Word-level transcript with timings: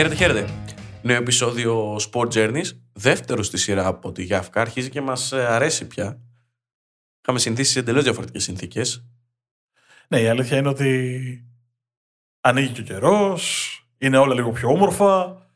Χαίρετε, 0.00 0.18
χαίρετε. 0.18 0.52
Νέο 1.02 1.16
επεισόδιο 1.16 1.96
Sport 1.96 2.28
Journeys, 2.32 2.64
δεύτερο 2.92 3.42
στη 3.42 3.58
σειρά 3.58 3.86
από 3.86 4.12
τη 4.12 4.22
Γιάφκα, 4.22 4.60
αρχίζει 4.60 4.90
και 4.90 5.00
μας 5.00 5.32
ε, 5.32 5.46
αρέσει 5.46 5.86
πια. 5.86 6.20
Είχαμε 7.22 7.38
συνηθίσει 7.38 7.72
σε 7.72 7.78
εντελώς 7.78 8.02
διαφορετικές 8.02 8.42
συνθήκες. 8.42 9.06
Ναι, 10.08 10.20
η 10.20 10.28
αλήθεια 10.28 10.58
είναι 10.58 10.68
ότι 10.68 11.44
ανοίγει 12.40 12.72
και 12.72 12.80
ο 12.80 12.84
καιρός, 12.84 13.74
είναι 13.98 14.16
όλα 14.16 14.34
λίγο 14.34 14.50
πιο 14.50 14.68
όμορφα, 14.68 15.46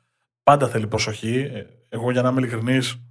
πάντα 0.43 0.69
θέλει 0.69 0.87
προσοχή. 0.87 1.39
Ε, 1.39 1.67
Εγώ 1.89 2.11
για 2.11 2.23
να 2.23 2.29
είμαι 2.29 2.41
ειλικρινής, 2.41 3.03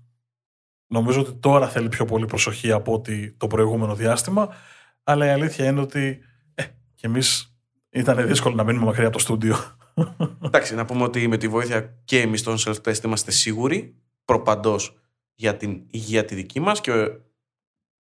νομίζω 0.88 1.20
ότι 1.20 1.34
τώρα 1.34 1.70
θέλει 1.70 1.90
πιο 1.90 2.06
πολύ 2.06 2.26
προσοχή 2.26 2.72
από 2.72 2.94
ότι 2.94 3.36
το 3.38 3.48
προηγούμενο 3.48 3.96
διάστημα, 3.96 4.56
αλλά 5.04 5.26
η 5.26 5.30
αλήθεια 5.30 5.66
είναι 5.66 5.82
ότι 5.82 6.20
ε, 6.56 6.64
και 6.96 7.08
εμείς 7.08 7.53
ήταν 7.94 8.28
δύσκολο 8.28 8.56
να 8.56 8.64
μείνουμε 8.64 8.86
μακριά 8.86 9.08
από 9.08 9.16
το 9.18 9.24
στούντιο. 9.24 9.58
Εντάξει, 10.46 10.76
να 10.76 10.86
πούμε 10.86 11.04
ότι 11.04 11.28
με 11.28 11.38
τη 11.38 11.48
βοήθεια 11.48 11.98
και 12.04 12.22
εμείς 12.22 12.44
των 12.44 12.58
self-test 12.58 13.04
είμαστε 13.04 13.32
σίγουροι 13.32 13.96
προπαντός 14.26 14.98
για 15.36 15.58
την 15.58 15.84
υγεία 15.90 16.26
τη 16.26 16.36
δική 16.36 16.60
μας 16.60 16.82
και 16.82 16.92
ο, 16.92 17.22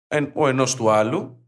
εν- 0.08 0.32
ο 0.34 0.48
ενός 0.48 0.74
του 0.74 0.90
άλλου. 0.90 1.46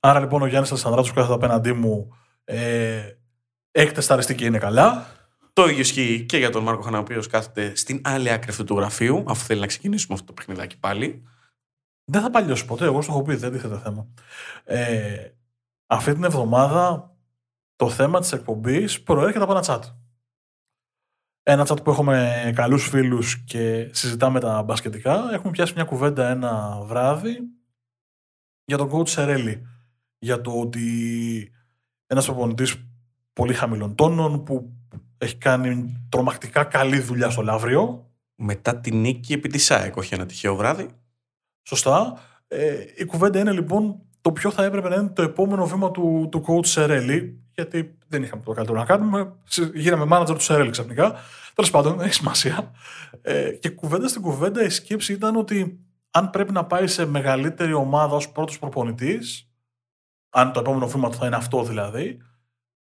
Άρα 0.00 0.20
λοιπόν 0.20 0.42
ο 0.42 0.46
Γιάννης 0.46 0.70
Αλσανδράτος 0.70 1.08
που 1.08 1.14
κάθεται 1.14 1.34
απέναντί 1.34 1.72
μου 1.72 2.16
ε, 2.44 3.02
έχει 3.70 3.92
τεσταριστεί 3.92 4.34
και 4.34 4.44
είναι 4.44 4.58
καλά. 4.58 5.06
Το 5.52 5.64
ίδιο 5.64 5.80
ισχύει 5.80 6.24
και 6.28 6.36
για 6.36 6.50
τον 6.50 6.62
Μάρκο 6.62 6.82
Χανά, 6.82 6.98
ο 6.98 7.00
οποίος 7.00 7.26
κάθεται 7.26 7.74
στην 7.74 8.00
άλλη 8.04 8.30
άκρη 8.30 8.50
αυτού 8.50 8.64
του 8.64 8.76
γραφείου, 8.76 9.24
αφού 9.26 9.44
θέλει 9.44 9.60
να 9.60 9.66
ξεκινήσουμε 9.66 10.14
αυτό 10.14 10.26
το 10.26 10.32
παιχνιδάκι 10.32 10.78
πάλι. 10.78 11.22
Δεν 12.04 12.22
θα 12.22 12.30
παλιώσει 12.30 12.64
ποτέ, 12.64 12.84
εγώ 12.84 13.02
στο 13.02 13.12
έχω 13.12 13.22
πει, 13.22 13.34
δεν 13.34 13.52
τίθεται 13.52 13.78
θέμα. 13.78 14.06
Ε, 14.64 15.30
αυτή 15.86 16.12
την 16.12 16.24
εβδομάδα 16.24 17.11
το 17.82 17.90
θέμα 17.90 18.20
της 18.20 18.32
εκπομπής 18.32 19.02
προέρχεται 19.02 19.44
από 19.44 19.52
ένα 19.52 19.64
chat. 19.66 19.80
Ένα 21.42 21.66
chat 21.68 21.84
που 21.84 21.90
έχουμε 21.90 22.52
καλούς 22.54 22.88
φίλους 22.88 23.44
και 23.44 23.90
συζητάμε 23.92 24.40
τα 24.40 24.62
μπασκετικά. 24.62 25.28
Έχουμε 25.32 25.50
πιάσει 25.50 25.72
μια 25.74 25.84
κουβέντα 25.84 26.28
ένα 26.28 26.80
βράδυ 26.82 27.38
για 28.64 28.76
τον 28.76 28.90
coach 28.92 29.08
Σερέλη. 29.08 29.66
Για 30.18 30.40
το 30.40 30.50
ότι 30.50 31.52
ένας 32.06 32.26
προπονητής 32.26 32.88
πολύ 33.32 33.54
χαμηλών 33.54 33.94
τόνων 33.94 34.44
που 34.44 34.72
έχει 35.18 35.36
κάνει 35.36 36.02
τρομακτικά 36.08 36.64
καλή 36.64 37.00
δουλειά 37.00 37.30
στο 37.30 37.42
Λαύριο 37.42 38.10
Μετά 38.34 38.80
την 38.80 39.00
νίκη 39.00 39.32
επί 39.32 39.48
της 39.48 39.70
ΑΕΚ, 39.70 39.96
όχι 39.96 40.14
ένα 40.14 40.26
τυχαίο 40.26 40.56
βράδυ. 40.56 40.88
Σωστά. 41.62 42.18
Ε, 42.48 42.84
η 42.96 43.04
κουβέντα 43.04 43.38
είναι 43.38 43.52
λοιπόν 43.52 44.02
το 44.22 44.32
ποιο 44.32 44.50
θα 44.50 44.64
έπρεπε 44.64 44.88
να 44.88 44.94
είναι 44.94 45.08
το 45.08 45.22
επόμενο 45.22 45.66
βήμα 45.66 45.90
του, 45.90 46.28
του 46.30 46.44
coach 46.46 46.66
Σερέλη, 46.66 47.42
γιατί 47.54 47.98
δεν 48.08 48.22
είχαμε 48.22 48.42
το 48.42 48.52
καλύτερο 48.52 48.78
να 48.78 48.84
κάνουμε. 48.84 49.32
Συ- 49.44 49.74
Γίναμε 49.76 50.16
manager 50.16 50.34
του 50.34 50.40
Σερέλη 50.42 50.70
ξαφνικά. 50.70 51.14
Τέλος 51.54 51.70
πάντων, 51.70 51.96
δεν 51.96 52.04
έχει 52.06 52.14
σημασία. 52.14 52.70
Ε, 53.22 53.50
και 53.50 53.68
κουβέντα 53.70 54.08
στην 54.08 54.22
κουβέντα 54.22 54.64
η 54.64 54.68
σκέψη 54.70 55.12
ήταν 55.12 55.36
ότι 55.36 55.80
αν 56.10 56.30
πρέπει 56.30 56.52
να 56.52 56.64
πάει 56.64 56.86
σε 56.86 57.04
μεγαλύτερη 57.06 57.72
ομάδα 57.72 58.14
ως 58.16 58.32
πρώτος 58.32 58.58
προπονητής, 58.58 59.50
αν 60.30 60.52
το 60.52 60.60
επόμενο 60.60 60.88
βήμα 60.88 61.10
του 61.10 61.16
θα 61.16 61.26
είναι 61.26 61.36
αυτό 61.36 61.64
δηλαδή, 61.64 62.22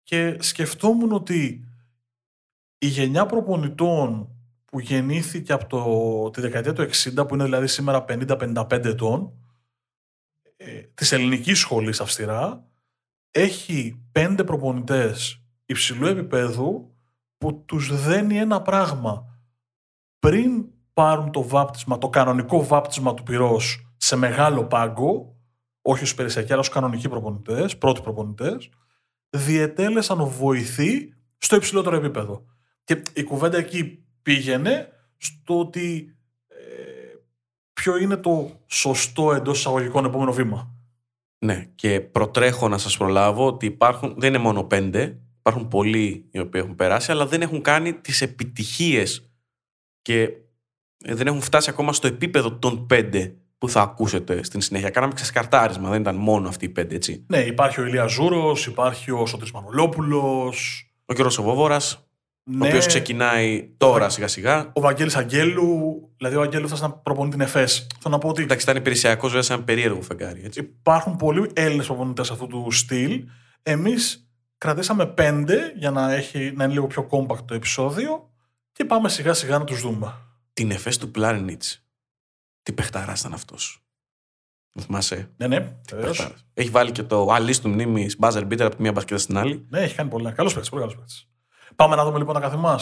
και 0.04 0.38
σκεφτόμουν 0.40 1.12
ότι 1.12 1.66
η 2.78 2.88
γενιά 2.88 3.26
προπονητών 3.26 4.30
που 4.66 4.80
γεννήθηκε 4.80 5.54
από 5.54 5.66
το, 5.68 6.30
τη 6.30 6.42
δεκαετία 6.42 6.74
του 6.74 6.82
60, 6.82 7.28
που 7.28 7.34
είναι 7.34 7.44
δηλαδή 7.44 7.68
σήμερα 7.68 8.06
50-55 8.08 8.72
ετών, 8.72 9.34
ε, 10.58 10.66
της 10.94 11.12
ελληνικής 11.12 11.60
σχολής 11.60 12.00
αυστηρά, 12.02 12.66
έχει 13.38 14.04
πέντε 14.12 14.44
προπονητές 14.44 15.42
υψηλού 15.66 16.06
επίπεδου 16.08 16.96
που 17.38 17.64
τους 17.66 18.02
δένει 18.04 18.38
ένα 18.38 18.62
πράγμα. 18.62 19.26
Πριν 20.20 20.66
πάρουν 20.94 21.32
το 21.32 21.48
βάπτισμα, 21.48 21.98
το 21.98 22.10
κανονικό 22.10 22.66
βάπτισμα 22.66 23.14
του 23.14 23.24
πυρός 23.24 23.92
σε 23.98 24.16
μεγάλο 24.16 24.66
πάγκο, 24.66 25.36
όχι 25.82 26.04
ως 26.04 26.14
περισιακοί, 26.16 26.52
αλλά 26.52 26.62
ως 26.62 26.70
κανονικοί 26.70 27.10
προπονητές, 27.10 27.78
πρώτοι 27.78 28.02
προπονητές, 28.02 28.70
διετέλεσαν 29.30 30.24
βοηθοί 30.24 31.14
στο 31.38 31.56
υψηλότερο 31.56 31.96
επίπεδο. 31.96 32.46
Και 32.84 33.04
η 33.14 33.24
κουβέντα 33.24 33.58
εκεί 33.58 34.06
πήγαινε 34.22 34.90
στο 35.18 35.60
ότι 35.60 36.16
ε, 36.48 36.56
ποιο 37.74 37.98
είναι 37.98 38.18
το 38.18 38.62
σωστό 38.66 39.34
εντός 39.34 39.60
εισαγωγικών 39.60 40.06
επόμενο 40.06 40.34
βήμα. 40.34 40.77
Ναι, 41.48 41.68
και 41.76 42.02
προτρέχω 42.02 42.68
να 42.68 42.78
σας 42.78 42.98
προλάβω 42.98 43.46
ότι 43.46 43.66
υπάρχουν, 43.66 44.16
δεν 44.18 44.30
είναι 44.30 44.44
μόνο 44.44 44.64
πέντε, 44.64 45.18
υπάρχουν 45.40 45.68
πολλοί 45.68 46.26
οι 46.32 46.40
οποίοι 46.40 46.62
έχουν 46.64 46.76
περάσει, 46.76 47.12
αλλά 47.12 47.26
δεν 47.26 47.42
έχουν 47.42 47.62
κάνει 47.62 47.94
τις 47.94 48.22
επιτυχίες 48.22 49.32
και 50.02 50.22
ε, 51.04 51.16
δεν 51.16 51.28
έχουν 51.28 51.42
φτάσει 51.42 51.70
ακόμα 51.70 51.94
στο 51.94 52.08
επίπεδο 52.08 52.52
των 52.52 52.86
πέντε 52.86 53.36
που 53.58 53.70
θα 53.70 53.82
ακούσετε 53.82 54.44
στην 54.44 54.62
συνέχεια. 54.62 54.90
Κάναμε 54.90 55.14
ξεσκαρτάρισμα, 55.14 55.90
δεν 55.90 56.02
ήταν 56.02 56.16
μόνο 56.16 56.48
αυτοί 56.48 56.66
οι 56.66 56.70
πέντε, 56.70 56.96
έτσι. 56.96 57.26
Ναι, 57.28 57.40
υπάρχει 57.40 57.82
ο 57.82 57.86
Ηλίας 57.86 58.12
Ζούρος, 58.12 58.66
υπάρχει 58.66 59.12
ο 59.12 59.26
Σωτής 59.26 59.52
Μανολόπουλος, 59.52 60.88
Ο 61.06 61.14
Γιώργος 61.14 61.38
ο 61.38 61.44
Βόβορας, 62.50 62.62
ο 62.62 62.64
ναι, 62.64 62.68
οποίος 62.68 62.86
ξεκινάει 62.86 63.70
τώρα 63.78 64.10
σιγά 64.10 64.28
σιγά. 64.28 64.72
ο 64.74 64.82
Βαγγέλης 64.82 65.16
Αγγέλου, 65.16 66.02
δηλαδή 66.18 66.36
ο 66.36 66.42
Αγγέλου 66.42 66.70
θα 66.70 66.88
να 66.88 66.92
προπονεί 66.92 67.32
την 67.32 67.42
ΕΦΕΣ. 67.42 67.88
Θέλω 68.00 68.14
να 68.14 68.20
πω 68.20 68.28
ότι 68.30 68.42
Εντάξει, 68.42 68.64
ήταν 68.64 68.78
υπηρεσιακός 68.78 69.28
βέβαια 69.28 69.42
σε 69.44 69.54
ένα 69.54 69.64
περίεργο 69.64 70.02
φεγγάρι, 70.02 70.42
έτσι. 70.44 70.60
υπάρχουν 70.60 71.16
πολλοί 71.16 71.50
Έλληνες 71.54 71.86
προπονητές 71.86 72.32
αυτού 72.32 72.48
του 72.48 72.68
στυλ. 72.72 73.24
Εμείς 73.64 74.30
κρατήσαμε 74.58 75.06
πέντε 75.06 75.74
για 75.76 75.92
να, 75.92 76.14
έχει, 76.14 76.52
να 76.56 76.64
είναι 76.64 76.74
λίγο 76.74 76.88
πιο 76.88 77.08
compact 77.12 77.46
το 77.46 77.54
επεισόδιο 77.54 78.30
και 78.72 78.86
πάμε 78.86 79.10
σιγά 79.10 79.34
σιγά 79.34 79.58
να 79.58 79.64
τους 79.64 79.82
δούμε. 79.82 80.14
Την 80.54 80.72
εφές 80.72 80.98
του 80.98 81.12
Πλάρινιτς. 81.12 81.86
Τι 82.64 82.74
παιχταράς 82.74 83.20
ήταν 83.20 83.34
αυτός. 83.34 83.82
Το 84.72 84.82
θυμάσαι; 84.82 85.30
Ναι, 85.38 85.48
ναι, 85.48 85.76
βεβαίως. 85.90 86.18
Παιχτάρας. 86.18 86.46
Έχει 86.54 86.70
βάλει 86.70 86.92
και 86.92 87.04
το 87.04 87.32
αλή 87.32 87.60
του 87.60 87.70
μνήμης 87.70 88.18
buzzer 88.20 88.44
beater 88.44 88.62
από 88.62 88.76
τη 88.76 88.82
μία 88.82 88.92
μπασκέτα 88.92 89.20
στην 89.20 89.38
άλλη. 89.38 89.66
Ναι, 89.70 89.80
έχει 89.80 89.96
κάνει 89.96 90.10
πολύ. 90.10 90.32
Καλός 90.32 90.54
παίκτης, 90.54 90.70
πολύ 90.70 90.82
καλός 90.82 90.98
παίκτης. 90.98 91.28
Πάμε 91.78 91.96
να 91.96 92.06
δούμε 92.06 92.18
λοιπόν 92.18 92.34
τα 92.34 92.40
κάθε 92.40 92.58
μα. 92.58 92.80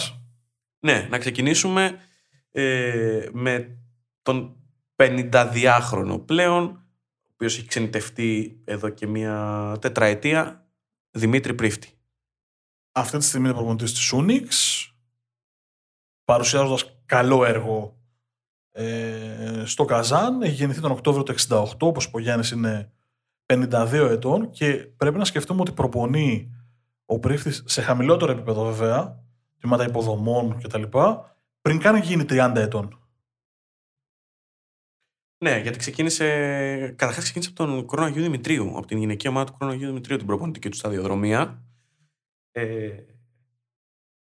Ναι, 0.80 1.08
να 1.10 1.18
ξεκινήσουμε 1.18 2.00
ε, 2.52 3.28
με 3.32 3.78
τον 4.22 4.56
52χρονο 4.96 6.22
πλέον, 6.26 6.64
ο 6.64 7.30
οποίος 7.34 7.58
έχει 7.58 7.68
ξενιτευτεί 7.68 8.62
εδώ 8.64 8.90
και 8.90 9.08
μία 9.08 9.76
τετραετία, 9.82 10.70
Δημήτρη 11.12 11.54
Πρίφτη. 11.54 11.90
Αυτή 12.92 13.18
τη 13.18 13.24
στιγμή 13.24 13.48
είναι 13.48 13.56
προπονητής 13.56 13.94
της 13.94 14.14
Unix, 14.16 14.48
παρουσιάζοντας 16.26 17.00
καλό 17.06 17.46
έργο 17.46 18.00
ε, 18.72 19.64
στο 19.66 19.86
Καζάν. 19.86 20.42
Έχει 20.42 20.56
γεννηθεί 20.56 20.82
τον 20.82 20.92
Οκτώβριο 20.92 21.24
του 21.24 21.36
68, 21.48 21.66
όπως 21.80 22.10
ο 22.14 22.20
Γιάννης 22.20 22.52
είναι 22.52 22.92
52 23.46 24.08
ετών 24.12 24.50
και 24.50 24.74
πρέπει 24.76 25.18
να 25.18 25.26
σκεφτούμε 25.26 25.62
ότι 25.62 25.72
προπονεί 25.72 26.55
ο 27.06 27.20
Πρίφτης 27.20 27.64
σε 27.66 27.82
χαμηλότερο 27.82 28.32
επίπεδο 28.32 28.64
βέβαια, 28.64 29.24
τμήματα 29.60 29.86
υποδομών 29.86 30.60
κτλ. 30.62 30.84
πριν 31.62 31.80
καν 31.80 31.96
γίνει 31.96 32.26
30 32.30 32.54
ετών. 32.56 33.00
Ναι, 35.38 35.60
γιατί 35.60 35.78
ξεκίνησε. 35.78 36.26
Καταρχάς 36.98 37.24
ξεκίνησε 37.24 37.52
από 37.56 37.66
τον 37.66 37.88
Κρόνο 37.88 38.06
Αγίου 38.06 38.22
Δημητρίου, 38.22 38.78
από 38.78 38.88
την 38.88 38.98
γυναική 38.98 39.28
ομάδα 39.28 39.46
του 39.52 39.58
Κρόνο 39.58 39.74
Αγίου 39.74 39.88
Δημητρίου, 39.88 40.18
την 40.18 40.26
προπονητική 40.26 40.70
του 40.70 40.78
σταδιοδρομία. 40.78 41.64
Ε, 42.52 42.90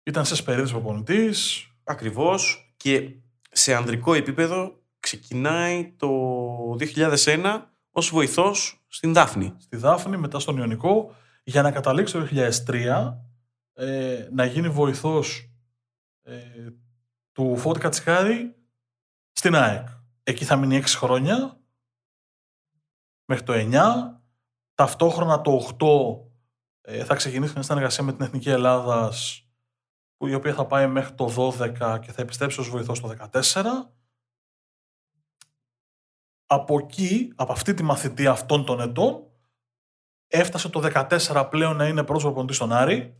Ήταν 0.03 0.25
σε 0.25 0.43
περίοδο 0.43 0.71
προπονητής. 0.71 1.67
Ακριβώς. 1.85 2.73
Και 2.77 3.17
σε 3.51 3.75
ανδρικό 3.75 4.15
επίπεδο 4.15 4.83
ξεκινάει 5.01 5.93
το 5.97 6.09
2001 6.79 7.63
ως 7.91 8.11
βοηθός 8.11 8.85
στην 8.89 9.13
Δάφνη. 9.13 9.55
στη 9.59 9.77
Δάφνη, 9.77 10.17
μετά 10.17 10.39
στον 10.39 10.57
Ιωνικό, 10.57 11.15
για 11.51 11.63
να 11.63 11.71
καταλήξει 11.71 12.13
το 12.13 12.29
2003 12.67 13.15
ε, 13.73 14.29
να 14.33 14.45
γίνει 14.45 14.69
βοηθός 14.69 15.51
ε, 16.23 16.39
του 17.33 17.57
Φώτη 17.57 17.81
Κατσικάρη 17.81 18.57
στην 19.33 19.55
ΑΕΚ. 19.55 19.89
Εκεί 20.23 20.45
θα 20.45 20.57
μείνει 20.57 20.83
6 20.85 20.87
χρόνια, 20.87 21.61
μέχρι 23.25 23.45
το 23.45 23.53
9. 23.57 23.81
Ταυτόχρονα 24.75 25.41
το 25.41 25.77
8 26.81 26.93
ε, 26.93 27.05
θα 27.05 27.15
ξεκινήσει 27.15 27.53
μια 27.53 27.63
συνεργασία 27.63 28.05
με 28.05 28.13
την 28.13 28.25
Εθνική 28.25 28.51
Ελλάδας, 28.51 29.49
που 30.17 30.27
η 30.27 30.35
οποία 30.35 30.55
θα 30.55 30.67
πάει 30.67 30.87
μέχρι 30.87 31.15
το 31.15 31.55
12 31.59 31.99
και 32.01 32.13
θα 32.13 32.23
επιστρέψει 32.23 32.61
ως 32.61 32.69
βοηθός 32.69 33.01
το 33.01 33.15
14. 33.53 33.65
Από 36.47 36.79
εκεί, 36.79 37.33
από 37.37 37.53
αυτή 37.53 37.75
τη 37.75 37.83
μαθητεία 37.83 38.31
αυτών 38.31 38.65
των 38.65 38.81
ετών, 38.81 39.30
έφτασε 40.31 40.69
το 40.69 40.91
14 40.95 41.47
πλέον 41.51 41.77
να 41.77 41.89
είναι 41.89 42.05
πρώτος 42.05 42.23
προπονητής 42.23 42.57
στον 42.57 42.73
Άρη, 42.73 43.17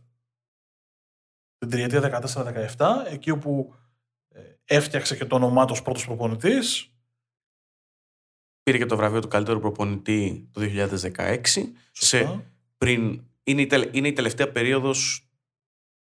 την 1.57 1.69
τριετία 1.69 2.21
14-17, 2.77 2.85
εκεί 3.07 3.29
όπου 3.29 3.73
ε, 4.27 4.41
έφτιαξε 4.65 5.15
και 5.15 5.25
το 5.25 5.35
όνομά 5.35 5.65
του 5.65 5.71
ως 5.73 5.81
πρώτος 5.81 6.05
προπονητής. 6.05 6.93
Πήρε 8.63 8.77
και 8.77 8.85
το 8.85 8.95
βραβείο 8.95 9.19
του 9.19 9.27
καλύτερου 9.27 9.59
προπονητή 9.59 10.49
το 10.51 10.61
2016. 10.61 10.67
Σωστά. 11.45 11.71
Σε, 11.91 12.45
πριν, 12.77 13.23
είναι, 13.43 13.61
η, 13.61 13.67
τελε- 13.67 13.95
είναι 13.95 14.07
η 14.07 14.13
τελευταία 14.13 14.51
περίοδος 14.51 15.29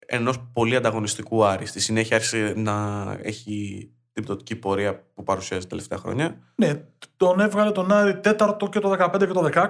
ενός 0.06 0.40
πολύ 0.54 0.76
ανταγωνιστικού 0.76 1.46
Άρη. 1.46 1.66
Στη 1.66 1.80
συνέχεια 1.80 2.16
άρχισε 2.16 2.54
να 2.58 3.08
έχει 3.22 3.90
την 4.12 4.24
πτωτική 4.24 4.56
πορεία 4.56 5.00
που 5.14 5.24
παρουσιάζει 5.24 5.64
τα 5.64 5.70
τελευταία 5.70 5.98
χρόνια. 5.98 6.54
Ναι, 6.56 6.84
τον 7.18 7.40
έβγαλε 7.40 7.72
τον 7.72 7.92
Άρη 7.92 8.20
τέταρτο 8.20 8.70
και 8.70 8.80
το 8.80 8.92
15 8.92 9.20
και 9.20 9.26
το 9.26 9.50
16. 9.54 9.68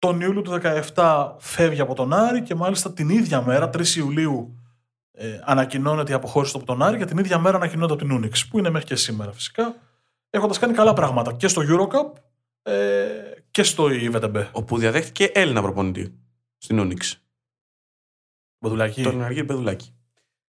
Τον 0.00 0.20
Ιούλιο 0.20 0.42
του 0.42 0.60
17 0.94 1.34
φεύγει 1.38 1.80
από 1.80 1.94
τον 1.94 2.12
Άρη 2.12 2.42
και 2.42 2.54
μάλιστα 2.54 2.92
την 2.92 3.08
ίδια 3.08 3.42
μέρα, 3.42 3.70
3 3.70 3.96
Ιουλίου, 3.96 4.58
ε, 5.12 5.40
ανακοινώνεται 5.44 6.12
η 6.12 6.14
αποχώρηση 6.14 6.52
του 6.52 6.58
από 6.58 6.66
τον 6.66 6.82
Άρη 6.82 6.98
και 6.98 7.04
την 7.04 7.18
ίδια 7.18 7.38
μέρα 7.38 7.56
ανακοινώνεται 7.56 7.92
από 7.92 8.04
την 8.04 8.18
Unix, 8.18 8.48
που 8.50 8.58
είναι 8.58 8.70
μέχρι 8.70 8.86
και 8.86 8.96
σήμερα 8.96 9.32
φυσικά, 9.32 9.76
έχοντας 10.30 10.58
κάνει 10.58 10.72
καλά 10.72 10.92
πράγματα 10.92 11.32
και 11.32 11.48
στο 11.48 11.62
Eurocup 11.64 12.20
ε, 12.62 13.06
και 13.50 13.62
στο 13.62 13.86
IVTB. 13.90 14.46
Όπου 14.52 14.78
διαδέχτηκε 14.78 15.24
Έλληνα 15.24 15.62
προπονητή 15.62 16.18
στην 16.58 16.80
Unix. 16.80 17.16
Μποδουλάκη. 18.58 19.02
Τον 19.02 19.22
Αργύρι 19.22 19.44
Πεδουλάκη. 19.44 19.94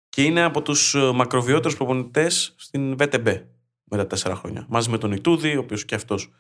Και 0.09 0.23
είναι 0.23 0.43
από 0.43 0.63
τους 0.63 0.97
μακροβιότερους 1.15 1.77
προπονητές 1.77 2.55
στην 2.57 2.97
VTB 2.99 3.43
με 3.85 3.97
τα 3.97 4.07
τέσσερα 4.07 4.35
χρόνια. 4.35 4.67
Μαζί 4.69 4.91
με 4.91 4.99
τον 4.99 5.13
Ιτούδη, 5.13 5.57
ο 5.57 5.61
οποίος 5.61 5.85
και 5.85 5.95
αυτός 5.95 6.31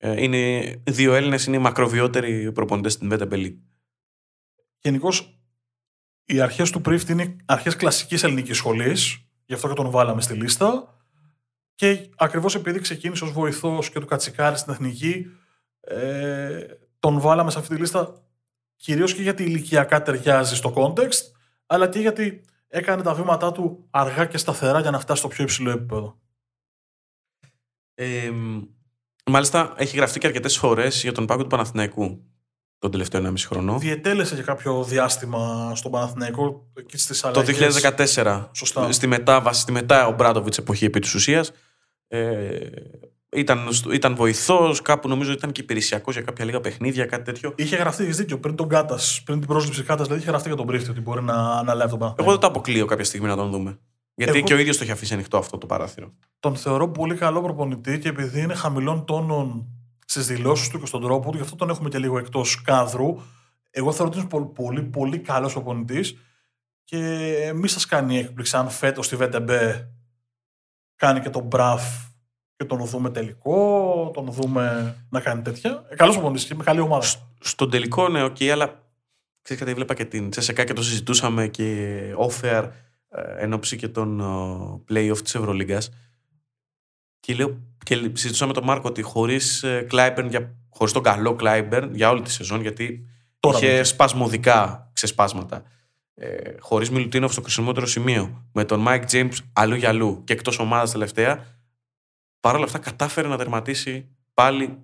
είναι. 0.00 0.74
Δύο 0.86 1.14
Έλληνες 1.14 1.44
είναι 1.44 1.56
οι 1.56 1.60
μακροβιότεροι 1.60 2.52
προπονητές 2.52 2.92
στην 2.92 3.12
VTB 3.12 3.32
League. 3.32 3.58
Γενικώς, 4.78 5.40
οι 6.24 6.40
αρχές 6.40 6.70
του 6.70 6.80
Πρίφτ 6.80 7.08
είναι 7.08 7.36
αρχές 7.44 7.76
κλασικής 7.76 8.22
ελληνικής 8.22 8.56
σχολής, 8.56 9.26
γι' 9.44 9.54
αυτό 9.54 9.68
και 9.68 9.74
τον 9.74 9.90
βάλαμε 9.90 10.20
στη 10.20 10.34
λίστα. 10.34 10.94
Και 11.74 12.10
ακριβώς 12.16 12.54
επειδή 12.54 12.78
ξεκίνησε 12.78 13.24
ως 13.24 13.32
βοηθός 13.32 13.90
και 13.90 14.00
του 14.00 14.06
Κατσικάρη 14.06 14.56
στην 14.56 14.72
εθνική, 14.72 15.26
ε, 15.80 16.64
τον 16.98 17.20
βάλαμε 17.20 17.50
σε 17.50 17.58
αυτή 17.58 17.74
τη 17.74 17.80
λίστα 17.80 18.22
κυρίως 18.76 19.14
και 19.14 19.22
γιατί 19.22 19.42
ηλικιακά 19.42 20.02
ταιριάζει 20.02 20.56
στο 20.56 20.72
context, 20.76 21.32
αλλά 21.66 21.88
και 21.88 21.98
γιατί 21.98 22.44
έκανε 22.68 23.02
τα 23.02 23.14
βήματά 23.14 23.52
του 23.52 23.86
αργά 23.90 24.26
και 24.26 24.38
σταθερά 24.38 24.80
για 24.80 24.90
να 24.90 24.98
φτάσει 24.98 25.18
στο 25.18 25.28
πιο 25.28 25.44
υψηλό 25.44 25.70
επίπεδο. 25.70 26.20
Ε, 27.94 28.32
μάλιστα, 29.26 29.72
έχει 29.76 29.96
γραφτεί 29.96 30.18
και 30.18 30.26
αρκετές 30.26 30.56
φορές 30.58 31.02
για 31.02 31.12
τον 31.12 31.26
πάγκο 31.26 31.42
του 31.42 31.48
Παναθηναϊκού 31.48 32.24
τον 32.78 32.90
τελευταίο 32.90 33.20
1,5 33.20 33.34
χρόνο. 33.46 33.78
Διετέλεσε 33.78 34.34
για 34.34 34.44
κάποιο 34.44 34.84
διάστημα 34.84 35.72
στον 35.74 35.90
Παναθηναϊκό 35.90 36.66
και 36.86 36.98
στις 36.98 37.20
Το 37.20 37.28
αλλαγές. 37.28 37.56
2014, 37.56 38.48
Σωστά. 38.52 38.92
στη 38.92 39.06
μετάβαση, 39.06 39.60
στη 39.60 39.72
μετά 39.72 40.06
ο 40.06 40.12
Μπράντοβιτς 40.12 40.58
εποχή 40.58 40.84
επί 40.84 41.00
της 41.00 41.14
ουσίας. 41.14 41.52
Ε, 42.08 42.48
ήταν, 43.36 43.72
στο- 43.72 43.92
ήταν 43.92 44.14
βοηθός, 44.14 44.82
κάπου 44.82 45.08
νομίζω 45.08 45.32
ήταν 45.32 45.52
και 45.52 45.60
υπηρεσιακός 45.60 46.14
για 46.14 46.22
κάποια 46.24 46.44
λίγα 46.44 46.60
παιχνίδια, 46.60 47.06
κάτι 47.06 47.22
τέτοιο. 47.24 47.52
Είχε 47.56 47.76
γραφτεί, 47.76 48.02
έχεις 48.02 48.16
δίκιο, 48.16 48.38
πριν 48.38 48.54
τον 48.56 48.68
Κάτας, 48.68 49.22
πριν 49.24 49.38
την 49.38 49.48
πρόσληψη 49.48 49.82
Κάτας, 49.82 50.02
δηλαδή 50.06 50.20
είχε 50.22 50.30
γραφτεί 50.30 50.48
για 50.48 50.56
τον 50.56 50.66
Πρίφτη 50.66 50.90
ότι 50.90 51.00
μπορεί 51.00 51.22
να 51.22 51.34
αναλάβει 51.34 51.90
τον 51.90 51.98
Παναθηναϊκό. 51.98 52.22
Εγώ 52.22 52.30
δεν 52.30 52.40
το 52.40 52.46
αποκλείω 52.46 52.86
κάποια 52.86 53.04
στιγμή 53.04 53.26
να 53.28 53.36
τον 53.36 53.50
δούμε. 53.50 53.78
Γιατί 54.22 54.38
Εγώ- 54.38 54.46
και 54.46 54.54
ο 54.54 54.58
ίδιος 54.58 54.76
το 54.76 54.82
έχει 54.82 54.92
αφήσει 54.92 55.14
ανοιχτό 55.14 55.38
αυτό 55.38 55.58
το 55.58 55.66
παράθυρο. 55.66 56.12
Τον 56.40 56.56
θεωρώ 56.56 56.88
πολύ 56.88 57.14
καλό 57.14 57.42
προπονητή 57.42 57.98
και 57.98 58.08
επειδή 58.08 58.40
είναι 58.40 58.54
χαμηλών 58.54 59.04
τόνων 59.04 59.66
στις 60.06 60.26
δηλώσεις 60.26 60.68
του 60.68 60.78
και 60.80 60.86
στον 60.86 61.02
τρόπο 61.02 61.30
του, 61.30 61.36
γι' 61.36 61.42
αυτό 61.42 61.56
τον 61.56 61.70
έχουμε 61.70 61.88
και 61.88 61.98
λίγο 61.98 62.18
εκτός 62.18 62.62
κάδρου. 62.62 63.20
Εγώ 63.70 63.92
θεωρώ 63.92 64.10
ότι 64.10 64.18
είναι 64.18 64.28
πολύ, 64.28 64.46
πολύ, 64.46 64.82
πολύ 64.82 65.18
καλός 65.18 65.52
προπονητής 65.52 66.16
και 66.84 67.52
μη 67.54 67.68
σας 67.68 67.86
κάνει 67.86 68.18
έκπληξη 68.18 68.56
αν 68.56 68.70
φέτος 68.70 69.06
στη 69.06 69.16
VTB 69.20 69.50
κάνει 70.96 71.20
και 71.20 71.30
τον 71.30 71.42
Μπραφ 71.42 71.82
και 72.56 72.64
τον 72.64 72.84
δούμε 72.84 73.10
τελικό, 73.10 74.10
τον 74.14 74.30
δούμε 74.30 74.96
να 75.08 75.20
κάνει 75.20 75.42
τέτοια. 75.42 75.84
Ε, 75.88 75.94
καλός 75.94 76.14
προπονητής 76.14 76.44
και 76.44 76.54
με 76.54 76.62
καλή 76.64 76.80
ομάδα. 76.80 77.06
Στον 77.40 77.70
τελικό, 77.70 78.08
ναι, 78.08 78.22
οκ, 78.22 78.36
αλλά 78.52 78.82
ξέρεις 79.42 79.62
κάτι, 79.62 79.74
βλέπα 79.74 79.94
και 79.94 80.04
την 80.04 80.30
Τσεσεκά 80.30 80.64
και 80.64 80.72
το 80.72 80.82
συζητούσαμε 80.82 81.48
και 81.48 82.00
off-air 82.18 82.64
ε, 82.64 82.70
εν 83.36 83.52
όψει 83.52 83.76
και 83.76 83.88
των 83.88 84.20
ε, 84.20 84.92
play-off 84.92 85.18
της 85.22 85.34
Ευρωλίγκας. 85.34 85.90
Και, 87.20 87.34
λέω, 87.34 87.60
και 87.84 87.94
συζητούσαμε 87.94 88.52
τον 88.52 88.64
Μάρκο 88.64 88.88
ότι 88.88 89.02
χωρίς, 89.02 89.62
ε, 89.62 89.86
Clyburn 89.90 90.26
για, 90.28 90.56
χωρίς 90.68 90.92
τον 90.92 91.02
καλό 91.02 91.34
Κλάιμπερν 91.34 91.94
για 91.94 92.10
όλη 92.10 92.22
τη 92.22 92.30
σεζόν, 92.30 92.60
γιατί 92.60 93.06
Τώρα 93.40 93.56
είχε 93.56 93.66
μπήκε. 93.66 93.82
σπασμωδικά 93.82 94.90
ξεσπάσματα. 94.92 95.62
Ε, 96.14 96.54
χωρίς 96.60 96.90
Μιλουτίνοφ 96.90 97.32
στο 97.32 97.42
χρησιμότερο 97.42 97.86
σημείο, 97.86 98.46
με 98.52 98.64
τον 98.64 98.84
Mike 98.88 99.04
James 99.10 99.32
αλλού 99.52 99.74
για 99.74 99.88
αλλού 99.88 100.24
και 100.24 100.32
εκτός 100.32 100.58
ομάδας 100.58 100.90
τελευταία, 100.90 101.44
παρόλα 102.40 102.64
αυτά 102.64 102.78
κατάφερε 102.78 103.28
να 103.28 103.36
τερματίσει 103.36 104.08
πάλι 104.34 104.78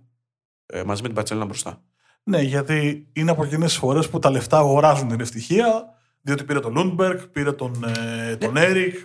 ε, 0.67 0.82
μαζί 0.82 1.00
με 1.02 1.06
την 1.06 1.17
Μπαρτσελόνα 1.16 1.44
μπροστά. 1.44 1.82
Ναι, 2.23 2.40
γιατί 2.40 3.08
είναι 3.12 3.31
από 3.31 3.44
εκείνες 3.44 3.69
τις 3.69 3.78
φορές 3.78 4.08
που 4.08 4.19
τα 4.19 4.31
λεφτά 4.31 4.58
αγοράζουν 4.58 5.08
την 5.08 5.20
ευτυχία, 5.20 5.95
διότι 6.26 6.44
πήρε 6.44 6.61
τον 6.61 6.73
Λούντμπεργκ, 6.73 7.19
πήρε 7.32 7.52
τον, 7.52 7.84
ε, 8.28 8.37
τον 8.37 8.56
Έρικ. 8.56 8.96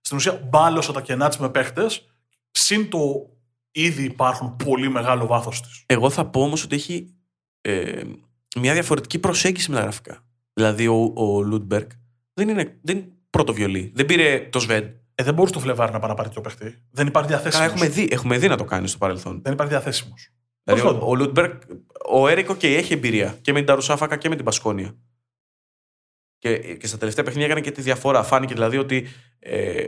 Στην 0.00 0.16
ουσία 0.16 0.40
μπάλωσε 0.48 0.92
τα 0.92 1.00
κενά 1.00 1.28
της 1.28 1.38
με 1.38 1.48
παίχτες. 1.50 2.06
Συν 2.50 2.88
το 2.88 2.98
ήδη 3.70 4.04
υπάρχουν 4.04 4.56
πολύ 4.56 4.88
μεγάλο 4.90 5.26
βάθος 5.26 5.60
της. 5.62 5.82
Εγώ 5.86 6.10
θα 6.10 6.24
πω 6.26 6.42
όμως 6.42 6.64
ότι 6.64 6.74
έχει 6.74 7.14
ε, 7.60 8.02
μια 8.60 8.72
διαφορετική 8.72 9.18
προσέγγιση 9.18 9.70
με 9.70 9.76
τα 9.76 9.82
γραφικά. 9.82 10.24
Δηλαδή 10.52 10.86
ο, 10.86 11.12
ο 11.16 11.42
Λούντμπεργκ 11.42 11.88
δεν 12.34 12.48
είναι, 12.48 12.78
δεν 12.82 12.96
είναι 12.96 13.08
πρώτο 13.30 13.52
βιολί. 13.52 13.92
Δεν 13.94 14.06
πήρε 14.06 14.48
τον 14.52 14.58
Σβεντ. 14.60 14.84
Ε, 15.14 15.22
δεν 15.22 15.34
μπορούσε 15.34 15.54
το 15.54 15.60
Φλεβάρι 15.60 15.92
να 15.92 15.98
πάει 15.98 16.08
να 16.10 16.14
πάρει 16.16 16.28
το 16.28 16.40
παίχτη. 16.40 16.82
Δεν 16.90 17.06
υπάρχει 17.06 17.28
Καλά, 17.30 17.40
διαθέσιμος. 17.42 17.70
έχουμε 17.72 17.88
δει, 17.88 18.08
έχουμε 18.10 18.38
δει 18.38 18.48
να 18.48 18.56
το 18.56 18.64
κάνει 18.64 18.88
στο 18.88 18.98
παρελθόν. 18.98 19.40
Δεν 19.42 19.52
υπάρχει 19.52 19.72
διαθέσιμος. 19.72 20.28
Δηλαδή 20.64 20.82
Πώς 20.82 20.92
ο, 20.92 20.98
θα- 20.98 21.04
ο 21.06 21.14
Λούντμπεργκ, 21.14 21.52
ο 22.12 22.28
Έρικο 22.28 22.54
και 22.56 22.76
έχει 22.76 22.92
εμπειρία 22.92 23.38
και 23.40 23.52
με 23.52 23.58
την 23.58 23.66
Νταρουσάφακα 23.66 24.16
και 24.16 24.28
με 24.28 24.34
την 24.36 24.44
Μπασκόνια. 24.44 24.94
Και, 26.42 26.74
και 26.76 26.86
στα 26.86 26.98
τελευταία 26.98 27.24
παιχνίδια 27.24 27.48
έκανε 27.50 27.64
και 27.66 27.70
τη 27.70 27.82
διαφορά. 27.82 28.22
Φάνηκε 28.22 28.54
δηλαδή 28.54 28.76
ότι 28.78 29.06
ε, 29.38 29.86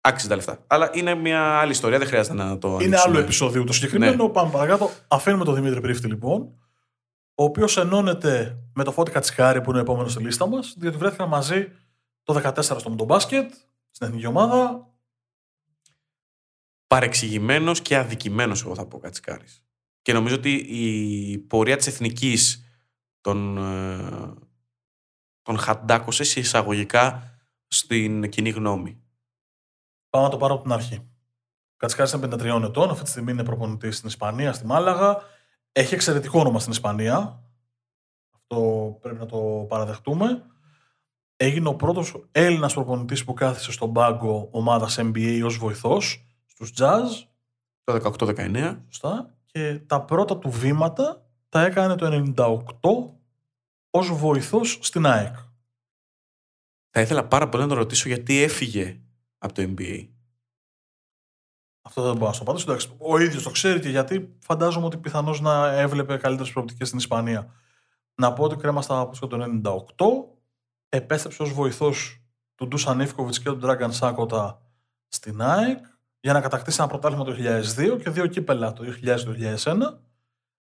άξιζε 0.00 0.28
τα 0.28 0.34
λεφτά. 0.34 0.64
Αλλά 0.66 0.90
είναι 0.94 1.14
μια 1.14 1.42
άλλη 1.42 1.70
ιστορία, 1.70 1.98
δεν 1.98 2.06
χρειάζεται 2.06 2.34
να 2.34 2.58
το 2.58 2.68
Είναι 2.68 2.76
ανοίξουμε. 2.84 3.10
άλλο 3.10 3.18
επεισόδιο 3.18 3.64
το 3.64 3.72
συγκεκριμένο. 3.72 4.24
Ναι. 4.26 4.30
Πάμε 4.32 4.50
παρακάτω. 4.50 4.90
Αφήνουμε 5.08 5.44
τον 5.44 5.54
Δημήτρη 5.54 5.80
Πρίφτη 5.80 6.06
λοιπόν, 6.06 6.40
ο 7.34 7.44
οποίος 7.44 7.76
ενώνεται 7.76 8.58
με 8.74 8.84
το 8.84 8.92
Φώτη 8.92 9.10
Κατσικάρη 9.10 9.60
που 9.60 9.70
είναι 9.70 9.78
ο 9.78 9.82
επόμενος 9.82 10.12
στη 10.12 10.22
λίστα 10.22 10.46
μας, 10.48 10.74
διότι 10.78 10.96
βρέθηκαν 10.96 11.28
μαζί 11.28 11.72
το 12.22 12.40
14 12.44 12.62
στο 12.62 12.88
Μοντομπάσκετ, 12.90 13.52
στην 13.90 14.06
εθνική 14.06 14.26
ομάδα. 14.26 14.90
παρεξηγημένος 16.86 17.80
και 17.82 17.96
αδικημένος, 17.96 18.62
εγώ 18.64 18.74
θα 18.74 18.86
πω 18.86 18.98
Κατσικάρης. 18.98 19.62
Και 20.02 20.12
νομίζω 20.12 20.34
ότι 20.34 20.50
η 20.54 21.38
πορεία 21.38 21.76
της 21.76 21.86
εθνικής 21.86 22.64
τον, 23.20 23.58
ε, 23.58 24.34
τον 25.46 25.58
χαντάκωσε 25.58 26.24
σε 26.24 26.40
εισαγωγικά 26.40 27.22
στην 27.66 28.28
κοινή 28.28 28.50
γνώμη. 28.50 29.02
Πάω 30.10 30.22
να 30.22 30.28
το 30.28 30.36
πάρω 30.36 30.54
από 30.54 30.62
την 30.62 30.72
αρχή. 30.72 30.94
Ο 30.94 31.76
Κατσικάρη 31.76 32.10
είναι 32.14 32.36
53 32.36 32.62
ετών, 32.64 32.90
αυτή 32.90 33.04
τη 33.04 33.10
στιγμή 33.10 33.32
είναι 33.32 33.44
προπονητής 33.44 33.96
στην 33.96 34.08
Ισπανία, 34.08 34.52
στη 34.52 34.66
Μάλαγα. 34.66 35.18
Έχει 35.72 35.94
εξαιρετικό 35.94 36.40
όνομα 36.40 36.58
στην 36.58 36.72
Ισπανία. 36.72 37.42
Αυτό 38.32 38.98
πρέπει 39.00 39.18
να 39.18 39.26
το 39.26 39.66
παραδεχτούμε. 39.68 40.42
Έγινε 41.36 41.68
ο 41.68 41.74
πρώτος 41.74 42.28
Έλληνας 42.32 42.74
προπονητής 42.74 43.24
που 43.24 43.34
κάθισε 43.34 43.72
στον 43.72 43.92
πάγκο 43.92 44.48
ομάδας 44.50 44.98
NBA 45.00 45.42
ως 45.44 45.56
βοηθός 45.56 46.26
στους 46.46 46.72
Jazz. 46.78 47.26
Το 47.84 47.92
18-19. 47.92 48.84
Σωστά. 48.88 49.34
Και 49.46 49.80
τα 49.86 50.02
πρώτα 50.02 50.38
του 50.38 50.50
βήματα 50.50 51.26
τα 51.48 51.64
έκανε 51.64 51.94
το 51.94 52.06
98 53.96 53.98
ως 53.98 54.12
βοηθός 54.18 54.78
στην 54.82 55.06
ΑΕΚ. 55.06 55.34
Θα 56.90 57.00
ήθελα 57.00 57.26
πάρα 57.26 57.48
πολύ 57.48 57.62
να 57.62 57.68
τον 57.68 57.78
ρωτήσω 57.78 58.08
γιατί 58.08 58.42
έφυγε 58.42 59.00
από 59.38 59.54
το 59.54 59.62
NBA. 59.62 60.08
Αυτό 61.82 62.02
δεν 62.02 62.12
μπορώ 62.12 62.26
να 62.26 62.32
σου 62.32 62.44
το 62.44 62.50
απαντήσω. 62.50 62.70
Εντάξει, 62.70 62.96
ο 62.98 63.18
ίδιος 63.18 63.42
το 63.42 63.50
ξέρει 63.50 63.80
και 63.80 63.88
γιατί 63.88 64.36
φαντάζομαι 64.38 64.86
ότι 64.86 64.96
πιθανώς 64.96 65.40
να 65.40 65.72
έβλεπε 65.72 66.16
καλύτερες 66.16 66.52
προοπτικές 66.52 66.86
στην 66.86 66.98
Ισπανία. 66.98 67.54
Να 68.14 68.32
πω 68.32 68.44
ότι 68.44 68.56
κρέμα 68.56 68.82
στα 68.82 69.08
πούσκα 69.08 69.26
το 69.26 69.60
98 69.64 70.06
επέστρεψε 70.88 71.42
ως 71.42 71.52
βοηθός 71.52 72.20
του 72.54 72.66
Ντούσαν 72.68 73.00
Ιφκοβιτ 73.00 73.34
και 73.34 73.50
του 73.50 73.56
Ντράγκαν 73.56 73.92
Σάκοτα 73.92 74.60
στην 75.08 75.42
ΑΕΚ 75.42 75.84
για 76.20 76.32
να 76.32 76.40
κατακτήσει 76.40 76.76
ένα 76.80 76.88
πρωτάθλημα 76.88 77.24
το 77.24 77.34
2002 77.96 78.00
και 78.02 78.10
δύο 78.10 78.26
κύπελα 78.26 78.72
το 78.72 78.84
2000-2001 79.02 79.98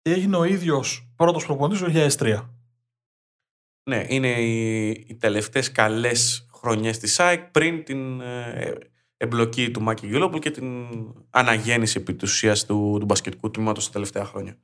και 0.02 0.12
έγινε 0.12 0.38
ο 0.38 0.44
ίδιος 0.44 1.12
πρώτος 1.16 1.46
προπονητής 1.46 1.80
το 1.80 2.26
2003. 2.26 2.59
Ναι, 3.90 4.06
είναι 4.08 4.28
οι, 4.28 4.90
οι 4.90 5.16
τελευταίες 5.20 5.72
καλές 5.72 6.48
χρονιές 6.54 6.98
της 6.98 7.20
ΑΕΚ 7.20 7.44
πριν 7.44 7.84
την 7.84 8.22
ε, 8.22 8.74
εμπλοκή 9.18 9.72
του 9.72 9.82
Μάκη 9.82 10.08
Γιουλόπουλ 10.08 10.40
και 10.40 10.52
την 10.52 10.88
αναγέννηση 11.30 11.98
επί 12.00 12.14
της 12.14 12.32
ουσίας 12.32 12.66
του, 12.66 12.98
του 13.00 13.06
μπασκετικού 13.06 13.52
τμήματος 13.52 13.86
τα 13.86 13.92
τελευταία 13.92 14.26
χρόνια. 14.26 14.58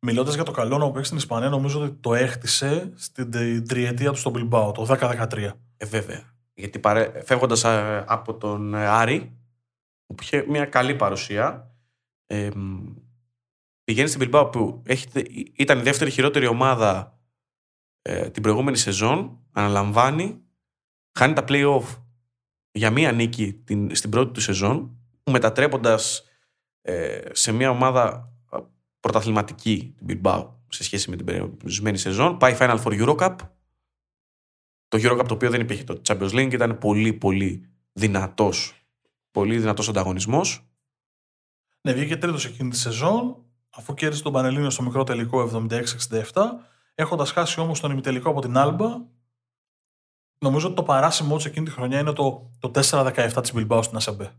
Μιλώντας 0.00 0.34
για 0.34 0.44
το 0.44 0.50
καλό 0.50 0.74
όνομα 0.74 0.90
που 0.90 0.96
έχει 0.96 1.06
στην 1.06 1.18
Ισπανία, 1.18 1.48
νομίζω 1.48 1.80
ότι 1.80 1.96
το 2.00 2.14
έχτισε 2.14 2.92
στην 2.96 3.30
τε- 3.30 3.68
τριετία 3.68 4.10
του 4.10 4.18
στον 4.18 4.32
Μπιλμπάο, 4.32 4.72
το 4.72 4.86
10-13. 4.88 5.50
Ε, 5.76 5.86
βέβαια. 5.86 6.22
Γιατί 6.54 6.78
παρέ... 6.78 7.22
φεύγοντας 7.24 7.64
α, 7.64 8.04
από 8.06 8.34
τον 8.34 8.74
ε, 8.74 8.86
Άρη, 8.86 9.36
που 10.06 10.14
είχε 10.22 10.44
μια 10.48 10.64
καλή 10.64 10.94
παρουσία, 10.94 11.74
ε, 12.26 12.48
μ, 12.54 12.78
πηγαίνει 13.84 14.08
στην 14.08 14.30
Bilbao 14.32 14.48
που 14.52 14.82
έχει, 14.86 15.06
ήταν 15.56 15.78
η 15.78 15.82
δεύτερη 15.82 16.10
χειρότερη 16.10 16.46
ομάδα 16.46 17.19
ε, 18.02 18.30
την 18.30 18.42
προηγούμενη 18.42 18.76
σεζόν 18.76 19.38
αναλαμβάνει, 19.52 20.40
χάνει 21.18 21.32
τα 21.32 21.44
play-off 21.48 21.84
για 22.72 22.90
μία 22.90 23.12
νίκη 23.12 23.52
την, 23.52 23.94
στην 23.94 24.10
πρώτη 24.10 24.32
του 24.32 24.40
σεζόν, 24.40 24.98
μετατρέποντας 25.30 26.24
ε, 26.82 27.20
σε 27.32 27.52
μια 27.52 27.70
ομάδα 27.70 28.32
ε, 28.52 28.58
πρωταθληματική 29.00 29.94
την 29.96 30.20
Bilbao 30.22 30.48
σε 30.68 30.84
σχέση 30.84 31.10
με 31.10 31.16
την 31.16 31.24
προηγούμενη 31.24 31.98
σεζόν. 31.98 32.36
Πάει 32.36 32.56
Final 32.58 32.82
Four 32.82 33.06
Eurocup. 33.06 33.36
Το 34.88 34.98
Eurocup 35.00 35.24
το 35.28 35.34
οποίο 35.34 35.50
δεν 35.50 35.60
υπήρχε 35.60 35.84
το 35.84 36.00
Champions 36.06 36.30
League 36.30 36.52
ήταν 36.52 36.78
πολύ 36.78 37.12
πολύ 37.12 37.68
δυνατός 37.92 38.80
πολύ 39.30 39.58
δυνατός 39.58 39.88
ανταγωνισμός. 39.88 40.64
Ναι, 41.80 41.92
βγήκε 41.92 42.16
τρίτος 42.16 42.44
εκείνη 42.44 42.70
τη 42.70 42.76
σεζόν, 42.76 43.36
αφού 43.70 43.94
κέρδισε 43.94 44.22
τον 44.22 44.32
Πανελλήνιο 44.32 44.70
στο 44.70 44.82
μικρό 44.82 45.04
τελικό 45.04 45.66
76-67, 45.68 45.82
έχοντας 47.00 47.30
χάσει 47.30 47.60
όμως 47.60 47.80
τον 47.80 47.90
ημιτελικό 47.90 48.30
από 48.30 48.40
την 48.40 48.56
Άλμπα. 48.56 48.88
Νομίζω 50.38 50.66
ότι 50.66 50.76
το 50.76 50.82
παράσημο 50.82 51.36
τη 51.36 51.46
εκείνη 51.46 51.64
τη 51.64 51.70
χρονιά 51.70 51.98
είναι 51.98 52.12
το, 52.12 52.50
το 52.58 52.70
4-17 52.74 53.38
της 53.42 53.52
Bilbao 53.54 53.80
στην 53.82 53.96
ΑΣΕΜΠΕ. 53.96 54.34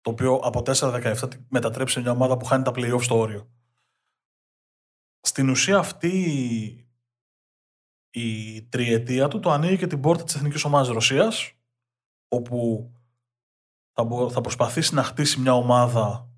Το 0.00 0.10
οποίο 0.10 0.34
από 0.34 0.62
4-17 0.66 1.14
μετατρέψει 1.48 2.00
μια 2.00 2.10
ομάδα 2.10 2.36
που 2.36 2.44
χάνει 2.44 2.62
τα 2.62 2.72
playoff 2.74 3.02
στο 3.02 3.18
όριο. 3.18 3.50
Στην 5.20 5.48
ουσία 5.48 5.78
αυτή 5.78 6.10
η 8.10 8.62
τριετία 8.62 9.28
του 9.28 9.40
το 9.40 9.50
ανοίγει 9.50 9.76
και 9.76 9.86
την 9.86 10.00
πόρτα 10.00 10.24
της 10.24 10.34
Εθνικής 10.34 10.64
Ομάδας 10.64 10.88
Ρωσίας 10.88 11.52
όπου 12.28 12.90
θα, 13.92 14.28
θα 14.30 14.40
προσπαθήσει 14.40 14.94
να 14.94 15.02
χτίσει 15.02 15.40
μια 15.40 15.54
ομάδα 15.54 16.30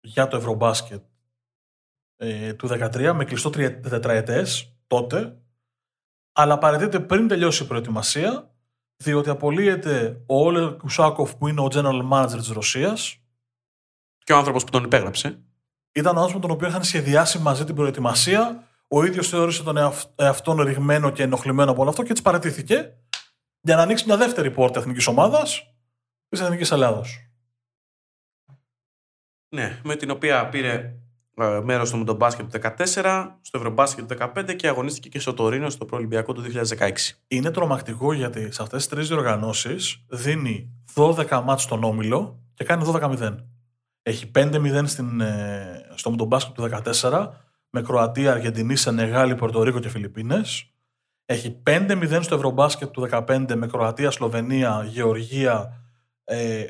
για 0.00 0.28
το 0.28 0.36
Ευρωμπάσκετ 0.36 1.04
ε, 2.16 2.54
του 2.54 2.68
2013 2.68 3.12
με 3.14 3.24
κλειστό 3.24 3.50
τετραετές 3.50 4.76
τότε. 4.86 5.38
Αλλά 6.32 6.58
παραιτείται 6.58 7.00
πριν 7.00 7.28
τελειώσει 7.28 7.62
η 7.62 7.66
προετοιμασία 7.66 8.54
διότι 8.96 9.30
απολύεται 9.30 10.22
ο 10.26 10.44
Όλερ 10.44 10.76
Κουσάκοφ 10.76 11.36
που 11.36 11.48
είναι 11.48 11.60
ο 11.60 11.68
general 11.70 12.10
manager 12.12 12.36
της 12.36 12.48
Ρωσίας. 12.48 13.18
Και 14.18 14.32
ο 14.32 14.36
άνθρωπος 14.36 14.64
που 14.64 14.70
τον 14.70 14.84
υπέγραψε. 14.84 15.42
Ήταν 15.92 16.16
ο 16.16 16.20
άνθρωπος 16.20 16.34
με 16.34 16.40
τον 16.40 16.50
οποίο 16.50 16.68
είχαν 16.68 16.84
σχεδιάσει 16.84 17.38
μαζί 17.38 17.64
την 17.64 17.74
προετοιμασία. 17.74 18.68
Ο 18.88 19.04
ίδιος 19.04 19.28
θεώρησε 19.28 19.62
τον 19.62 19.76
εαυτόν 20.16 20.60
ρηγμένο 20.60 21.10
και 21.10 21.22
ενοχλημένο 21.22 21.70
από 21.70 21.80
όλο 21.80 21.90
αυτό 21.90 22.02
και 22.02 22.10
έτσι 22.10 22.22
παρατήθηκε 22.22 22.98
για 23.60 23.76
να 23.76 23.82
ανοίξει 23.82 24.04
μια 24.06 24.16
δεύτερη 24.16 24.50
πόρτα 24.50 24.80
εθνικής 24.80 25.06
ομάδας 25.06 25.74
της 26.28 26.40
Εθνικής 26.40 26.70
Ελλάδος. 26.70 27.28
Ναι, 29.54 29.80
με 29.84 29.96
την 29.96 30.10
οποία 30.10 30.48
πήρε 30.48 30.94
ε, 31.36 31.60
μέρος 31.62 31.88
στο 31.88 31.96
Μουντομπάσκετ 31.96 32.52
του 32.52 32.60
2014, 32.62 33.26
στο 33.40 33.58
Ευρωμπάσκετ 33.58 34.12
του 34.12 34.16
2015 34.36 34.56
και 34.56 34.68
αγωνίστηκε 34.68 35.08
και 35.08 35.18
στο 35.18 35.34
Τωρίνο 35.34 35.70
στο 35.70 35.84
Προολυμπιακό 35.84 36.32
του 36.32 36.42
2016. 36.78 36.90
Είναι 37.28 37.50
τρομακτικό 37.50 38.12
γιατί 38.12 38.52
σε 38.52 38.62
αυτές 38.62 38.78
τις 38.78 38.88
τρεις 38.88 39.08
διοργανώσεις 39.08 40.04
δίνει 40.08 40.70
12 40.94 41.42
μάτς 41.44 41.62
στον 41.62 41.84
Όμιλο 41.84 42.40
και 42.54 42.64
κάνει 42.64 42.84
12-0. 42.86 43.36
Έχει 44.02 44.30
5-0 44.34 44.82
στην, 44.86 45.20
ε, 45.20 45.86
στο 45.94 46.10
Μουντομπάσκετ 46.10 46.54
του 46.54 46.62
2014 46.62 47.28
με 47.70 47.82
Κροατία, 47.82 48.30
Αργεντινή, 48.30 48.76
Σενεγάλη, 48.76 49.34
Πορτορίκο 49.34 49.80
και 49.80 49.88
Φιλιππίνες. 49.88 50.70
Έχει 51.26 51.50
5-0 51.62 52.22
στο 52.22 52.34
Ευρωμπάσκετ 52.34 52.90
του 52.90 53.00
2015 53.00 53.54
με 53.54 53.66
Κροατία, 53.66 54.10
Σλοβενία, 54.10 54.84
Γεωργία, 54.88 55.80
ε, 56.24 56.64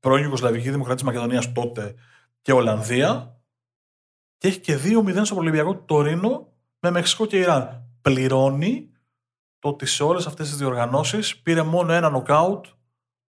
πρώην 0.00 0.22
Ιουγκοσλαβική 0.22 0.70
Δημοκρατία 0.70 1.04
Μακεδονίας 1.04 1.52
τότε 1.52 1.94
και 2.42 2.52
Ολλανδία. 2.52 3.39
Και 4.40 4.48
έχει 4.48 4.58
και 4.58 4.78
2-0 4.84 5.20
στο 5.22 5.36
Ολυμπιακό 5.36 5.74
του 5.74 5.84
Τωρίνο 5.84 6.52
με 6.78 6.90
Μεξικό 6.90 7.26
και 7.26 7.38
Ιράν. 7.38 7.84
Πληρώνει 8.02 8.90
το 9.58 9.68
ότι 9.68 9.86
σε 9.86 10.02
όλες 10.02 10.26
αυτές 10.26 10.48
τις 10.48 10.56
διοργανώσεις 10.56 11.36
πήρε 11.36 11.62
μόνο 11.62 11.92
ένα 11.92 12.10
νοκάουτ. 12.10 12.66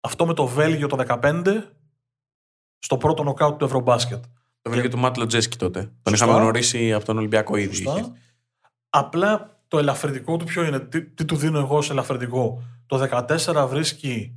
Αυτό 0.00 0.26
με 0.26 0.34
το 0.34 0.46
Βέλγιο 0.46 0.86
το 0.88 1.04
2015 1.22 1.62
στο 2.78 2.96
πρώτο 2.96 3.22
νοκάουτ 3.22 3.58
του 3.58 3.64
Ευρωμπάσκετ. 3.64 4.24
Το 4.62 4.70
Βέλγιο 4.70 4.90
του 4.90 4.98
Μάτλο 4.98 5.26
Τζέσκι 5.26 5.56
τότε. 5.56 5.92
Τον 6.02 6.14
είχαμε 6.14 6.32
γνωρίσει 6.32 6.92
από 6.92 7.04
τον 7.04 7.18
Ολυμπιακό 7.18 7.56
ήδη. 7.56 7.84
Απλά 8.88 9.60
το 9.68 9.78
ελαφρυντικό 9.78 10.36
του 10.36 10.44
ποιο 10.44 10.64
είναι, 10.64 10.80
τι, 10.80 11.02
τι 11.02 11.24
του 11.24 11.36
δίνω 11.36 11.58
εγώ 11.58 11.82
σε 11.82 11.92
ελαφρυντικό. 11.92 12.62
Το 12.86 13.08
14 13.10 13.66
βρίσκει 13.68 14.36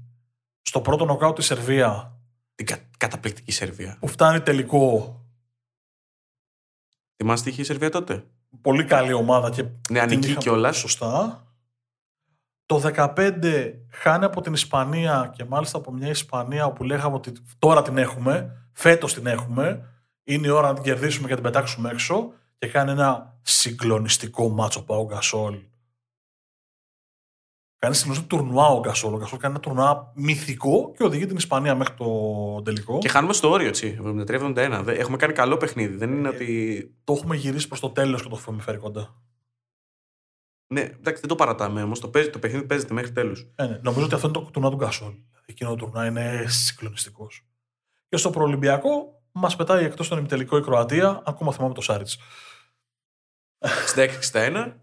στο 0.62 0.82
πρώτο 0.82 1.06
νοκάου 1.06 1.34
της 1.34 1.46
Σερβία. 1.46 2.18
Την 2.56 2.66
κα, 2.66 2.78
καταπληκτική 2.98 3.52
Σερβία. 3.52 3.98
Που 4.00 4.08
φτάνει 4.08 4.42
τελικό. 4.42 5.19
Θυμάστε 7.24 7.50
είχε 7.50 7.62
η 7.62 7.64
Σερβία 7.64 7.90
τότε; 7.90 8.24
Πολύ 8.62 8.84
καλή 8.84 9.14
ομάδα 9.14 9.50
και. 9.50 9.66
Νεανική 9.90 10.30
είχα... 10.30 10.40
κιόλας. 10.40 10.78
Σωστά. 10.78 11.44
Το 12.66 12.82
15 12.96 13.74
χάνει 13.92 14.26
από 14.26 14.42
την 14.42 14.54
Ισπανία 14.54 15.34
και 15.36 15.46
μάλιστα 15.46 15.78
από 15.78 15.92
μια 15.92 16.10
Ισπανία 16.10 16.72
που 16.72 16.84
λέγαμε 16.84 17.16
ότι 17.16 17.32
τώρα 17.60 17.82
την 17.82 17.98
έχουμε, 17.98 18.58
φέτος 18.74 19.14
την 19.14 19.26
έχουμε. 19.26 19.86
Είναι 20.24 20.48
η 20.48 20.50
ώρα 20.50 20.68
να 20.68 20.74
την 20.74 20.84
κερδίσουμε 20.84 21.28
και 21.28 21.34
να 21.34 21.42
την 21.42 21.52
πετάξουμε 21.52 21.90
έξω. 21.90 22.34
Και 22.58 22.68
κάνει 22.68 22.92
ένα 22.92 23.40
συγκλονιστικό 23.42 24.50
μάτσο 24.50 24.84
Πάου 24.84 25.06
Γκασόλ 25.06 25.60
Κάνει 27.80 27.96
στην 27.96 28.12
ουσία 28.12 28.24
τουρνουά 28.24 28.66
ο 28.68 28.80
Γκασόλ. 28.80 29.14
Ο 29.14 29.18
Γκασόλ 29.18 29.40
κάνει 29.40 29.54
ένα 29.54 29.64
τουρνουά 29.64 30.12
μυθικό 30.16 30.94
και 30.98 31.04
οδηγεί 31.04 31.26
την 31.26 31.36
Ισπανία 31.36 31.76
μέχρι 31.76 31.94
το 31.94 32.08
τελικό. 32.62 32.98
Και 32.98 33.10
χάνουμε 33.10 33.34
στο 33.34 33.50
όριο, 33.50 33.68
έτσι. 33.68 34.00
73-71. 34.04 34.84
Έχουμε 34.88 35.18
κάνει 35.18 35.34
καλό 35.34 35.58
παιχνίδι. 35.58 35.96
Δεν 35.96 36.12
είναι 36.12 36.28
ε, 36.28 36.32
ότι. 36.32 36.96
Το 37.04 37.14
έχουμε 37.14 37.36
γυρίσει 37.36 37.68
προς 37.68 37.80
το 37.80 37.90
τέλος 37.90 38.22
και 38.22 38.30
το 38.30 38.36
έχουμε 38.40 38.62
φέρει 38.62 38.78
κοντά. 38.78 39.16
Ναι, 40.68 40.82
εντάξει, 40.82 41.20
δεν 41.20 41.30
το 41.30 41.36
παρατάμε 41.36 41.84
όμως. 41.84 42.00
Το, 42.00 42.10
το 42.32 42.40
παιχνίδι 42.40 42.66
παίζεται 42.66 42.94
μέχρι 42.94 43.12
τέλους. 43.12 43.48
Ε, 43.56 43.66
ναι. 43.66 43.80
Νομίζω 43.82 44.06
ότι 44.06 44.14
αυτό 44.14 44.28
είναι 44.28 44.38
το 44.38 44.52
τουρνουά 44.52 44.72
του 44.72 44.78
Γκασόλ. 44.78 45.14
Εκείνο 45.46 45.70
το 45.70 45.76
τουρνουά 45.76 46.06
είναι 46.06 46.46
συγκλονιστικός. 46.48 47.46
Και 48.10 48.18
στο 48.18 48.30
προολυμπιακό 48.30 49.22
μας 49.32 49.56
πετάει 49.56 49.86
εκτός 49.86 50.08
τον 50.08 50.18
ημιτελικό 50.18 50.58
η 50.58 50.62
Κροατία, 50.62 51.22
ακόμα 51.26 51.52
θυμάμαι 51.52 51.74
το 51.74 51.82
Σάριτς. 51.82 52.18
66-61. 53.96 54.74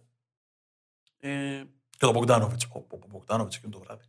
Ε, 1.18 1.62
και 1.96 2.04
τον 2.04 2.12
Μπογκδάνοβιτ. 2.12 2.60
Ο 2.72 3.06
Μπογκδάνοβιτ 3.08 3.54
εκείνο 3.54 3.72
το 3.72 3.78
βράδυ. 3.78 4.04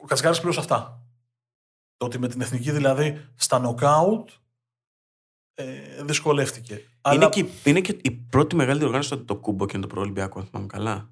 Ο 0.00 0.06
Κατσικάρη 0.06 0.36
πλήρωσε 0.36 0.60
αυτά. 0.60 1.02
Το 1.96 2.06
ότι 2.06 2.18
με 2.18 2.28
την 2.28 2.40
εθνική 2.40 2.70
δηλαδή 2.70 3.28
στα 3.34 3.58
νοκάουτ 3.58 4.30
ε, 5.54 6.02
δυσκολεύτηκε. 6.02 6.72
Είναι, 6.72 6.84
Αλλά... 7.02 7.28
και, 7.28 7.46
είναι 7.64 7.80
και 7.80 7.98
η 8.02 8.10
πρώτη 8.10 8.56
μεγάλη 8.56 8.78
διοργάνωση 8.78 9.18
το 9.18 9.36
κούμπο 9.36 9.66
και 9.66 9.78
το 9.78 9.86
προολυμπιακό, 9.86 10.38
αν 10.38 10.46
θυμάμαι 10.46 10.66
καλά. 10.66 11.10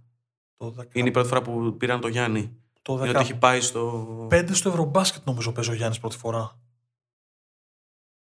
Το 0.56 0.74
Είναι 0.92 1.08
η 1.08 1.10
πρώτη 1.10 1.28
φορά 1.28 1.42
που 1.42 1.76
πήραν 1.76 2.00
το 2.00 2.08
Γιάννη. 2.08 2.56
Το 2.82 3.02
10... 3.02 3.14
έχει 3.14 3.34
πάει 3.34 3.60
στο. 3.60 4.26
Πέντε 4.28 4.54
στο 4.54 4.68
Ευρωμπάσκετ 4.68 5.26
νομίζω 5.26 5.52
παίζει 5.52 5.70
ο 5.70 5.74
Γιάννης 5.74 5.98
πρώτη 5.98 6.16
φορά. 6.16 6.58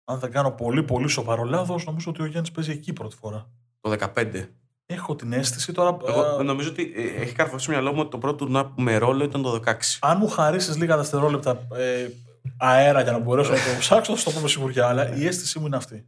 Αν 0.05 0.19
δεν 0.19 0.31
κάνω 0.31 0.51
πολύ 0.51 0.83
πολύ 0.83 1.09
σοβαρό 1.09 1.45
λάθος, 1.45 1.85
νομίζω 1.85 2.11
ότι 2.11 2.23
ο 2.23 2.27
Γιάννης 2.27 2.51
παίζει 2.51 2.71
εκεί 2.71 2.93
πρώτη 2.93 3.17
φορά. 3.17 3.51
Το 3.81 3.97
15. 4.15 4.49
Έχω 4.93 5.17
την 5.17 5.33
αίσθηση 5.33 5.73
τώρα. 5.73 5.97
Εγώ 6.07 6.43
νομίζω 6.43 6.69
ότι 6.69 6.93
ε, 6.97 7.23
έχει 7.23 7.33
καρφώσει 7.33 7.63
στο 7.63 7.73
μυαλό 7.73 7.93
μου 7.93 8.01
ότι 8.01 8.11
το 8.11 8.19
πρώτο 8.19 8.47
του 8.47 8.73
με 8.77 8.97
ρόλο 8.97 9.25
ήταν 9.25 9.43
το 9.43 9.63
16. 9.67 9.73
Αν 10.01 10.17
μου 10.21 10.29
χαρίσεις 10.29 10.77
λίγα 10.77 10.97
δευτερόλεπτα 10.97 11.67
ε, 11.75 12.09
αέρα 12.57 13.03
για 13.03 13.13
να 13.13 13.19
μπορέσω 13.19 13.51
να 13.51 13.57
το 13.57 13.79
ψάξω, 13.79 14.17
θα 14.17 14.25
το 14.25 14.37
πούμε 14.37 14.49
σιγουριά. 14.49 14.87
Αλλά 14.87 15.17
η 15.17 15.27
αίσθησή 15.27 15.59
μου 15.59 15.67
είναι 15.67 15.77
αυτή. 15.77 16.07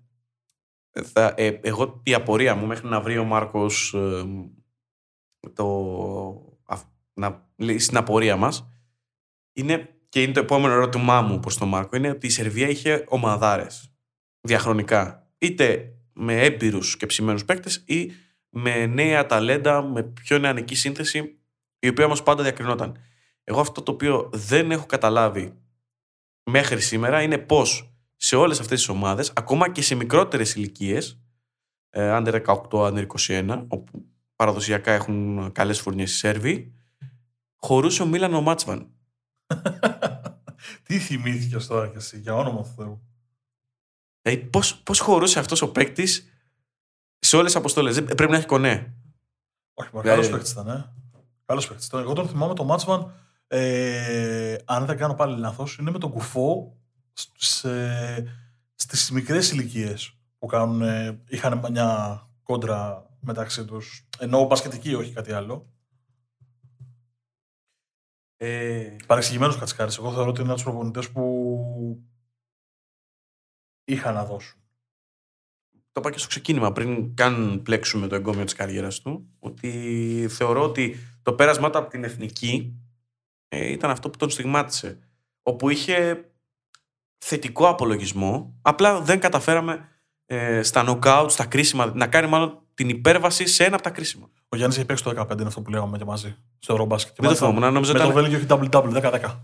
Ε, 0.93 1.03
θα, 1.03 1.35
ε, 1.37 1.59
εγώ 1.63 2.01
η 2.03 2.15
απορία 2.15 2.55
μου 2.55 2.67
μέχρι 2.67 2.89
να 2.89 3.01
βρει 3.01 3.19
ο 3.19 3.25
Μάρκος 3.25 3.95
ε, 3.95 4.25
το, 5.55 5.67
να, 7.15 7.49
στην 7.79 7.97
απορία 7.97 8.37
μας 8.37 8.69
είναι 9.53 9.89
και 10.09 10.23
είναι 10.23 10.33
το 10.33 10.41
επόμενο 10.41 10.73
ερώτημά 10.73 11.21
μου 11.21 11.41
προς 11.41 11.59
τον 11.59 11.69
Μάρκο 11.69 11.97
είναι 11.97 12.11
ότι 12.11 12.27
η 12.27 12.31
Σερβία 12.31 12.69
είχε 12.69 13.05
ομαδάρες 13.09 13.93
διαχρονικά. 14.41 15.31
Είτε 15.39 15.95
με 16.13 16.43
έμπειρους 16.43 16.97
και 16.97 17.07
ψημένους 17.07 17.45
παίκτες 17.45 17.83
ή 17.87 18.13
με 18.55 18.87
νέα 18.87 19.27
ταλέντα, 19.27 19.83
με 19.83 20.03
πιο 20.03 20.39
νεανική 20.39 20.75
σύνθεση, 20.75 21.39
η 21.79 21.89
οποία 21.89 22.05
όμως 22.05 22.23
πάντα 22.23 22.43
διακρινόταν. 22.43 22.97
Εγώ 23.45 23.61
αυτό 23.61 23.83
το 23.83 23.93
οποίο 23.93 24.31
δεν 24.33 24.71
έχω 24.71 24.87
καταλάβει 24.87 25.63
μέχρι 26.45 26.81
σήμερα 26.81 27.23
είναι 27.23 27.39
πώς 27.39 27.95
σε 28.17 28.37
όλες 28.37 28.61
αυτές 28.61 28.79
τις 28.79 28.89
ομάδες, 28.89 29.33
ακόμα 29.35 29.71
και 29.71 29.83
σε 29.83 29.95
μικρότερες 29.95 30.55
ηλικίες, 30.55 31.21
ε, 31.91 32.19
under 32.19 32.33
18, 32.33 32.87
under 32.87 33.07
21, 33.07 33.65
όπου 33.69 34.05
παραδοσιακά 34.37 34.93
έχουν 34.93 35.53
καλές 35.53 35.81
φουρνιέ 35.81 36.05
οι 36.05 36.07
Σέρβοι, 36.07 36.75
χωρούσε 37.57 38.03
ο 38.03 38.07
Μίλαν 38.07 38.35
ο 38.35 38.41
Μάτσβαν. 38.41 38.91
Τι 40.83 40.99
θυμήθηκες 40.99 41.67
τώρα 41.67 41.89
κι 41.89 41.97
εσύ, 41.97 42.19
για 42.19 42.35
όνομα 42.35 42.63
του 42.63 42.73
Θεού. 42.77 43.03
Ε, 44.23 44.37
πώς, 44.37 44.99
χωρούσε 44.99 45.39
αυτός 45.39 45.63
ο 45.63 45.73
παίκτης 45.73 46.32
σε 47.25 47.37
όλες 47.37 47.47
τις 47.53 47.61
αποστολές. 47.61 48.03
Πρέπει 48.03 48.31
να 48.31 48.37
έχει 48.37 48.47
κονέ. 48.47 48.95
Όχι, 49.75 49.91
μα 49.93 50.03
καλός 50.03 50.31
παίκτης 50.31 50.51
ήταν. 50.51 50.69
Ε. 50.69 50.93
Καλός 51.45 51.69
παίκτης 51.69 51.87
ήταν. 51.87 52.01
Εγώ 52.01 52.13
τον 52.13 52.29
θυμάμαι 52.29 52.55
το 52.55 52.65
Μάτσμαν, 52.65 53.15
ε, 53.47 54.57
αν 54.65 54.87
δεν 54.87 54.97
κάνω 54.97 55.15
πάλι 55.15 55.39
λάθος, 55.39 55.77
είναι 55.77 55.91
με 55.91 55.99
τον 55.99 56.11
κουφό 56.11 56.77
στις 58.75 59.11
μικρές 59.11 59.51
ηλικίες 59.51 60.17
που 60.39 60.47
κάνουν, 60.47 60.83
είχαν 61.29 61.67
μια 61.71 62.29
κόντρα 62.43 63.11
μεταξύ 63.21 63.65
τους. 63.65 64.07
Ενώ 64.19 64.47
μπασκετική, 64.47 64.95
όχι 64.95 65.13
κάτι 65.13 65.33
άλλο. 65.33 65.67
Ε, 68.37 68.97
Παρεξηγημένος 69.07 69.59
Κατσικάρης. 69.59 69.99
Εγώ 69.99 70.13
θεωρώ 70.13 70.29
ότι 70.29 70.41
είναι 70.41 70.51
ένας 70.51 70.61
από 70.61 70.71
του 70.71 70.77
προπονητές 70.77 71.11
που 71.11 72.03
είχαν 73.85 74.15
να 74.15 74.25
δώσουν. 74.25 74.62
Το 75.93 76.01
είπα 76.01 76.11
και 76.11 76.19
στο 76.19 76.29
ξεκίνημα, 76.29 76.73
πριν 76.73 77.15
καν 77.15 77.61
πλέξουμε 77.65 78.07
το 78.07 78.15
εγκόμιο 78.15 78.45
της 78.45 78.55
καριέρας 78.55 79.01
του, 79.01 79.29
ότι 79.39 80.27
θεωρώ 80.31 80.63
ότι 80.63 80.97
το 81.23 81.33
πέρασμά 81.33 81.71
του 81.71 81.79
από 81.79 81.91
την 81.91 82.05
εθνική 82.05 82.77
ε, 83.49 83.71
ήταν 83.73 83.91
αυτό 83.91 84.11
που 84.11 84.17
τον 84.19 84.31
στιγμάτισε. 84.31 84.99
Όπου 85.43 85.69
είχε 85.69 86.25
θετικό 87.19 87.69
απολογισμό, 87.69 88.59
απλά 88.63 89.01
δεν 89.01 89.21
καταφέραμε 89.21 89.89
ε, 90.27 90.63
στα 90.63 90.85
knockout, 90.89 91.27
στα 91.29 91.45
κρίσιμα, 91.47 91.93
να 91.95 92.07
κάνει 92.07 92.29
μάλλον 92.29 92.59
την 92.75 92.89
υπέρβαση 92.89 93.47
σε 93.47 93.65
ένα 93.65 93.75
από 93.75 93.85
τα 93.85 93.91
κρίσιμα. 93.91 94.31
Ο 94.49 94.57
Γιάννης 94.57 94.77
έχει 94.79 94.87
παίξει 94.87 95.05
το 95.05 95.11
15, 95.11 95.31
είναι 95.33 95.47
αυτό 95.47 95.61
που 95.61 95.71
λέγαμε 95.71 95.99
και 95.99 96.05
μαζί. 96.05 96.37
Στο 96.59 96.73
Ευρωμπάσκετ. 96.73 97.15
Και 97.15 97.23
Δεν 97.23 97.31
το 97.37 97.45
μάλιστα 97.45 97.47
θυμόμουν, 97.61 97.73
νόμιζα 97.73 97.93
Με 97.93 97.99
ήταν- 97.99 98.11
το 98.13 98.21
Βέλγιο 98.21 98.39
έχει 98.39 98.47
double-double, 98.49 99.03
10-10. 99.03 99.39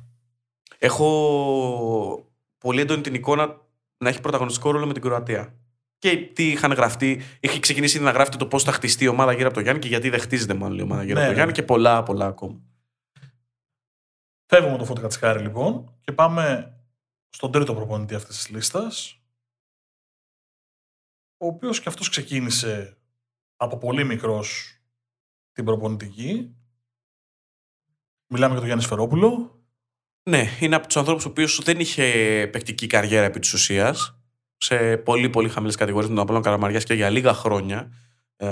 Έχω 0.78 2.28
πολύ 2.58 2.80
έντονη 2.80 3.00
την 3.02 3.14
εικόνα 3.14 3.56
να 3.98 4.08
έχει 4.08 4.20
πρωταγωνιστικό 4.20 4.70
ρόλο 4.70 4.86
με 4.86 4.92
την 4.92 5.02
Κροατία. 5.02 5.54
Και 5.98 6.16
τι 6.16 6.50
είχαν 6.50 6.72
γραφτεί, 6.72 7.22
είχε 7.40 7.60
ξεκινήσει 7.60 7.96
ήδη 7.96 8.04
να 8.04 8.10
γράφει 8.10 8.36
το 8.36 8.46
πώς 8.46 8.62
θα 8.62 8.72
χτιστεί 8.72 9.04
η 9.04 9.08
ομάδα 9.08 9.32
γύρω 9.32 9.46
από 9.46 9.54
το 9.54 9.60
Γιάννη 9.60 9.80
και 9.80 9.88
γιατί 9.88 10.08
δεν 10.08 10.20
χτίζεται 10.20 10.54
μάλλον 10.54 10.78
η 10.78 10.82
ομάδα 10.82 11.02
γύρω 11.02 11.14
Ναι, 11.14 11.20
από 11.20 11.28
το 11.28 11.30
ναι. 11.30 11.34
Γιάννη 11.34 11.52
και 11.52 11.62
πολλά, 11.62 12.02
πολλά 12.02 12.26
ακόμα. 12.26 12.60
Φεύγουμε 14.46 14.78
το 14.78 14.84
Φώτη 14.84 15.00
Κατσικάρη 15.00 15.42
λοιπόν 15.42 15.98
και 16.00 16.12
πάμε 16.12 16.74
στον 17.28 17.52
τρίτο 17.52 17.74
προπονητή 17.74 18.14
αυτής 18.14 18.36
της 18.36 18.48
λίστας. 18.48 19.22
Ο 21.36 21.46
οποίος 21.46 21.80
και 21.80 21.88
αυτός 21.88 22.08
ξεκίνησε 22.08 22.98
από 23.56 23.78
πολύ 23.78 24.04
μικρός 24.04 24.78
την 25.52 25.64
προπονητική. 25.64 26.56
Μιλάμε 28.26 28.50
για 28.50 28.58
τον 28.58 28.66
Γιάννη 28.66 28.82
Σφερόπουλο. 28.84 29.62
Ναι, 30.30 30.44
είναι 30.60 30.74
από 30.74 30.86
τους 30.86 30.96
ανθρώπους 30.96 31.24
ο 31.24 31.28
οποίος 31.28 31.62
δεν 31.62 31.80
είχε 31.80 32.04
παικτική 32.52 32.86
καριέρα 32.86 33.26
επί 33.26 33.38
της 33.38 33.52
ουσίας. 33.52 34.17
Σε 34.58 34.96
πολύ 34.96 35.30
πολύ 35.30 35.48
χαμηλές 35.48 35.76
κατηγορίες 35.76 36.08
με 36.08 36.14
τον 36.14 36.24
Απόλλων 36.24 36.42
Καραμαριάς 36.42 36.84
και 36.84 36.94
για 36.94 37.10
λίγα 37.10 37.34
χρόνια. 37.34 37.92
Ε, 38.36 38.46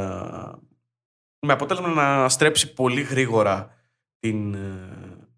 με 1.46 1.52
αποτέλεσμα 1.52 1.88
να 1.88 2.28
στρέψει 2.28 2.72
πολύ 2.72 3.02
γρήγορα 3.02 3.74
την, 4.18 4.54
ε, 4.54 5.28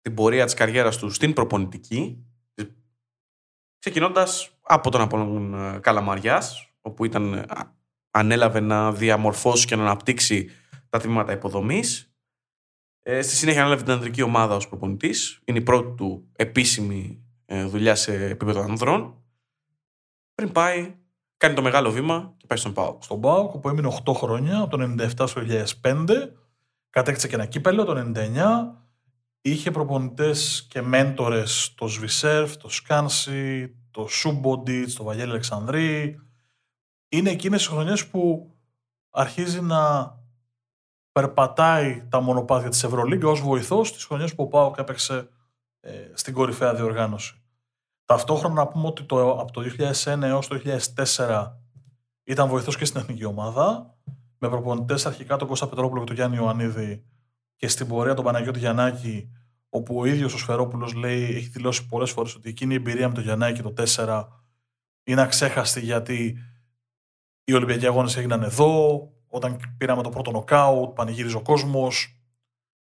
την 0.00 0.14
πορεία 0.14 0.44
της 0.44 0.54
καριέρας 0.54 0.96
του 0.96 1.10
στην 1.10 1.32
προπονητική 1.32 2.28
ξεκινώντας 3.78 4.58
από 4.62 4.90
τον 4.90 5.00
Απόλλων 5.00 5.54
ε, 5.54 5.78
Καλαμαριάς 5.78 6.72
όπου 6.80 7.04
ήταν, 7.04 7.34
ε, 7.34 7.44
α- 7.48 7.76
ανέλαβε 8.10 8.60
να 8.60 8.92
διαμορφώσει 8.92 9.66
και 9.66 9.76
να 9.76 9.82
αναπτύξει 9.82 10.50
τα 10.88 10.98
τμήματα 10.98 11.32
υποδομής 11.32 12.12
ε, 13.02 13.22
στη 13.22 13.36
συνέχεια 13.36 13.60
ανέλαβε 13.60 13.82
την 13.82 13.92
ανδρική 13.92 14.22
ομάδα 14.22 14.54
ως 14.54 14.68
προπονητής. 14.68 15.40
Είναι 15.44 15.58
η 15.58 15.62
πρώτη 15.62 15.94
του 15.96 16.28
επίσημη 16.32 17.22
ε, 17.22 17.27
δουλειά 17.48 17.94
σε 17.94 18.24
επίπεδο 18.24 18.60
ανδρών. 18.60 19.22
Πριν 20.34 20.52
πάει, 20.52 20.96
κάνει 21.36 21.54
το 21.54 21.62
μεγάλο 21.62 21.90
βήμα 21.90 22.34
και 22.36 22.46
πάει 22.46 22.58
στον 22.58 22.72
ΠΑΟΚ. 22.72 23.02
Στον 23.02 23.20
ΠΑΟΚ, 23.20 23.54
όπου 23.54 23.68
έμεινε 23.68 23.88
8 24.04 24.14
χρόνια, 24.14 24.60
από 24.60 24.76
το 24.76 24.94
97 24.98 25.26
στο 25.26 25.42
2005. 25.82 26.32
Κατέκτησε 26.90 27.28
και 27.28 27.34
ένα 27.34 27.46
κύπελο 27.46 27.84
το 27.84 28.12
99. 28.14 28.86
Είχε 29.40 29.70
προπονητές 29.70 30.66
και 30.70 30.82
μέντορες 30.82 31.74
το 31.76 31.86
Σβισέρφ, 31.86 32.56
το 32.56 32.68
Σκάνσι, 32.68 33.74
το 33.90 34.06
Σούμποντιτς, 34.06 34.94
το 34.94 35.04
Βαγγέλη 35.04 35.30
Αλεξανδρή. 35.30 36.20
Είναι 37.08 37.30
εκείνες 37.30 37.64
οι 37.64 37.68
χρονιές 37.68 38.06
που 38.06 38.52
αρχίζει 39.10 39.60
να 39.60 40.14
περπατάει 41.12 42.06
τα 42.08 42.20
μονοπάτια 42.20 42.68
της 42.68 42.84
Ευρωλίγκας 42.84 43.30
ως 43.30 43.40
βοηθός 43.40 43.88
στις 43.88 44.04
χρονιές 44.04 44.34
που 44.34 44.42
ο 44.42 44.46
ΠΑΟΚ 44.46 44.78
έπαιξε 44.78 45.28
ε, 45.80 45.92
στην 46.12 46.34
κορυφαία 46.34 46.74
διοργάνωση. 46.74 47.42
Ταυτόχρονα 48.04 48.54
να 48.54 48.66
πούμε 48.68 48.86
ότι 48.86 49.02
το, 49.02 49.30
από 49.30 49.52
το 49.52 49.62
2001 50.04 50.22
έως 50.22 50.46
το 50.46 50.60
2004 51.16 51.52
ήταν 52.24 52.48
βοηθός 52.48 52.76
και 52.76 52.84
στην 52.84 53.00
εθνική 53.00 53.24
ομάδα, 53.24 53.96
με 54.38 54.48
προπονητές 54.48 55.06
αρχικά 55.06 55.36
τον 55.36 55.48
Κώστα 55.48 55.68
Πετρόπουλο 55.68 56.00
και 56.00 56.06
τον 56.06 56.16
Γιάννη 56.16 56.36
Ιωαννίδη 56.36 57.04
και 57.56 57.68
στην 57.68 57.88
πορεία 57.88 58.14
τον 58.14 58.24
Παναγιώτη 58.24 58.58
Γιαννάκη, 58.58 59.30
όπου 59.68 59.98
ο 59.98 60.04
ίδιος 60.04 60.34
ο 60.34 60.38
Σφερόπουλος 60.38 60.94
λέει, 60.94 61.24
έχει 61.24 61.48
δηλώσει 61.48 61.86
πολλές 61.86 62.10
φορές 62.10 62.34
ότι 62.34 62.48
εκείνη 62.48 62.72
η 62.72 62.76
εμπειρία 62.76 63.08
με 63.08 63.14
τον 63.14 63.22
Γιαννάκη 63.22 63.62
το 63.62 63.72
4 63.96 64.24
είναι 65.04 65.20
αξέχαστη 65.20 65.80
γιατί 65.80 66.38
οι 67.44 67.52
Ολυμπιακοί 67.52 67.86
Αγώνες 67.86 68.16
έγιναν 68.16 68.42
εδώ, 68.42 69.02
όταν 69.26 69.74
πήραμε 69.78 70.02
το 70.02 70.08
πρώτο 70.08 70.30
νοκάουτ, 70.30 70.94
πανηγύριζε 70.94 71.36
ο 71.36 71.42
κόσμος, 71.42 72.22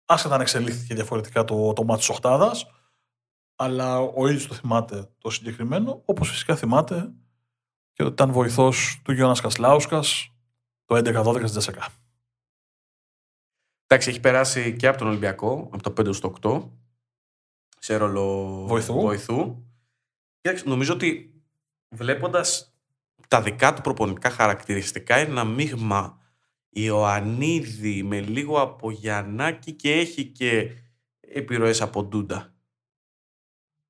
άσχετα 0.05 0.35
αν 0.35 0.41
εξελίχθηκε 0.41 0.93
διαφορετικά 0.93 1.43
το, 1.43 1.73
το 1.73 1.83
μάτι 1.83 1.99
της 1.99 2.09
Οχτάδας, 2.09 2.65
αλλά 3.55 3.99
ο 3.99 4.27
ίδιος 4.27 4.47
το 4.47 4.53
θυμάται 4.53 5.09
το 5.17 5.29
συγκεκριμένο, 5.29 6.01
όπως 6.05 6.29
φυσικά 6.29 6.55
θυμάται 6.55 7.13
και 7.93 8.03
ότι 8.03 8.11
ήταν 8.11 8.31
βοηθός 8.31 9.01
του 9.03 9.11
Γιώνας 9.11 9.41
Κασλάουσκας 9.41 10.35
το 10.85 10.95
11-12 10.95 11.33
στην 11.35 11.45
Τζεσεκά. 11.45 11.87
Εντάξει, 13.87 14.09
έχει 14.09 14.19
περάσει 14.19 14.75
και 14.75 14.87
από 14.87 14.97
τον 14.97 15.07
Ολυμπιακό, 15.07 15.69
από 15.73 15.83
το 15.83 15.93
5 16.01 16.13
στο 16.13 16.33
8, 16.41 16.69
σε 17.79 17.95
ρόλο 17.95 18.65
Βοηθού. 18.67 18.93
βοηθού. 18.93 19.63
Κοίταξε, 20.41 20.69
νομίζω 20.69 20.93
ότι 20.93 21.41
βλέποντας 21.89 22.75
τα 23.27 23.41
δικά 23.41 23.73
του 23.73 23.81
προπονητικά 23.81 24.29
χαρακτηριστικά 24.29 25.19
είναι 25.19 25.29
ένα 25.29 25.43
μείγμα 25.43 26.19
Ιωαννίδη 26.69 28.03
με 28.03 28.21
λίγο 28.21 28.61
από 28.61 28.91
Γιαννάκη 28.91 29.71
και 29.71 29.93
έχει 29.93 30.25
και 30.25 30.71
επιρροές 31.19 31.81
από 31.81 32.03
Ντούντα. 32.03 32.54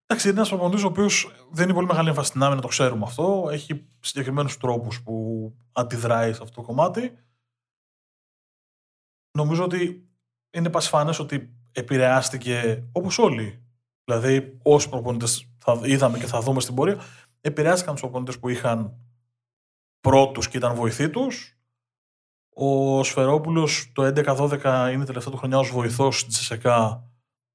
Εντάξει, 0.08 0.30
είναι 0.30 0.38
ένας 0.38 0.50
προπονητής 0.50 0.84
ο 0.84 0.88
οποίος 0.88 1.32
δεν 1.52 1.64
είναι 1.64 1.74
πολύ 1.74 1.88
μεγάλη 1.88 2.10
έμφαση 2.10 2.30
στην 2.30 2.44
άμυνα, 2.44 2.62
το 2.62 2.68
ξέρουμε 2.68 3.04
αυτό. 3.06 3.48
Έχει 3.52 3.88
συγκεκριμένους 4.00 4.58
τρόπους 4.58 5.04
που 5.04 5.54
αντιδράει 5.72 6.34
σε 6.34 6.44
αυτό 6.44 6.56
το 6.56 6.68
κομμάτι. 6.68 7.18
Νομίζω 9.38 9.64
ότι 9.64 10.10
είναι 10.52 10.70
πασφανές 10.70 11.20
ότι 11.20 11.56
επηρεάστηκε 11.72 12.84
όπως 12.92 13.18
όλοι. 13.18 13.64
Δηλαδή, 14.04 14.58
όσοι 14.64 14.90
προπονητές 14.90 15.52
θα 15.58 15.80
είδαμε 15.84 16.18
και 16.18 16.26
θα 16.26 16.40
δούμε 16.40 16.62
στην 16.62 16.76
πορεία, 16.76 17.02
επηρεάστηκαν 17.42 17.94
τους 17.94 18.02
προπονητές 18.02 18.40
που 18.40 18.50
είχαν 18.50 18.98
πρώτους 20.00 20.48
και 20.48 20.58
ήταν 20.58 20.76
βοηθοί 20.76 21.10
τους. 21.10 21.60
Ο 22.50 23.04
Σφερόπουλος 23.04 23.92
το 23.94 24.04
11-12 24.04 24.90
είναι 24.94 25.04
η 25.04 25.06
τελευταία 25.06 25.32
του 25.32 25.38
χρονιά 25.38 25.58
ως 25.58 25.72
βοηθός 25.72 26.26
τη 26.26 26.36
ΕΣΕΚΑ 26.40 27.10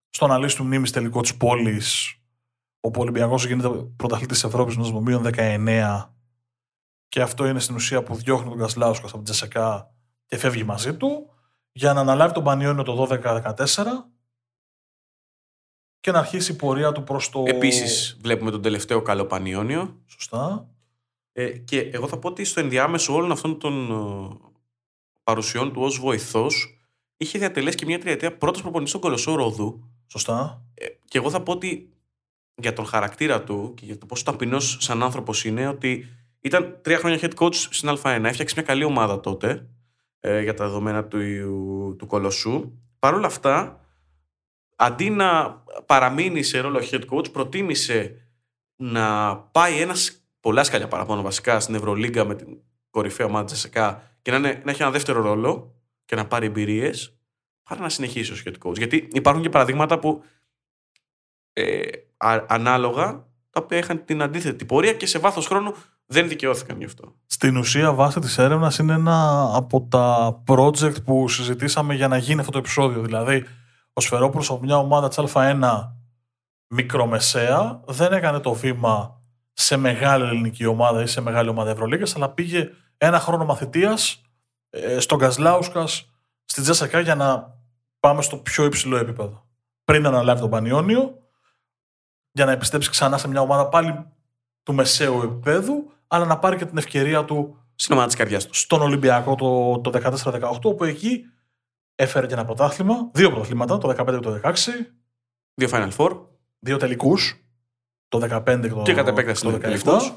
στο 0.09 0.25
αναλύσει 0.25 0.57
του 0.57 0.65
μνήμης 0.65 0.91
τελικό 0.91 1.21
της 1.21 1.37
πόλης 1.37 2.20
όπου 2.81 3.01
ο 3.01 3.03
Ολυμπιακός 3.03 3.47
γίνεται 3.47 3.69
πρωταθλητής 3.97 4.41
τη 4.41 4.47
Ευρώπης 4.47 4.77
με 4.77 4.83
το 4.83 5.01
μείον 5.01 5.27
19. 5.35 6.11
Και 7.09 7.23
αυτό 7.23 7.47
είναι 7.47 7.61
στην 7.61 7.75
ουσία 7.75 8.03
που 8.03 8.15
διώχνει 8.15 8.49
τον 8.49 8.59
Κασλάουσκα 8.59 9.07
από 9.07 9.15
την 9.15 9.25
Τζεσεκά 9.25 9.95
και 10.27 10.37
φεύγει 10.37 10.65
μαζί 10.65 10.97
του, 10.97 11.31
για 11.73 11.93
να 11.93 12.01
αναλάβει 12.01 12.33
τον 12.33 12.45
Πανιόνιο 12.45 12.83
το 12.83 13.09
12-14 13.11 13.55
και 16.01 16.11
να 16.11 16.19
αρχίσει 16.19 16.53
η 16.53 16.55
πορεία 16.55 16.93
του 16.93 17.05
προς 17.05 17.31
το. 17.31 17.45
Επίσης 17.47 18.19
βλέπουμε 18.21 18.51
τον 18.51 18.63
τελευταίο 18.63 19.03
καλό 19.03 19.25
Πανιόνιο 19.25 20.03
Σωστά. 20.07 20.69
Ε, 21.33 21.51
και 21.51 21.81
εγώ 21.81 22.09
θα 22.09 22.19
πω 22.19 22.29
ότι 22.29 22.45
στο 22.45 22.61
ενδιάμεσο 22.61 23.15
όλων 23.15 23.33
αυτών 23.33 23.59
των 23.59 23.91
ε, 23.91 24.49
παρουσιών 25.23 25.73
του 25.73 25.83
ως 25.83 25.99
βοηθός 25.99 26.81
είχε 27.17 27.39
διατελέσει 27.39 27.77
και 27.77 27.87
μια 27.87 27.99
τριετία 27.99 28.37
πρώτος 28.37 28.61
προπονητής 28.61 28.91
στον 28.91 29.03
Κολοσσό 29.03 29.35
Ρόδου 29.35 29.91
Σωστά. 30.07 30.65
Ε, 30.75 30.87
και 31.05 31.19
εγώ 31.19 31.31
θα 31.31 31.43
πω 31.43 31.53
ότι 31.53 31.93
για 32.61 32.73
τον 32.73 32.87
χαρακτήρα 32.87 33.43
του 33.43 33.75
και 33.77 33.85
για 33.85 33.99
το 33.99 34.07
πόσο 34.07 34.25
ταπεινός 34.25 34.77
σαν 34.81 35.03
άνθρωπος 35.03 35.45
είναι 35.45 35.69
ότι 35.69 36.07
ήταν 36.41 36.79
τρία 36.83 36.99
χρόνια 36.99 37.19
head 37.21 37.35
coach 37.35 37.55
στην 37.55 37.89
Α1. 38.03 38.21
Έφτιαξε 38.25 38.55
μια 38.57 38.65
καλή 38.65 38.85
ομάδα 38.85 39.21
τότε 39.21 39.67
ε, 40.21 40.43
για 40.43 40.55
τα 40.55 40.65
δεδομένα 40.65 41.05
του, 41.05 41.19
του 41.99 42.07
Κολοσσού. 42.07 42.73
Παρ' 42.99 43.15
όλα 43.15 43.27
αυτά, 43.27 43.81
αντί 44.77 45.11
να 45.11 45.63
παραμείνει 45.87 46.43
σε 46.43 46.61
ρόλο 46.61 46.81
head 46.91 47.03
coach, 47.11 47.33
προτίμησε 47.33 48.29
να 48.77 49.37
πάει 49.37 49.81
ένας 49.81 50.25
πολλά 50.41 50.65
σκαλιά 50.65 50.89
παραπάνω 50.89 51.23
βασικά 51.23 51.61
στην 51.61 51.75
Ευρωλίγκα 51.75 52.25
με 52.25 52.35
την 52.35 52.59
κορυφαία 52.91 53.27
ομάδα 53.27 53.45
της 53.45 53.55
ΕΣΕΚΑ 53.55 54.11
και 54.23 54.31
να, 54.31 54.37
είναι, 54.37 54.61
να 54.65 54.71
έχει 54.71 54.83
ένα 54.83 54.91
δεύτερο 54.91 55.23
ρόλο 55.23 55.75
και 56.05 56.17
να 56.17 56.27
πάρει 56.27 56.47
εμπειρίες, 56.47 57.19
παρά 57.63 57.81
να 57.81 57.89
συνεχίσει 57.89 58.33
ως 58.33 58.43
head 58.47 58.55
coach. 58.63 58.77
Γιατί 58.77 59.09
υπάρχουν 59.13 59.43
και 59.43 59.49
παραδείγματα 59.49 59.99
που 59.99 60.25
ε, 61.53 61.81
α- 62.21 62.45
ανάλογα 62.49 63.29
τα 63.51 63.61
οποία 63.63 63.79
είχαν 63.79 64.05
την 64.05 64.23
αντίθετη 64.23 64.65
πορεία 64.65 64.93
και 64.93 65.07
σε 65.07 65.19
βάθος 65.19 65.47
χρόνου 65.47 65.75
δεν 66.07 66.29
δικαιώθηκαν 66.29 66.79
γι' 66.79 66.85
αυτό. 66.85 67.15
Στην 67.27 67.57
ουσία, 67.57 67.93
βάση 67.93 68.21
της 68.21 68.39
έρευνας 68.39 68.79
είναι 68.79 68.93
ένα 68.93 69.51
από 69.55 69.87
τα 69.91 70.43
project 70.47 71.05
που 71.05 71.29
συζητήσαμε 71.29 71.95
για 71.95 72.09
να 72.09 72.17
γίνει 72.17 72.41
αυτό 72.41 72.53
το 72.53 72.59
επεισόδιο. 72.59 73.03
Δηλαδή, 73.03 73.45
ο 73.93 74.01
Σφερόπουλος 74.01 74.51
από 74.51 74.61
μια 74.61 74.77
ομάδα 74.77 75.09
της 75.09 75.19
Α1 75.35 75.93
μικρομεσαία 76.75 77.81
δεν 77.87 78.13
έκανε 78.13 78.39
το 78.41 78.53
βήμα 78.53 79.21
σε 79.53 79.77
μεγάλη 79.77 80.25
ελληνική 80.25 80.67
ομάδα 80.67 81.03
ή 81.03 81.07
σε 81.07 81.21
μεγάλη 81.21 81.49
ομάδα 81.49 81.71
Ευρωλίγκας, 81.71 82.17
αλλά 82.17 82.31
πήγε 82.31 82.71
ένα 82.97 83.21
χρόνο 83.21 83.45
μαθητείας 83.45 84.23
ε, 84.71 85.01
στον 85.01 85.19
Κασλάουσκας, 85.19 86.11
στην 86.45 86.63
Τζέσσακα 86.63 87.01
για 87.01 87.15
να 87.15 87.59
πάμε 88.01 88.23
στο 88.23 88.37
πιο 88.37 88.65
υψηλό 88.65 88.97
επίπεδο. 88.97 89.47
Πριν 89.85 90.07
αναλάβει 90.07 90.41
τον 90.41 90.51
Πανιόνιο, 90.51 91.20
για 92.33 92.45
να 92.45 92.53
επιστρέψει 92.53 92.91
ξανά 92.91 93.19
σε 93.19 93.29
μια 93.29 93.41
ομάδα 93.41 93.69
πάλι 93.69 94.05
του 94.63 94.75
μεσαίου 94.75 95.21
επίπεδου, 95.23 95.93
αλλά 96.07 96.25
να 96.25 96.39
πάρει 96.39 96.57
και 96.57 96.65
την 96.65 96.79
ευκαιρία 96.79 97.25
του 97.25 97.59
Στην 97.75 97.93
ομάδα 97.93 98.09
της 98.09 98.17
καρδιάς 98.19 98.47
του. 98.47 98.55
στον 98.55 98.83
Ολυμπιακό 98.83 99.35
το, 99.35 99.81
το 99.81 100.15
14-18, 100.25 100.59
όπου 100.63 100.85
εκεί 100.85 101.25
έφερε 101.95 102.27
και 102.27 102.33
ένα 102.35 102.45
πρωτάθλημα, 102.45 102.95
δύο 103.13 103.31
πρωταθλήματα, 103.31 103.79
το 103.79 103.89
15 103.89 103.95
και 104.07 104.19
το 104.21 104.41
16, 104.45 104.53
Δύο 105.55 105.69
Final 105.73 105.91
Four. 105.97 106.21
δύο 106.59 106.77
τελικούς, 106.77 107.45
το 108.09 108.19
15 108.19 108.61
και 108.63 108.69
το, 108.69 108.83
Και 108.83 108.95
κατ' 108.95 109.09
επέκταση 109.09 109.43
το 109.43 109.49
είναι 109.49 109.59
17. 109.59 109.61
τελικούς. 109.61 110.13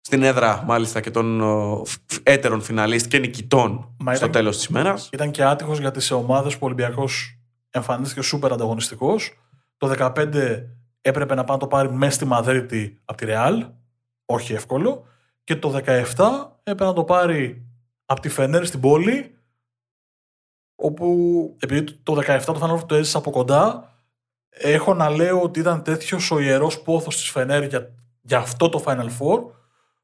Στην 0.00 0.22
έδρα, 0.22 0.62
μάλιστα, 0.66 1.00
και 1.00 1.10
των 1.10 1.40
ο, 1.40 1.82
φ- 1.84 2.00
έτερων 2.22 2.60
φιναλίστ 2.62 3.08
και 3.08 3.18
νικητών 3.18 3.94
Μα 3.98 4.14
στο 4.14 4.24
ήταν- 4.24 4.30
τέλος 4.40 4.56
της 4.56 4.64
ημέρας. 4.66 5.08
Ήταν 5.12 5.30
και 5.30 5.44
άτυχος 5.44 5.78
γιατί 5.78 6.00
σε 6.00 6.14
ομάδες 6.14 6.52
που 6.52 6.58
ο 6.62 6.66
Ολυμπιακός 6.66 7.38
εμφανίστηκε 7.70 8.20
σούπερ 8.22 8.52
ανταγωνιστικός. 8.52 9.32
Το 9.76 9.86
15 9.88 10.62
έπρεπε 11.00 11.34
να 11.34 11.44
πάει 11.44 11.56
να 11.56 11.62
το 11.62 11.68
πάρει 11.68 11.92
μέσα 11.92 12.12
στη 12.12 12.24
Μαδρίτη 12.24 13.00
από 13.04 13.18
τη 13.18 13.24
Ρεάλ. 13.24 13.66
Όχι 14.24 14.52
εύκολο. 14.52 15.04
Και 15.44 15.56
το 15.56 15.80
17 15.84 16.14
έπρεπε 16.62 16.84
να 16.84 16.92
το 16.92 17.04
πάρει 17.04 17.66
από 18.04 18.20
τη 18.20 18.28
Φενέρ 18.28 18.66
στην 18.66 18.80
πόλη. 18.80 19.34
Όπου 20.74 21.56
επειδή 21.60 21.92
το 21.92 22.22
17 22.26 22.42
το 22.44 22.58
Final 22.62 22.78
Four 22.78 22.86
το 22.86 22.94
έζησα 22.94 23.18
από 23.18 23.30
κοντά, 23.30 23.94
έχω 24.48 24.94
να 24.94 25.10
λέω 25.10 25.42
ότι 25.42 25.60
ήταν 25.60 25.82
τέτοιος 25.82 26.30
ο 26.30 26.40
ιερός 26.40 26.82
πόθος 26.82 27.16
της 27.16 27.30
Φενέρ 27.30 27.62
για, 27.62 27.94
για 28.20 28.38
αυτό 28.38 28.68
το 28.68 28.82
Final 28.86 29.08
Four, 29.18 29.44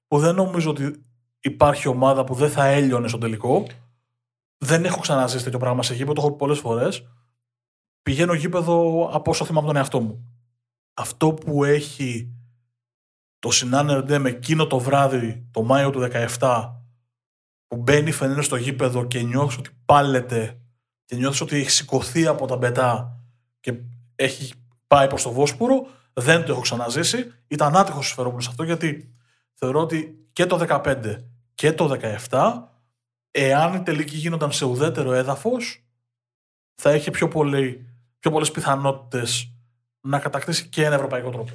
που 0.06 0.18
δεν 0.18 0.34
νομίζω 0.34 0.70
ότι 0.70 1.04
υπάρχει 1.40 1.88
ομάδα 1.88 2.24
που 2.24 2.34
δεν 2.34 2.50
θα 2.50 2.64
έλειωνε 2.64 3.08
στο 3.08 3.18
τελικό. 3.18 3.66
Δεν 4.58 4.84
έχω 4.84 5.00
ξαναζήσει 5.00 5.44
τέτοιο 5.44 5.58
πράγμα 5.58 5.82
σε 5.82 5.94
γήπεδο, 5.94 6.12
το 6.12 6.20
έχω 6.20 6.30
πει 6.30 6.36
πολλές 6.36 6.58
φορές. 6.58 7.06
Πηγαίνω 8.02 8.34
γήπεδο 8.34 9.08
από 9.12 9.30
όσο 9.30 9.44
θυμάμαι 9.44 9.66
τον 9.66 9.76
εαυτό 9.76 10.00
μου. 10.00 10.35
Αυτό 10.98 11.32
που 11.32 11.64
έχει 11.64 12.30
το 13.38 13.50
Σινάνερ 13.50 14.02
Ντε 14.02 14.18
με 14.18 14.28
εκείνο 14.28 14.66
το 14.66 14.78
βράδυ, 14.78 15.46
το 15.50 15.62
Μάιο 15.62 15.90
του 15.90 16.08
17, 16.38 16.72
που 17.66 17.76
μπαίνει 17.76 18.12
φαινέρ 18.12 18.42
στο 18.42 18.56
γήπεδο 18.56 19.04
και 19.04 19.22
νιώθεις 19.22 19.58
ότι 19.58 19.70
πάλεται 19.84 20.60
και 21.04 21.16
νιώθεις 21.16 21.40
ότι 21.40 21.56
έχει 21.56 21.70
σηκωθεί 21.70 22.26
από 22.26 22.46
τα 22.46 22.56
μπετά 22.56 23.20
και 23.60 23.74
έχει 24.14 24.52
πάει 24.86 25.06
προς 25.06 25.22
το 25.22 25.32
Βόσπορο, 25.32 25.86
δεν 26.12 26.44
το 26.44 26.52
έχω 26.52 26.60
ξαναζήσει. 26.60 27.32
Ήταν 27.46 27.76
άτυχος 27.76 28.06
ο 28.06 28.08
Σφερόπουλος 28.08 28.48
αυτό 28.48 28.62
γιατί 28.62 29.14
θεωρώ 29.54 29.80
ότι 29.80 30.28
και 30.32 30.46
το 30.46 30.66
15 30.68 31.16
και 31.54 31.72
το 31.72 31.98
17 32.28 32.62
εάν 33.30 33.74
οι 33.74 33.82
τελικοί 33.82 34.16
γίνονταν 34.16 34.52
σε 34.52 34.64
ουδέτερο 34.64 35.12
έδαφος, 35.12 35.84
θα 36.74 36.94
είχε 36.94 37.10
πιο, 37.10 37.28
πολύ, 37.28 37.86
πιο 38.18 38.30
πολλές 38.30 38.50
πιθανότητες 38.50 39.55
να 40.06 40.18
κατακτήσει 40.18 40.68
και 40.68 40.84
ένα 40.84 40.94
ευρωπαϊκό 40.94 41.30
τρόπο. 41.30 41.52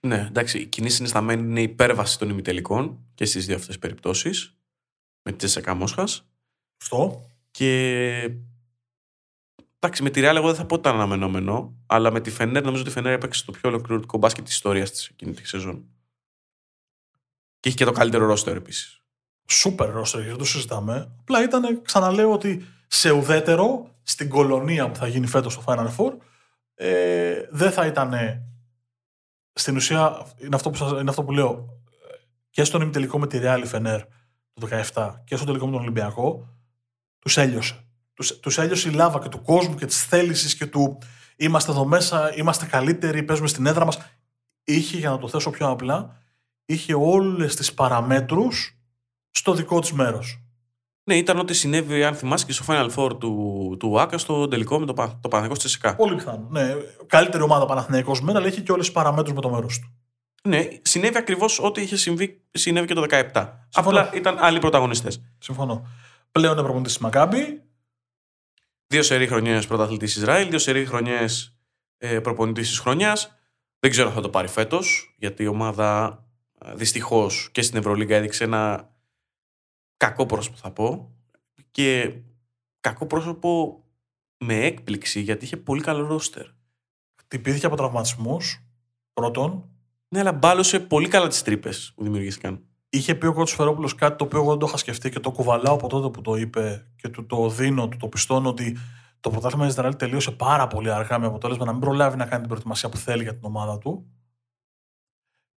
Ναι, 0.00 0.26
εντάξει, 0.28 0.58
η 0.58 0.66
κοινή 0.66 0.90
συνισταμένη 0.90 1.42
είναι 1.42 1.60
η 1.60 1.62
υπέρβαση 1.62 2.18
των 2.18 2.28
ημιτελικών 2.28 2.98
και 3.14 3.24
στις 3.24 3.46
δύο 3.46 3.56
αυτές 3.56 3.78
περιπτώσεις. 3.78 4.56
Με 5.22 5.30
τη 5.30 5.36
Τζέσσεκα 5.36 5.74
Μόσχας. 5.74 6.26
Στο. 6.76 7.28
Και. 7.50 8.30
Εντάξει, 9.78 10.02
με 10.02 10.10
τη 10.10 10.20
Real 10.24 10.34
εγώ 10.36 10.46
δεν 10.46 10.54
θα 10.54 10.66
πω 10.66 10.74
ότι 10.74 10.88
ήταν 10.88 11.00
αναμενόμενο, 11.00 11.74
αλλά 11.86 12.10
με 12.10 12.20
τη 12.20 12.30
Φενέρ 12.30 12.62
νομίζω 12.64 12.82
ότι 12.82 12.90
η 12.90 12.92
Φενέρ 12.92 13.12
έπαιξε 13.12 13.44
το 13.44 13.52
πιο 13.52 13.68
ολοκληρωτικό 13.68 14.18
μπάσκετ 14.18 14.44
της 14.44 14.54
ιστορίας 14.54 14.90
της 14.90 15.06
εκείνη 15.06 15.32
τη 15.32 15.48
σεζόν. 15.48 15.84
Και 17.60 17.68
είχε 17.68 17.76
και 17.76 17.84
το 17.84 17.92
καλύτερο 17.92 18.26
ρόστερ 18.26 18.56
επίσης. 18.56 19.02
Σούπερ 19.50 19.90
ρόστερ, 19.90 20.22
δεν 20.22 20.36
το 20.36 20.44
συζητάμε. 20.44 21.12
Απλά 21.20 21.42
ήταν, 21.42 21.82
ξαναλέω 21.82 22.32
ότι 22.32 22.66
σε 22.86 23.10
ουδέτερο, 23.10 23.90
στην 24.02 24.28
κολονία 24.28 24.90
που 24.90 24.96
θα 24.96 25.06
γίνει 25.06 25.26
φέτος 25.26 25.52
στο 25.52 25.62
Final 25.66 25.96
Four, 25.96 26.12
ε, 26.74 27.42
δεν 27.50 27.70
θα 27.70 27.86
ήταν. 27.86 28.14
Στην 29.54 29.76
ουσία, 29.76 30.26
είναι 30.36 30.54
αυτό 30.54 30.70
που, 30.70 30.76
σας, 30.76 30.90
είναι 30.90 31.10
αυτό 31.10 31.24
που 31.24 31.32
λέω, 31.32 31.68
και 32.50 32.64
στον 32.64 32.80
ημιτελικό 32.80 33.18
με 33.18 33.26
τη 33.26 33.38
Real 33.42 33.62
Φενέρ 33.64 34.00
το 34.52 34.68
17 34.94 35.14
και 35.24 35.34
στον 35.34 35.46
τελικό 35.46 35.66
με 35.66 35.72
τον 35.72 35.80
Ολυμπιακό, 35.80 36.48
τους 37.18 37.36
έλειωσε. 37.36 37.86
Τους, 38.14 38.40
τους 38.40 38.58
έλειωσε 38.58 38.88
η 38.88 38.92
λάβα 38.92 39.18
και 39.18 39.28
του 39.28 39.42
κόσμου 39.42 39.74
και 39.74 39.86
της 39.86 40.04
θέλησης 40.04 40.56
και 40.56 40.66
του 40.66 40.98
είμαστε 41.36 41.70
εδώ 41.70 41.84
μέσα, 41.84 42.34
είμαστε 42.36 42.66
καλύτεροι, 42.66 43.22
παίζουμε 43.22 43.48
στην 43.48 43.66
έδρα 43.66 43.84
μας. 43.84 43.98
Είχε, 44.64 44.98
για 44.98 45.10
να 45.10 45.18
το 45.18 45.28
θέσω 45.28 45.50
πιο 45.50 45.68
απλά, 45.68 46.22
είχε 46.64 46.94
όλες 46.94 47.54
τις 47.54 47.74
παραμέτρους 47.74 48.78
στο 49.30 49.54
δικό 49.54 49.80
της 49.80 49.92
μέρος. 49.92 50.42
Ναι, 51.04 51.16
ήταν 51.16 51.38
ό,τι 51.38 51.54
συνέβη, 51.54 52.04
αν 52.04 52.14
θυμάσαι, 52.14 52.46
και 52.46 52.52
στο 52.52 52.64
Final 52.68 52.90
Four 52.96 53.18
του, 53.20 53.76
του 53.78 54.00
ΆΚΑ 54.00 54.18
στο 54.18 54.48
τελικό 54.48 54.78
με 54.78 54.86
το, 54.86 54.94
Πα- 54.94 55.18
το 55.22 55.28
Παναγικό 55.28 55.56
Τσεσικά. 55.56 55.96
Πολύ 55.96 56.14
πιθανό. 56.14 56.46
Ναι, 56.50 56.74
καλύτερη 57.06 57.42
ομάδα 57.42 57.64
Παναθηναϊκός 57.66 58.20
μένα, 58.20 58.38
αλλά 58.38 58.48
είχε 58.48 58.60
και 58.60 58.72
όλες 58.72 58.84
τις 58.84 58.94
παραμέτρους 58.94 59.34
με 59.34 59.40
το 59.40 59.50
μέρος 59.50 59.78
του. 59.78 59.92
Ναι, 60.48 60.68
συνέβη 60.82 61.16
ακριβώς 61.16 61.58
ό,τι 61.60 61.82
είχε 61.82 61.96
συμβεί, 61.96 62.42
συνέβη 62.50 62.86
και 62.86 62.94
το 62.94 63.06
17. 63.32 63.58
Απλά 63.72 64.10
ήταν 64.14 64.36
άλλοι 64.40 64.58
πρωταγωνιστές. 64.58 65.22
Συμφωνώ. 65.38 65.86
Πλέον 66.32 66.52
είναι 66.52 66.62
προπονητής 66.62 66.92
της 66.92 67.02
Μακάμπη. 67.02 67.62
Δύο 68.86 69.02
σερή 69.02 69.26
χρονιές 69.26 69.66
πρωταθλητής 69.66 70.16
Ισραήλ, 70.16 70.48
δύο 70.48 70.58
σερή 70.58 70.86
χρονιές 70.86 71.56
ε, 71.98 72.20
προπονητής 72.20 72.68
της 72.68 72.78
χρονιάς. 72.78 73.36
Δεν 73.78 73.90
ξέρω 73.90 74.08
αν 74.08 74.14
θα 74.14 74.20
το 74.20 74.28
πάρει 74.28 74.48
φέτος, 74.48 75.14
γιατί 75.18 75.42
η 75.42 75.46
ομάδα 75.46 76.22
δυστυχώς 76.74 77.48
και 77.52 77.62
στην 77.62 77.78
Ευρωλίγκα 77.78 78.16
έδειξε 78.16 78.44
ένα 78.44 78.91
κακό 80.06 80.26
πρόσωπο, 80.26 80.56
θα 80.56 80.70
πω. 80.70 81.10
Και 81.70 82.14
κακό 82.80 83.06
πρόσωπο 83.06 83.82
με 84.38 84.54
έκπληξη, 84.54 85.20
γιατί 85.20 85.44
είχε 85.44 85.56
πολύ 85.56 85.80
καλό 85.82 86.06
ρόστερ. 86.06 86.46
Χτυπήθηκε 87.14 87.66
από 87.66 87.76
τραυματισμούς. 87.76 88.66
Πρώτον, 89.12 89.64
Ναι, 90.08 90.20
αλλά 90.20 90.32
μπάλωσε 90.32 90.80
πολύ 90.80 91.08
καλά 91.08 91.28
τις 91.28 91.42
τρύπες 91.42 91.92
που 91.96 92.02
δημιουργήθηκαν. 92.02 92.64
είχε 92.88 93.14
πει 93.14 93.26
ο 93.26 93.32
κ. 93.32 93.48
Φερόπουλο 93.48 93.92
κάτι 93.96 94.16
το 94.16 94.24
οποίο 94.24 94.38
εγώ 94.38 94.50
δεν 94.50 94.58
το 94.58 94.66
είχα 94.66 94.76
σκεφτεί 94.76 95.10
και 95.10 95.20
το 95.20 95.30
κουβαλάω 95.30 95.74
από 95.74 95.88
τότε 95.88 96.08
που 96.08 96.20
το 96.20 96.34
είπε 96.34 96.90
και 96.96 97.08
του 97.08 97.26
το 97.26 97.48
δίνω, 97.48 97.88
του 97.88 97.96
το 97.96 98.08
πιστώνω 98.08 98.48
ότι 98.48 98.76
το 99.20 99.30
πρωτάθλημα 99.30 99.66
Ισραήλ 99.66 99.96
τελείωσε 99.96 100.30
πάρα 100.30 100.66
πολύ 100.66 100.90
αργά 100.92 101.18
με 101.18 101.26
αποτέλεσμα 101.26 101.64
να 101.64 101.72
μην 101.72 101.80
προλάβει 101.80 102.16
να 102.16 102.24
κάνει 102.24 102.38
την 102.40 102.48
προετοιμασία 102.48 102.88
που 102.88 102.96
θέλει 102.96 103.22
για 103.22 103.32
την 103.32 103.44
ομάδα 103.44 103.78
του. 103.78 104.06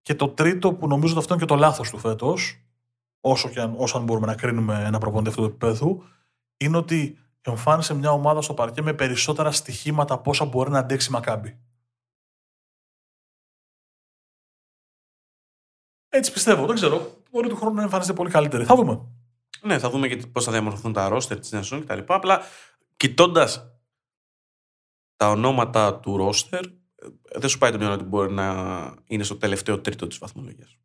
Και 0.02 0.14
το 0.14 0.28
τρίτο 0.28 0.74
που 0.74 0.86
νομίζω 0.88 1.12
ότι 1.12 1.20
αυτό 1.20 1.34
είναι 1.34 1.42
και 1.42 1.48
το 1.48 1.56
λάθος 1.56 1.90
του 1.90 1.98
φέτος, 1.98 2.63
όσο, 3.24 3.48
και 3.48 3.60
αν, 3.60 3.74
όσο 3.76 3.98
αν 3.98 4.04
μπορούμε 4.04 4.26
να 4.26 4.34
κρίνουμε 4.34 4.84
ένα 4.84 4.98
προπονητή 4.98 5.28
αυτού 5.28 5.40
του 5.40 5.48
επίπεδου, 5.48 6.04
είναι 6.56 6.76
ότι 6.76 7.18
εμφάνισε 7.40 7.94
μια 7.94 8.10
ομάδα 8.10 8.42
στο 8.42 8.54
παρκέ 8.54 8.82
με 8.82 8.94
περισσότερα 8.94 9.50
στοιχήματα 9.50 10.14
από 10.14 10.30
όσα 10.30 10.44
μπορεί 10.44 10.70
να 10.70 10.78
αντέξει 10.78 11.08
η 11.08 11.12
Μακάμπη. 11.12 11.58
Έτσι 16.08 16.32
πιστεύω, 16.32 16.66
δεν 16.66 16.74
ξέρω. 16.74 17.22
Μπορεί 17.30 17.48
του 17.48 17.56
χρόνου 17.56 17.74
να 17.74 17.82
εμφανίζεται 17.82 18.16
πολύ 18.16 18.30
καλύτερη. 18.30 18.64
Θα 18.64 18.74
δούμε. 18.74 19.06
Ναι, 19.60 19.78
θα 19.78 19.90
δούμε 19.90 20.08
και 20.08 20.16
πώς 20.16 20.44
θα 20.44 20.52
διαμορφωθούν 20.52 20.92
τα 20.92 21.08
ρόστερ 21.08 21.38
της 21.38 21.52
Νέας 21.52 21.68
κτλ. 21.68 22.00
Απλά 22.06 22.42
κοιτώντας 22.96 23.78
τα 25.16 25.30
ονόματα 25.30 26.00
του 26.00 26.16
ρόστερ, 26.16 26.64
ε, 26.64 26.70
δεν 27.34 27.48
σου 27.48 27.58
πάει 27.58 27.70
το 27.70 27.78
μυαλό 27.78 27.94
ότι 27.94 28.04
μπορεί 28.04 28.32
να 28.32 28.94
είναι 29.04 29.22
στο 29.22 29.36
τελευταίο 29.36 29.80
τρίτο 29.80 30.06
της 30.06 30.18
βαθμολογίας. 30.18 30.78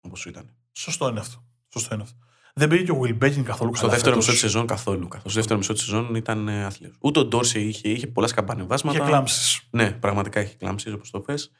Όπως 0.00 0.26
ήταν. 0.26 0.56
Σωστό 0.72 1.08
είναι 1.08 1.20
αυτό. 1.20 1.49
Σωστό 1.72 1.94
είναι 1.94 2.02
αυτό. 2.02 2.18
Δεν 2.54 2.68
πήγε 2.68 2.82
και 2.82 2.90
ο 2.90 3.00
Will 3.04 3.24
Beckton 3.24 3.42
καθόλου 3.42 3.74
Στο 3.74 3.80
καλά. 3.80 3.92
δεύτερο 3.92 4.14
φέτος. 4.14 4.16
μισό 4.16 4.30
της 4.30 4.40
σεζόν 4.40 4.66
καθόλου. 4.66 5.08
Καθώ 5.08 5.28
στο 5.28 5.38
δεύτερο 5.38 5.58
μισό 5.58 5.72
της 5.72 5.82
σεζόν 5.82 6.14
ήταν 6.14 6.48
ε, 6.48 6.64
άθλιο. 6.64 6.92
Ούτε 7.00 7.18
ο 7.18 7.24
Ντόρσεϊ 7.24 7.64
είχε, 7.64 7.88
είχε 7.88 8.06
πολλά 8.06 8.26
σκαμπανεβάσματα. 8.26 8.98
Είχε 8.98 9.06
κλάμψεις. 9.06 9.60
Ναι, 9.70 9.92
πραγματικά 9.92 10.40
έχει 10.40 10.56
κλάμψεις, 10.56 10.92
όπως 10.92 11.10
το 11.10 11.20
πες. 11.20 11.50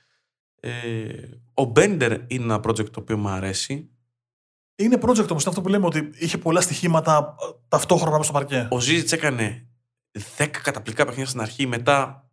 Ε, 0.61 0.71
ο 1.55 1.65
Μπέντερ 1.65 2.13
είναι 2.27 2.45
ένα 2.45 2.57
project 2.57 2.91
το 2.91 3.01
οποίο 3.01 3.17
μου 3.17 3.29
αρέσει. 3.29 3.91
Είναι 4.77 4.99
project 5.03 5.29
όμως 5.31 5.47
αυτό 5.47 5.61
που 5.61 5.69
λέμε 5.69 5.87
ότι 5.87 6.11
είχε 6.19 6.39
πολλά 6.39 6.61
στοιχήματα 6.61 7.35
ε, 7.41 7.47
ταυτόχρονα 7.69 8.11
μέσα 8.11 8.23
στο 8.23 8.33
παρκέ. 8.33 8.69
Ο 8.71 8.81
Ζίζιτ 8.81 9.13
έκανε 9.13 9.67
10 10.37 10.47
καταπληκτικά 10.63 11.05
παιχνίδια 11.05 11.27
στην 11.27 11.41
αρχή. 11.41 11.67
Μετά, 11.67 12.29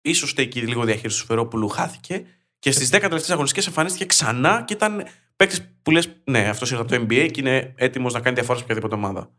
ίσως 0.00 0.30
στέκει 0.30 0.60
λίγο 0.60 0.84
διαχείριση 0.84 1.20
του 1.20 1.26
Φερόπουλου, 1.26 1.68
χάθηκε. 1.68 2.24
Και 2.58 2.70
στις 2.72 2.88
10 2.88 2.90
τελευταίες 2.90 3.30
αγωνιστικές 3.30 3.66
εμφανίστηκε 3.66 4.04
ξανά 4.04 4.62
και 4.64 4.72
ήταν 4.72 5.04
παίκτης 5.36 5.71
που 5.82 5.90
λες: 5.90 6.22
Ναι, 6.24 6.48
αυτός 6.48 6.70
ήρθε 6.70 6.82
από 6.82 6.92
το 6.92 6.96
NBA 7.00 7.28
και 7.30 7.40
είναι 7.40 7.74
έτοιμος 7.76 8.12
να 8.12 8.20
κάνει 8.20 8.34
διαφορά 8.34 8.58
σε 8.58 8.64
οποιαδήποτε 8.64 8.94
ομάδα. 8.94 9.30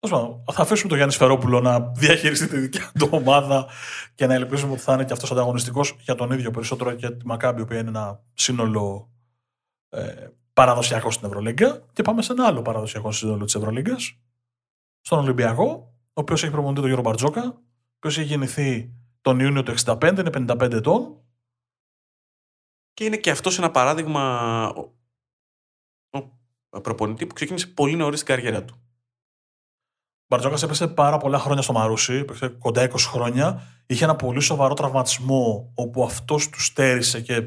Τέλος 0.00 0.20
πάντων, 0.20 0.44
Θα 0.52 0.62
αφήσουμε 0.62 0.88
τον 0.88 0.96
Γιάννη 0.96 1.14
Σφερόπουλο 1.14 1.60
να 1.60 1.80
διαχειριστεί 1.80 2.48
τη 2.48 2.58
δικιά 2.58 2.92
του 2.98 3.08
ομάδα 3.10 3.66
και 4.14 4.26
να 4.26 4.34
ελπίζουμε 4.34 4.72
ότι 4.72 4.80
θα 4.80 4.92
είναι 4.92 5.04
και 5.04 5.12
αυτός 5.12 5.30
ανταγωνιστικός 5.30 5.96
για 6.00 6.14
τον 6.14 6.30
ίδιο 6.30 6.50
περισσότερο 6.50 6.90
και 6.90 6.96
για 6.96 7.16
τη 7.16 7.26
Μακάμπη, 7.26 7.60
η 7.60 7.62
οποία 7.62 7.78
είναι 7.78 7.88
ένα 7.88 8.20
σύνολο 8.34 9.10
ε, 9.88 10.26
παραδοσιακό 10.52 11.10
στην 11.10 11.26
Ευρωλίγκα. 11.28 11.84
Και 11.92 12.02
πάμε 12.02 12.22
σε 12.22 12.32
ένα 12.32 12.46
άλλο 12.46 12.62
παραδοσιακό 12.62 13.12
σύνολο 13.12 13.44
της 13.44 13.54
Ευρωλίγκας, 13.54 14.18
στον 15.00 15.18
Ολυμπιακό, 15.18 15.94
ο 16.06 16.20
οποίος 16.20 16.42
έχει 16.42 16.52
προπονητή 16.52 16.80
τον 16.80 16.90
Γιώργο 16.90 17.08
Μπαρτζόκα, 17.08 17.42
ο 17.42 17.96
οποίος 17.96 18.18
έχει 18.18 18.26
γεννηθεί 18.26 18.92
τον 19.20 19.40
Ιούνιο 19.40 19.62
του 19.62 19.74
65, 19.84 20.18
είναι 20.18 20.30
55 20.52 20.72
ετών. 20.72 21.18
Και 22.92 23.04
είναι 23.04 23.16
και 23.16 23.30
αυτός 23.30 23.58
ένα 23.58 23.70
παράδειγμα. 23.70 24.72
Ο, 26.74 26.76
ο 26.76 26.80
προπονητή 26.80 27.26
που 27.26 27.34
ξεκίνησε 27.34 27.66
πολύ 27.66 27.96
νωρίς 27.96 28.18
την 28.18 28.34
καριέρα 28.34 28.64
του. 28.64 28.74
Ο 30.24 30.26
Μπαρτζόκας 30.26 30.62
έπεσε 30.62 30.88
πάρα 30.88 31.16
πολλά 31.16 31.38
χρόνια 31.38 31.62
στο 31.62 31.72
Μαρούσι, 31.72 32.14
έπαιξε 32.14 32.48
κοντά 32.48 32.90
20 32.90 32.94
χρόνια. 32.98 33.62
Είχε 33.86 34.04
ένα 34.04 34.16
πολύ 34.16 34.40
σοβαρό 34.40 34.74
τραυματισμό 34.74 35.72
όπου 35.74 36.04
αυτός 36.04 36.48
του 36.48 36.62
στέρισε 36.62 37.20
και 37.20 37.42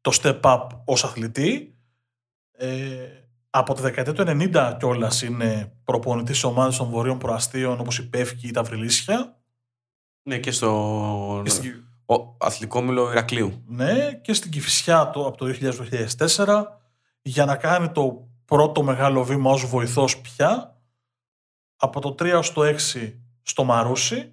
το 0.00 0.18
step 0.22 0.40
up 0.40 0.66
ως 0.84 1.04
αθλητή. 1.04 1.78
Ε, 2.52 2.96
από 3.50 3.74
τη 3.74 3.80
δεκαετία 3.82 4.12
του 4.12 4.24
90 4.26 4.76
κιόλας 4.78 5.22
είναι 5.22 5.72
προπονητής 5.84 6.38
σε 6.38 6.46
ομάδε 6.46 6.76
των 6.76 6.88
βορείων 6.88 7.18
προαστίων 7.18 7.80
όπως 7.80 7.98
η 7.98 8.08
Πεύκη 8.08 8.46
ή 8.46 8.50
τα 8.50 8.62
Βρυλίσια. 8.62 9.38
Ναι, 10.22 10.38
και 10.38 10.50
στο 10.50 11.40
Και 11.44 11.50
στην, 11.50 11.84
ο, 12.06 12.14
αθλητικό 12.38 12.80
μήλο 12.80 13.10
Ηρακλείου. 13.10 13.62
ναι, 13.66 14.12
και 14.22 14.32
στην 14.32 14.50
Κηφισιά 14.50 15.10
το, 15.10 15.26
από 15.26 15.36
το 15.36 15.46
2000-2004 16.26 16.64
για 17.22 17.44
να 17.44 17.56
κάνει 17.56 17.88
το 17.90 18.28
πρώτο 18.44 18.82
μεγάλο 18.82 19.24
βήμα 19.24 19.50
ως 19.50 19.66
βοηθός 19.66 20.20
πια 20.20 20.80
από 21.76 22.00
το 22.00 22.08
3 22.08 22.34
ως 22.36 22.52
το 22.52 22.62
6 22.94 23.12
στο 23.42 23.64
Μαρούσι 23.64 24.32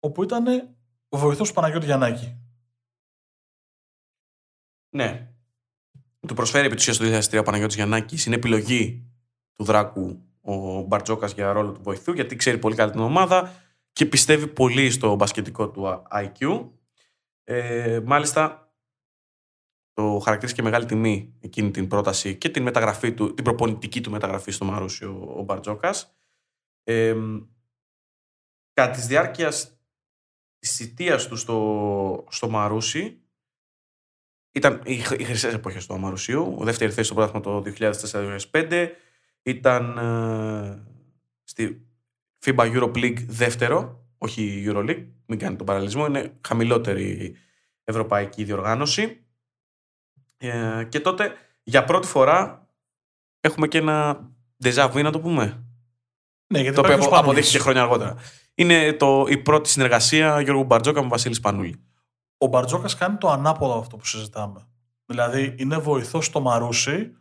όπου 0.00 0.22
ήταν 0.22 0.76
βοηθός 1.08 1.48
του 1.48 1.54
Παναγιώτη 1.54 1.84
Γιαννάκη. 1.84 2.40
Ναι. 4.96 5.28
Του 6.26 6.34
προσφέρει 6.34 6.66
επί 6.66 6.76
της 6.76 6.88
ουσίας 6.88 7.28
το 7.28 7.36
2003 7.36 7.40
ο 7.40 7.42
Παναγιώτης 7.42 7.76
Γιαννάκης. 7.76 8.26
Είναι 8.26 8.34
επιλογή 8.34 9.06
του 9.52 9.64
Δράκου 9.64 10.20
ο 10.40 10.80
Μπαρτζόκας 10.80 11.32
για 11.32 11.52
ρόλο 11.52 11.72
του 11.72 11.82
βοηθού 11.82 12.12
γιατί 12.12 12.36
ξέρει 12.36 12.58
πολύ 12.58 12.74
καλά 12.74 12.90
την 12.90 13.00
ομάδα 13.00 13.52
και 13.92 14.06
πιστεύει 14.06 14.46
πολύ 14.46 14.90
στο 14.90 15.14
μπασκετικό 15.14 15.68
του 15.68 16.02
IQ. 16.12 16.68
Ε, 17.44 18.00
μάλιστα, 18.04 18.65
το 19.96 20.18
χαρακτήρισε 20.18 20.56
και 20.56 20.62
μεγάλη 20.62 20.86
τιμή 20.86 21.34
εκείνη 21.40 21.70
την 21.70 21.88
πρόταση 21.88 22.36
και 22.36 22.48
την 22.48 22.62
μεταγραφή 22.62 23.12
του, 23.12 23.34
την 23.34 23.44
προπονητική 23.44 24.00
του 24.00 24.10
μεταγραφή 24.10 24.50
στο 24.50 24.64
Μαρούσι 24.64 25.04
ο, 25.04 25.34
ο 25.36 25.42
Μπαρτζόκας. 25.42 26.16
Ε, 26.84 27.14
κατά 28.72 28.90
της 28.90 29.06
διάρκειας 29.06 29.80
της 30.58 30.76
θητείας 30.76 31.26
του 31.28 31.36
στο, 31.36 32.24
στο 32.30 32.48
Μαρούσι, 32.48 33.20
ήταν 34.52 34.80
οι, 34.84 34.92
οι 34.92 35.24
χρυσές 35.24 35.54
εποχές 35.54 35.86
του 35.86 35.94
Αμαρουσίου. 35.94 36.54
Ο 36.58 36.64
δεύτερη 36.64 36.92
θέση 36.92 37.06
στο 37.06 37.14
πρωτάθλημα 37.14 37.62
το 37.62 37.72
2004-2005. 38.52 38.88
Ήταν 39.42 39.98
ε, 39.98 40.82
στη 41.44 41.86
FIBA 42.44 42.76
Europe 42.76 42.96
League 42.96 43.24
δεύτερο, 43.26 44.06
όχι 44.18 44.64
EuroLeague, 44.66 45.06
μην 45.26 45.38
κάνει 45.38 45.56
τον 45.56 45.66
παραλυσμό, 45.66 46.06
είναι 46.06 46.38
χαμηλότερη 46.46 47.36
ευρωπαϊκή 47.84 48.44
διοργάνωση. 48.44 49.25
Ε, 50.36 50.84
και 50.88 51.00
τότε 51.00 51.32
για 51.62 51.84
πρώτη 51.84 52.06
φορά 52.06 52.66
έχουμε 53.40 53.68
και 53.68 53.78
ένα 53.78 54.28
déjà 54.64 54.90
vu, 54.92 55.02
να 55.02 55.10
το 55.12 55.20
πούμε. 55.20 55.64
Ναι, 56.52 56.60
γιατί 56.60 56.74
Το 56.74 56.80
οποίο 56.80 56.92
υπάρχει 56.92 56.92
ο 56.92 56.94
απο- 56.94 57.02
Σπανούλης. 57.04 57.18
αποδείχθηκε 57.18 57.58
χρόνια 57.58 57.82
αργότερα. 57.82 58.14
Είναι 58.54 58.92
το, 58.92 59.24
η 59.28 59.36
πρώτη 59.38 59.68
συνεργασία 59.68 60.40
Γιώργου 60.40 60.64
Μπαρτζόκα 60.64 61.02
με 61.02 61.08
Βασίλη 61.08 61.34
Σπανούλη. 61.34 61.84
Ο 62.38 62.46
Μπαρτζόκας 62.46 62.94
κάνει 62.96 63.16
το 63.16 63.30
ανάποδο 63.30 63.72
από 63.72 63.80
αυτό 63.80 63.96
που 63.96 64.04
συζητάμε. 64.06 64.68
Δηλαδή 65.06 65.54
είναι 65.58 65.78
βοηθός 65.78 66.26
στο 66.26 66.40
Μαρούσι, 66.40 67.12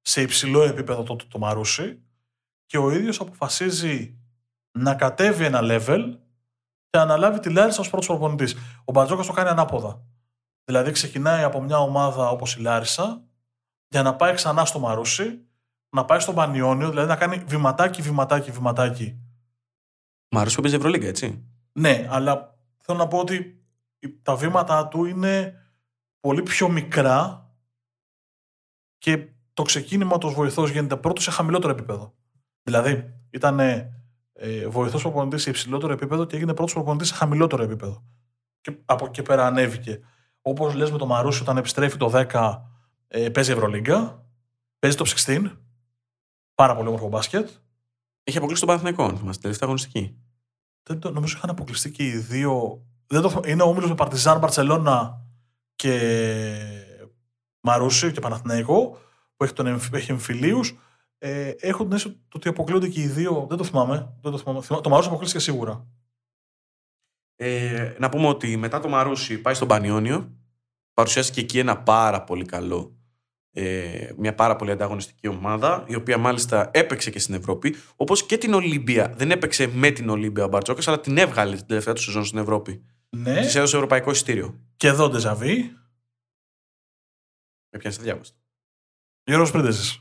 σε 0.00 0.22
υψηλό 0.22 0.62
επίπεδο 0.62 1.02
τότε 1.02 1.24
το 1.28 1.38
Μαρούσι 1.38 2.02
και 2.66 2.78
ο 2.78 2.90
ίδιος 2.90 3.20
αποφασίζει 3.20 4.18
να 4.78 4.94
κατέβει 4.94 5.44
ένα 5.44 5.60
level 5.62 6.02
και 6.90 6.96
να 6.96 7.02
αναλάβει 7.02 7.38
τη 7.40 7.50
Λάρισα 7.50 7.80
ως 7.80 7.88
πρώτος 7.90 8.06
προπονητής. 8.06 8.56
Ο 8.84 8.92
Μπαρτζόκας 8.92 9.26
το 9.26 9.32
κάνει 9.32 9.48
ανάποδα. 9.48 10.02
Δηλαδή 10.64 10.90
ξεκινάει 10.90 11.42
από 11.42 11.62
μια 11.62 11.78
ομάδα 11.78 12.28
όπως 12.28 12.56
η 12.56 12.60
Λάρισα 12.60 13.24
για 13.88 14.02
να 14.02 14.16
πάει 14.16 14.34
ξανά 14.34 14.64
στο 14.64 14.78
Μαρούσι, 14.78 15.46
να 15.88 16.04
πάει 16.04 16.20
στον 16.20 16.34
Πανιόνιο, 16.34 16.90
δηλαδή 16.90 17.08
να 17.08 17.16
κάνει 17.16 17.36
βηματάκι, 17.36 18.02
βηματάκι, 18.02 18.50
βηματάκι 18.50 19.18
Μ' 20.34 20.38
αρέσει 20.38 20.56
που 20.56 20.62
παίζει 20.62 20.76
Ευρωλίγκα, 20.76 21.06
έτσι; 21.06 21.44
ναι, 21.72 22.06
αλλά 22.10 22.58
θέλω 22.78 22.98
να 22.98 23.08
πω 23.08 23.18
ότι 23.18 23.64
τα 24.22 24.36
βήματά 24.36 24.88
του 24.88 25.04
είναι 25.04 25.54
πολύ 26.20 26.42
πιο 26.42 26.68
μικρά 26.68 27.48
και 28.98 29.28
το 29.54 29.62
ξεκίνημα 29.62 30.18
τους 30.18 30.30
ως 30.30 30.36
βοηθός 30.36 30.70
γίνεται 30.70 30.96
πρώτο 30.96 31.20
σε 31.20 31.30
χαμηλότερο 31.30 31.72
επίπεδο. 31.72 32.14
Δηλαδή, 32.62 33.14
ήταν 33.30 33.60
ε, 33.60 34.68
βοηθός 34.68 35.02
προπονητής 35.02 35.42
σε 35.42 35.50
υψηλότερο 35.50 35.92
επίπεδο 35.92 36.24
και 36.24 36.36
έγινε 36.36 36.54
πρώτος 36.54 36.72
προπονητής 36.72 37.08
σε 37.08 37.14
χαμηλότερο 37.14 37.62
επίπεδο. 37.62 38.04
Και 38.60 38.78
από 38.84 39.04
εκεί 39.04 39.14
και 39.14 39.22
πέρα 39.22 39.46
ανέβηκε. 39.46 40.00
Όπως 40.46 40.74
λες 40.74 40.90
με 40.90 40.98
το 40.98 41.06
Μαρούσι, 41.06 41.42
όταν 41.42 41.56
επιστρέφει 41.56 41.96
το 41.96 42.10
10, 42.30 42.60
ε, 43.08 43.28
παίζει 43.28 43.52
Ευρωλίγκα, 43.52 44.24
παίζει 44.78 44.96
το 44.96 45.04
16, 45.26 45.50
πάρα 46.54 46.76
πολύ 46.76 46.88
όμορφο 46.88 47.08
μπάσκετ. 47.08 47.48
Έχει 48.24 48.36
αποκλείσει 48.36 48.64
τον 48.66 48.74
Παναθηναϊκό, 48.74 49.04
αν 49.12 49.18
θυμάστε, 49.18 49.40
τελευταία 49.42 49.68
αγωνιστική. 49.68 50.16
Δεν 50.82 50.98
το, 50.98 51.10
νομίζω 51.10 51.36
είχαν 51.36 51.50
αποκλειστεί 51.50 51.90
και 51.90 52.04
οι 52.06 52.16
δύο. 52.16 52.82
Δεν 53.06 53.22
το, 53.22 53.30
θυμ- 53.30 53.46
είναι 53.46 53.62
ο 53.62 53.66
όμιλος 53.66 53.88
με 53.88 53.94
Παρτιζάν, 53.94 54.38
Μπαρσελόνα 54.38 55.20
και 55.74 56.00
Μαρούσι 57.60 58.12
και 58.12 58.20
Παναθηναϊκό 58.20 58.98
που 59.36 59.44
έχει, 59.44 59.52
τον, 59.52 59.66
εμφ- 59.66 59.94
έχει 59.94 60.10
εμφυλίους. 60.10 60.78
Ε, 61.18 61.48
έχω 61.58 61.82
την 61.84 61.92
αίσθηση 61.92 62.20
ότι 62.34 62.48
αποκλείονται 62.48 62.88
και 62.88 63.00
οι 63.00 63.06
δύο. 63.06 63.46
Δεν 63.48 63.58
το 63.58 63.64
θυμάμαι. 63.64 64.12
Δεν 64.20 64.32
το, 64.32 64.38
θυμάμαι. 64.38 64.60
Θυμά- 64.62 64.82
το 64.82 64.88
Μαρούσι 64.88 65.08
αποκλείστηκε 65.08 65.42
σίγουρα. 65.42 65.86
Ε, 67.36 67.94
να 67.98 68.08
πούμε 68.08 68.26
ότι 68.26 68.56
μετά 68.56 68.80
το 68.80 68.88
Μαρούσι 68.88 69.38
πάει 69.40 69.54
στον 69.54 69.68
Πανιόνιο. 69.68 70.36
Παρουσιάστηκε 70.94 71.40
εκεί 71.40 71.58
ένα 71.58 71.82
πάρα 71.82 72.24
πολύ 72.24 72.44
καλό, 72.44 72.96
ε, 73.50 74.10
μια 74.18 74.34
πάρα 74.34 74.56
πολύ 74.56 74.70
ανταγωνιστική 74.70 75.28
ομάδα, 75.28 75.84
η 75.86 75.94
οποία 75.94 76.18
μάλιστα 76.18 76.70
έπαιξε 76.72 77.10
και 77.10 77.18
στην 77.18 77.34
Ευρώπη, 77.34 77.74
όπως 77.96 78.26
και 78.26 78.38
την 78.38 78.54
Ολύμπια. 78.54 79.12
Δεν 79.16 79.30
έπαιξε 79.30 79.66
με 79.66 79.90
την 79.90 80.08
Ολύμπια 80.08 80.44
ο 80.44 80.48
Μπαρτζόκας, 80.48 80.88
αλλά 80.88 81.00
την 81.00 81.18
έβγαλε 81.18 81.56
την 81.56 81.66
τελευταία 81.66 81.94
του 81.94 82.02
σεζόν 82.02 82.24
στην 82.24 82.38
Ευρώπη. 82.38 82.84
Ναι, 83.16 83.40
Της 83.40 83.54
έδωσε 83.54 83.76
ευρωπαϊκό 83.76 84.10
εισιτήριο. 84.10 84.60
και 84.76 84.86
εδώ 84.86 85.08
Ντεζαβί. 85.08 85.56
Με 87.70 87.78
πιάνεις 87.78 87.98
διάβαστο. 87.98 88.38
Γιώργος 89.24 89.50
Πρίντεζης. 89.50 90.00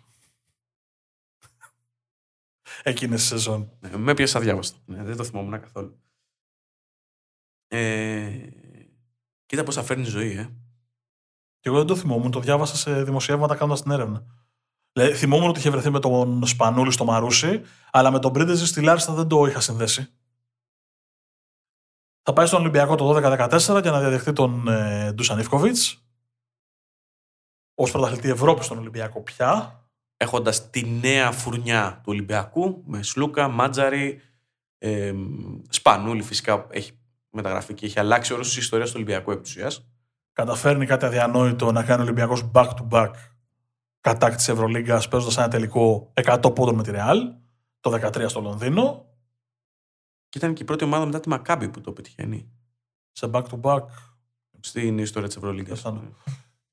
Εκείνες 2.83 3.19
τις 3.19 3.29
σεζόν. 3.29 3.71
Ναι, 3.79 3.97
με 3.97 4.13
πιάσα 4.13 4.39
διάβαστο. 4.39 4.77
Ναι, 4.85 5.03
δεν 5.03 5.15
το 5.15 5.23
θυμόμουν 5.23 5.61
καθόλου. 5.61 6.02
Ε, 7.75 8.49
κοίτα 9.45 9.63
πώς 9.63 9.75
θα 9.75 9.83
φέρνει 9.83 10.03
η 10.03 10.09
ζωή, 10.09 10.31
ε. 10.31 10.49
Και 11.59 11.69
εγώ 11.69 11.77
δεν 11.77 11.87
το 11.87 11.95
θυμόμουν, 11.95 12.31
το 12.31 12.39
διάβασα 12.39 12.75
σε 12.75 13.03
δημοσιεύματα 13.03 13.55
κάνοντας 13.55 13.81
την 13.81 13.91
έρευνα. 13.91 14.25
Δηλαδή, 14.91 15.13
θυμόμουν 15.15 15.49
ότι 15.49 15.59
είχε 15.59 15.69
βρεθεί 15.69 15.89
με 15.89 15.99
τον 15.99 16.45
Σπανούλη 16.45 16.91
στο 16.91 17.05
Μαρούσι, 17.05 17.61
αλλά 17.91 18.11
με 18.11 18.19
τον 18.19 18.33
Πρίντεζη 18.33 18.65
στη 18.65 18.81
Λάριστα 18.81 19.13
δεν 19.13 19.27
το 19.27 19.45
είχα 19.45 19.59
συνδέσει. 19.59 20.07
Θα 22.21 22.33
πάει 22.33 22.45
στον 22.45 22.61
Ολυμπιακό 22.61 22.95
το 22.95 23.15
12-14 23.15 23.81
για 23.81 23.91
να 23.91 23.99
διαδεχτεί 23.99 24.33
τον 24.33 24.67
ε, 24.67 25.11
Ντούσαν 25.13 25.39
Ιφκοβιτ. 25.39 25.77
Ω 27.75 27.83
πρωταθλητή 27.83 28.29
Ευρώπης 28.29 28.65
στον 28.65 28.77
Ολυμπιακό 28.77 29.21
πια. 29.21 29.81
έχοντας 30.17 30.69
τη 30.69 30.85
νέα 30.85 31.31
φουρνιά 31.31 31.95
του 31.95 32.05
Ολυμπιακού 32.05 32.83
με 32.85 33.03
Σλούκα, 33.03 33.47
Μάτζαρη, 33.47 34.21
ε, 34.77 35.13
Σπανούλη 35.69 36.21
φυσικά 36.21 36.67
έχει 36.69 37.02
μεταγραφεί 37.33 37.73
και 37.73 37.85
έχει 37.85 37.99
αλλάξει 37.99 38.33
όλες 38.33 38.47
τις 38.47 38.57
ιστορίες 38.57 38.89
του 38.89 38.95
Ολυμπιακού 38.95 39.31
επί 39.31 39.41
της 39.41 39.51
ουσίας. 39.51 39.87
Καταφέρνει 40.33 40.85
κάτι 40.85 41.05
αδιανόητο 41.05 41.71
να 41.71 41.83
κάνει 41.83 41.99
ο 41.99 42.03
Ολυμπιακός 42.03 42.51
back-to-back 42.53 43.11
κατάκτηση 44.01 44.51
Ευρωλίγκας 44.51 45.07
παίζοντας 45.07 45.37
ένα 45.37 45.47
τελικό 45.47 46.11
100 46.13 46.51
πόντων 46.55 46.75
με 46.75 46.83
τη 46.83 46.91
Ρεάλ 46.91 47.33
το 47.79 47.91
13 47.91 48.25
στο 48.29 48.41
Λονδίνο. 48.41 49.05
Και 50.29 50.37
ήταν 50.37 50.53
και 50.53 50.61
η 50.61 50.65
πρώτη 50.65 50.83
ομάδα 50.83 51.05
μετά 51.05 51.19
τη 51.19 51.29
Μακάμπι 51.29 51.69
που 51.69 51.81
το 51.81 51.91
πετυχαίνει 51.91 52.51
Σε 53.11 53.29
back-to-back 53.33 53.83
στην 54.59 54.97
ιστορία 54.97 55.27
της 55.27 55.37
Ευρωλίγκας. 55.37 55.77
Πιθανό. 55.77 56.01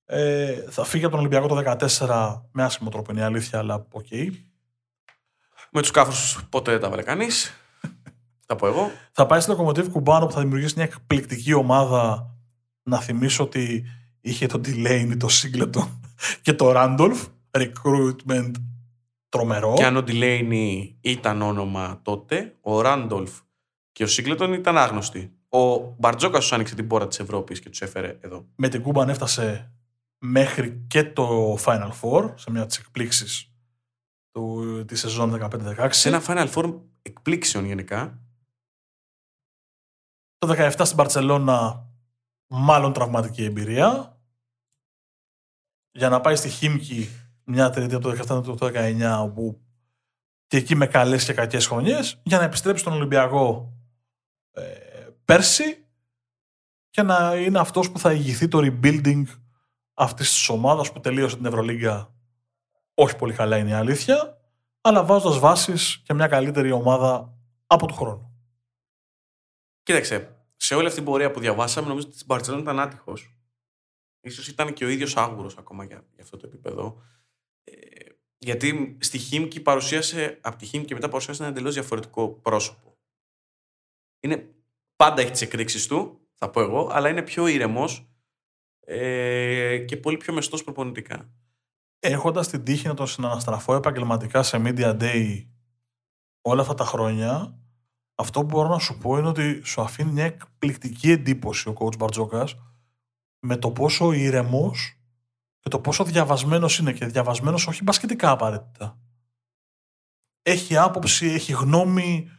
Ε, 0.05 0.65
θα 0.71 0.85
φύγει 0.85 1.05
από 1.05 1.17
τον 1.17 1.21
Ολυμπιακό 1.21 1.47
το 1.47 1.77
14 1.99 2.43
με 2.53 2.63
άσχημο 2.63 2.91
τρόπο, 2.91 3.13
είναι 3.13 3.21
η 3.21 3.25
αλήθεια, 3.25 3.59
αλλά 3.59 3.87
οκ. 3.91 4.07
Με 5.71 5.81
τους 5.81 5.91
κάφρους 5.91 6.47
ποτέ 6.49 6.71
δεν 6.71 6.81
τα 6.81 6.89
βάλε 6.89 7.03
κανείς. 7.03 7.60
Θα 8.51 8.57
πω 8.57 8.67
εγώ. 8.67 8.91
Θα 9.13 9.27
πάει 9.27 9.41
στη 9.41 9.53
Lokomotiv 9.57 9.89
Κουμπάν 9.91 10.27
όπου 10.27 10.33
θα 10.33 10.41
δημιουργήσει 10.41 10.75
μια 10.77 10.85
εκπληκτική 10.85 11.53
ομάδα. 11.53 12.35
Να 12.83 13.01
θυμίσω 13.01 13.45
ότι 13.45 13.85
είχε 14.21 14.47
τον 14.47 14.63
Delaney, 14.65 15.17
το 15.19 15.29
Singleton 15.31 15.89
και 16.43 16.53
το 16.53 16.73
Randolph. 16.75 17.25
Recruitment 17.51 18.51
τρομερό. 19.29 19.75
Και 19.77 19.85
αν 19.85 19.97
ο 19.97 20.03
Ντιλέινι 20.03 20.99
ήταν 21.01 21.43
όνομα 21.43 22.01
τότε, 22.03 22.57
ο 22.61 22.81
Ράντολφ 22.81 23.31
και 23.93 24.03
ο 24.03 24.07
Σίγκλετον 24.07 24.53
ήταν 24.53 24.79
άγνωστοι. 24.79 25.33
Ο 25.49 25.79
Μπαρτζόκας 25.99 26.41
τους 26.41 26.53
άνοιξε 26.53 26.75
την 26.75 26.87
πόρτα 26.87 27.09
της 27.09 27.21
Ευρώπης 27.21 27.61
και 27.61 27.69
τους 27.69 27.81
έφερε 27.81 28.19
εδώ. 28.21 28.47
Με 28.55 28.69
την 28.69 28.83
Κούμπαν 28.83 29.09
έφτασε 29.09 29.73
μέχρι 30.19 30.85
και 30.87 31.05
το 31.05 31.55
Final 31.65 31.91
Four, 32.01 32.33
σε 32.35 32.51
μια 32.51 32.61
από 32.61 32.69
τις 32.69 32.79
εκπλήξεις 32.79 33.53
του, 34.33 34.85
της 34.87 35.01
σεζόν 35.01 35.51
15-16. 35.77 35.89
Σε 35.91 36.09
ένα 36.09 36.23
Final 36.27 36.49
Four 36.53 36.75
εκπλήξεων 37.03 37.65
γενικά, 37.65 38.19
Το 40.41 40.55
17 40.57 40.73
στην 40.83 40.97
Παρσελώνα 40.97 41.87
μάλλον 42.47 42.93
τραυματική 42.93 43.45
εμπειρία. 43.45 44.19
Για 45.91 46.09
να 46.09 46.21
πάει 46.21 46.37
στη 46.37 46.49
Χίμκι 46.49 47.09
μια 47.45 47.71
τριετία 47.71 47.97
από 47.97 48.09
το 48.09 48.35
17 48.41 48.57
το 48.57 48.71
19, 48.75 49.19
όπου 49.23 49.61
και 50.47 50.57
εκεί 50.57 50.75
με 50.75 50.87
καλές 50.87 51.25
και 51.25 51.33
κακές 51.33 51.67
χρονιές, 51.67 52.21
για 52.23 52.39
να 52.39 52.45
επιστρέψει 52.45 52.83
στον 52.83 52.93
Ολυμπιακό 52.93 53.73
ε, 54.53 54.63
πέρσι 55.25 55.87
και 56.91 57.03
να 57.03 57.35
είναι 57.35 57.59
αυτός 57.59 57.91
που 57.91 57.99
θα 57.99 58.13
ηγηθεί 58.13 58.49
το 58.49 58.59
rebuilding 58.59 59.25
αυτής 59.95 60.29
της 60.29 60.49
ομάδας 60.49 60.93
που 60.93 61.01
τελείωσε 61.01 61.37
την 61.37 61.47
Ευρωλίγκα. 61.47 62.15
Όχι 62.95 63.17
πολύ 63.17 63.33
καλά 63.33 63.57
είναι 63.57 63.71
η 63.71 63.73
αλήθεια, 63.73 64.41
αλλά 64.81 65.05
βάζοντας 65.05 65.39
βάσεις 65.39 66.03
και 66.05 66.15
μια 66.15 66.27
καλύτερη 66.27 66.73
ομάδα 66.73 67.35
από 67.67 67.87
του 67.87 67.95
χρόνου. 67.95 68.30
Κοίταξε, 69.83 70.45
σε 70.57 70.75
όλη 70.75 70.87
αυτή 70.87 70.99
την 70.99 71.09
πορεία 71.09 71.31
που 71.31 71.41
διαβάσαμε, 71.41 71.89
νομίζω 71.89 72.07
ότι 72.07 72.17
στην 72.17 72.27
Μπαρσελόνα 72.27 72.63
ήταν 72.63 72.81
άτυχος. 72.81 73.35
Ίσως 74.21 74.49
ήταν 74.49 74.73
και 74.73 74.85
ο 74.85 74.89
ίδιος 74.89 75.17
άγουρος 75.17 75.57
ακόμα 75.57 75.85
για, 75.85 76.05
για 76.15 76.23
αυτό 76.23 76.37
το 76.37 76.47
επίπεδο. 76.47 77.03
Ε, 77.65 77.75
γιατί 78.39 78.97
στη 79.01 79.19
Χίμκι 79.19 79.61
παρουσίασε, 79.61 80.39
από 80.41 80.57
τη 80.57 80.67
Χίμκι 80.67 80.87
και 80.87 80.95
μετά 80.95 81.09
παρουσίασε 81.09 81.43
ένα 81.43 81.51
εντελώς 81.51 81.75
διαφορετικό 81.75 82.29
πρόσωπο. 82.29 82.99
Είναι, 84.21 84.55
πάντα 84.97 85.23
έχει 85.23 85.31
τις 85.31 85.41
εκρήξεις 85.41 85.87
του, 85.87 86.21
θα 86.35 86.51
πω 86.51 86.61
εγώ, 86.61 86.89
αλλά 86.93 87.09
είναι 87.09 87.23
πιο 87.23 87.47
ήρεμος 87.47 88.11
ε, 88.81 89.79
και 89.79 89.97
πολύ 89.97 90.17
πιο 90.17 90.33
μεστός 90.33 90.65
προπονητικά. 90.65 91.31
Έχοντας 91.99 92.49
την 92.49 92.65
τύχη 92.65 92.87
να 92.87 92.95
τον 92.95 93.07
συναναστραφώ 93.07 93.75
επαγγελματικά 93.75 94.43
σε 94.43 94.63
Media 94.65 95.01
Day 95.01 95.49
όλα 96.41 96.61
αυτά 96.61 96.75
τα 96.75 96.85
χρόνια, 96.85 97.59
αυτό 98.21 98.41
που 98.41 98.47
μπορώ 98.47 98.69
να 98.69 98.79
σου 98.79 98.99
πω 98.99 99.19
είναι 99.19 99.29
ότι 99.29 99.61
σου 99.65 99.81
αφήνει 99.81 100.13
μια 100.13 100.25
εκπληκτική 100.25 101.11
εντύπωση 101.11 101.69
ο 101.69 101.75
coach 101.79 101.97
Μπαρτζόκας 101.99 102.57
με 103.41 103.57
το 103.57 103.71
πόσο 103.71 104.13
ήρεμο 104.13 104.75
και 105.59 105.69
το 105.69 105.81
πόσο 105.81 106.05
διαβασμένος 106.05 106.79
είναι 106.79 106.93
και 106.93 107.07
διαβασμένος 107.07 107.67
όχι 107.67 107.83
μπασκετικά 107.83 108.31
απαραίτητα. 108.31 108.99
Έχει 110.43 110.77
άποψη, 110.77 111.27
έχει 111.27 111.53
γνώμη 111.53 112.31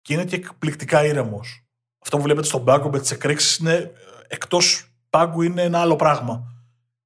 και 0.00 0.14
είναι 0.14 0.24
και 0.24 0.36
εκπληκτικά 0.36 1.04
ήρεμος. 1.04 1.66
Αυτό 1.98 2.16
που 2.16 2.22
βλέπετε 2.22 2.46
στον 2.46 2.64
πάγκο 2.64 2.90
με 2.90 3.00
τις 3.00 3.10
εκρήξεις 3.10 3.56
είναι 3.56 3.92
εκτός 4.28 4.94
πάγκου 5.10 5.42
είναι 5.42 5.62
ένα 5.62 5.80
άλλο 5.80 5.96
πράγμα. 5.96 6.52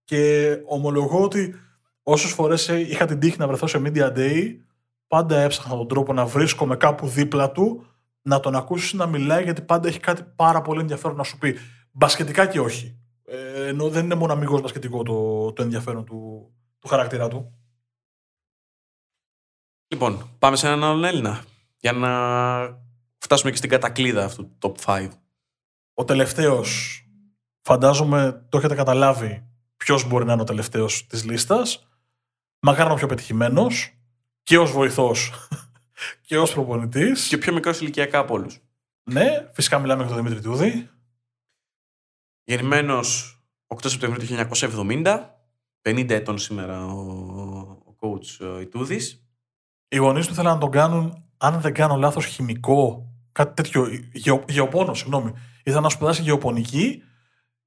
Και 0.05 0.53
ομολογώ 0.67 1.23
ότι 1.23 1.55
όσες 2.03 2.31
φορές 2.31 2.69
είχα 2.69 3.07
την 3.07 3.19
τύχη 3.19 3.39
να 3.39 3.47
βρεθώ 3.47 3.67
σε 3.67 3.83
Media 3.85 4.17
Day, 4.17 4.57
πάντα 5.07 5.39
έψαχνα 5.39 5.77
τον 5.77 5.89
τρόπο 5.89 6.13
να 6.13 6.27
βρίσκομαι 6.27 6.77
κάπου 6.77 7.09
δίπλα 7.09 7.51
του, 7.51 7.87
να 8.27 8.41
τον 8.41 8.57
ακούσεις 8.57 8.93
να 8.93 9.07
μιλάει, 9.07 9.43
γιατί 9.43 9.63
πάντα 9.63 9.89
έχει 9.89 10.01
κάτι 10.01 10.23
πάρα 10.37 10.63
πολύ 10.63 10.81
ενδιαφέρον 10.81 11.17
να 11.17 11.23
σου 11.23 11.39
πει. 11.39 11.57
Μπασκετικά 11.91 12.47
και 12.47 12.61
όχι. 12.61 12.99
Ε, 13.25 13.67
ενώ 13.67 13.89
δεν 13.89 14.05
είναι 14.05 14.15
μόνο 14.15 14.33
αμυγός 14.33 14.61
μπασκετικό 14.61 15.03
το, 15.03 15.53
το 15.53 15.63
ενδιαφέρον 15.63 16.05
του, 16.05 16.51
του 16.79 16.89
χαρακτήρα 16.89 17.29
του. 17.29 17.53
Λοιπόν, 19.89 20.31
πάμε 20.39 20.57
σε 20.57 20.67
έναν 20.67 20.85
άλλον 20.85 21.05
Έλληνα. 21.05 21.45
Για 21.79 21.93
να 21.93 22.11
φτάσουμε 23.19 23.51
και 23.51 23.57
στην 23.57 23.71
κατακλίδα 23.71 24.25
αυτού 24.25 24.57
του 24.59 24.75
top 24.85 24.85
5. 24.85 25.09
Ο 25.95 26.05
τελευταίος, 26.05 27.01
φαντάζομαι 27.63 28.47
το 28.49 28.59
έχετε 28.59 28.75
καταλάβει 28.75 29.47
ποιος 29.77 30.09
μπορεί 30.09 30.25
να 30.25 30.33
είναι 30.33 30.43
ο 30.43 30.45
τελευταίος 30.45 31.07
της 31.07 31.25
λίστας. 31.25 31.89
Μακάρι 32.59 32.89
να 32.89 32.95
πιο 32.95 33.07
πετυχημένος 33.07 33.99
και 34.43 34.59
ως 34.59 34.73
βοηθός 34.73 35.33
και 36.21 36.39
ως 36.39 36.53
προπονητής. 36.53 37.29
Και 37.29 37.39
πιο 37.39 37.53
μικρός 37.53 37.81
ηλικιακά 37.81 38.19
από 38.19 38.35
όλους. 38.35 38.61
Ναι, 39.03 39.51
φυσικά 39.53 39.79
μιλάμε 39.79 40.05
για 40.05 40.15
τον 40.15 40.23
Δημήτρη 40.23 40.45
Τούδη. 40.45 40.91
Γεννημένος 42.45 43.41
8 43.67 43.77
Σεπτεμβρίου 43.85 44.27
του 44.27 44.49
1970, 45.03 45.31
50 45.83 46.11
ετών 46.11 46.39
σήμερα 46.39 46.87
ο, 46.87 47.01
ο 47.87 47.97
coach 48.01 48.47
ε, 48.47 48.61
Ιτούδης. 48.61 49.27
Οι 49.89 49.97
γονείς 49.97 50.27
του 50.27 50.35
θέλαν 50.35 50.55
να 50.55 50.61
τον 50.61 50.71
κάνουν, 50.71 51.25
αν 51.37 51.61
δεν 51.61 51.75
κάνω 51.75 51.97
λάθος, 51.97 52.27
χημικό, 52.27 53.11
κάτι 53.33 53.55
τέτοιο, 53.55 53.89
γεω, 54.13 54.45
γεωπόνο, 54.49 54.95
συγγνώμη. 54.95 55.33
Ήθελα 55.65 55.81
να 55.81 55.89
σπουδάσει 55.89 56.23
γεωπονική 56.23 57.03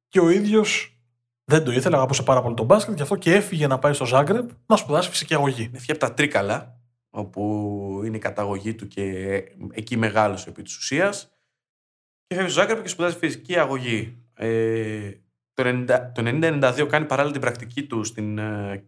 και 0.07 0.19
ο 0.19 0.29
ίδιος 0.29 0.99
δεν 1.43 1.63
το 1.63 1.71
ήθελε, 1.71 1.95
αγαπούσε 1.95 2.23
πάρα 2.23 2.41
πολύ 2.41 2.55
τον 2.55 2.65
μπάσκετ, 2.65 2.95
γι' 2.95 3.01
αυτό 3.01 3.15
και 3.15 3.33
έφυγε 3.33 3.67
να 3.67 3.79
πάει 3.79 3.93
στο 3.93 4.05
Ζάγκρεπ 4.05 4.49
να 4.65 4.75
σπουδάσει 4.75 5.09
φυσική 5.09 5.33
αγωγή. 5.33 5.71
Έφυγε 5.73 5.91
από 5.91 5.99
τα 5.99 6.13
Τρίκαλα, 6.13 6.78
όπου 7.09 8.01
είναι 8.05 8.17
η 8.17 8.19
καταγωγή 8.19 8.75
του 8.75 8.87
και 8.87 9.03
εκεί 9.71 9.97
μεγάλωσε 9.97 10.49
επί 10.49 10.61
της 10.61 10.77
ουσίας. 10.77 11.31
Και 12.27 12.35
φεύγει 12.35 12.51
στο 12.51 12.61
Ζάγκρεπ 12.61 12.81
και 12.81 12.87
σπουδάζει 12.87 13.17
φυσική 13.17 13.59
αγωγή. 13.59 14.17
Ε, 14.33 15.11
το 15.53 15.63
1992 15.63 16.87
κάνει 16.89 17.05
παράλληλα 17.05 17.33
την 17.33 17.41
πρακτική 17.41 17.83
του 17.83 18.03
στην 18.03 18.39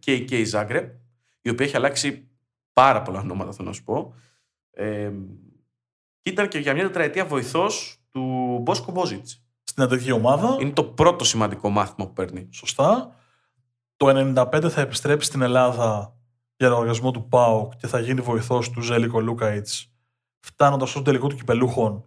KK 0.06 0.32
ε, 0.32 0.42
Zagreb, 0.52 0.90
η 1.40 1.50
οποία 1.50 1.66
έχει 1.66 1.76
αλλάξει 1.76 2.28
πάρα 2.72 3.02
πολλά 3.02 3.20
ονόματα, 3.20 3.52
θέλω 3.52 3.68
να 3.68 3.74
σου 3.74 3.84
πω. 3.84 4.14
Ε, 4.70 5.10
και 6.20 6.30
ήταν 6.30 6.48
και 6.48 6.58
για 6.58 6.74
μια 6.74 6.82
τετραετία 6.82 7.24
βοηθός 7.24 8.02
του 8.10 8.58
Μπόσκο 8.62 8.92
Μπόζιτ. 8.92 9.26
Στην 9.62 9.82
αντρική 9.82 10.10
ομάδα. 10.12 10.56
Είναι 10.60 10.70
το 10.70 10.84
πρώτο 10.84 11.24
σημαντικό 11.24 11.68
μάθημα 11.68 12.06
που 12.06 12.12
παίρνει. 12.12 12.48
Σωστά. 12.52 13.16
Το 13.96 14.32
1995 14.36 14.68
θα 14.70 14.80
επιστρέψει 14.80 15.28
στην 15.28 15.42
Ελλάδα 15.42 16.16
για 16.62 16.70
λογαριασμό 16.70 17.10
του 17.10 17.28
ΠΑΟΚ 17.28 17.72
και 17.76 17.86
θα 17.86 18.00
γίνει 18.00 18.20
βοηθός 18.20 18.70
του 18.70 18.80
Ζέλικο 18.80 19.20
Λούκαιτ, 19.20 19.68
φτάνοντας 20.40 20.90
στο 20.90 21.02
τελικό 21.02 21.26
του 21.26 21.36
κυπελούχων 21.36 22.04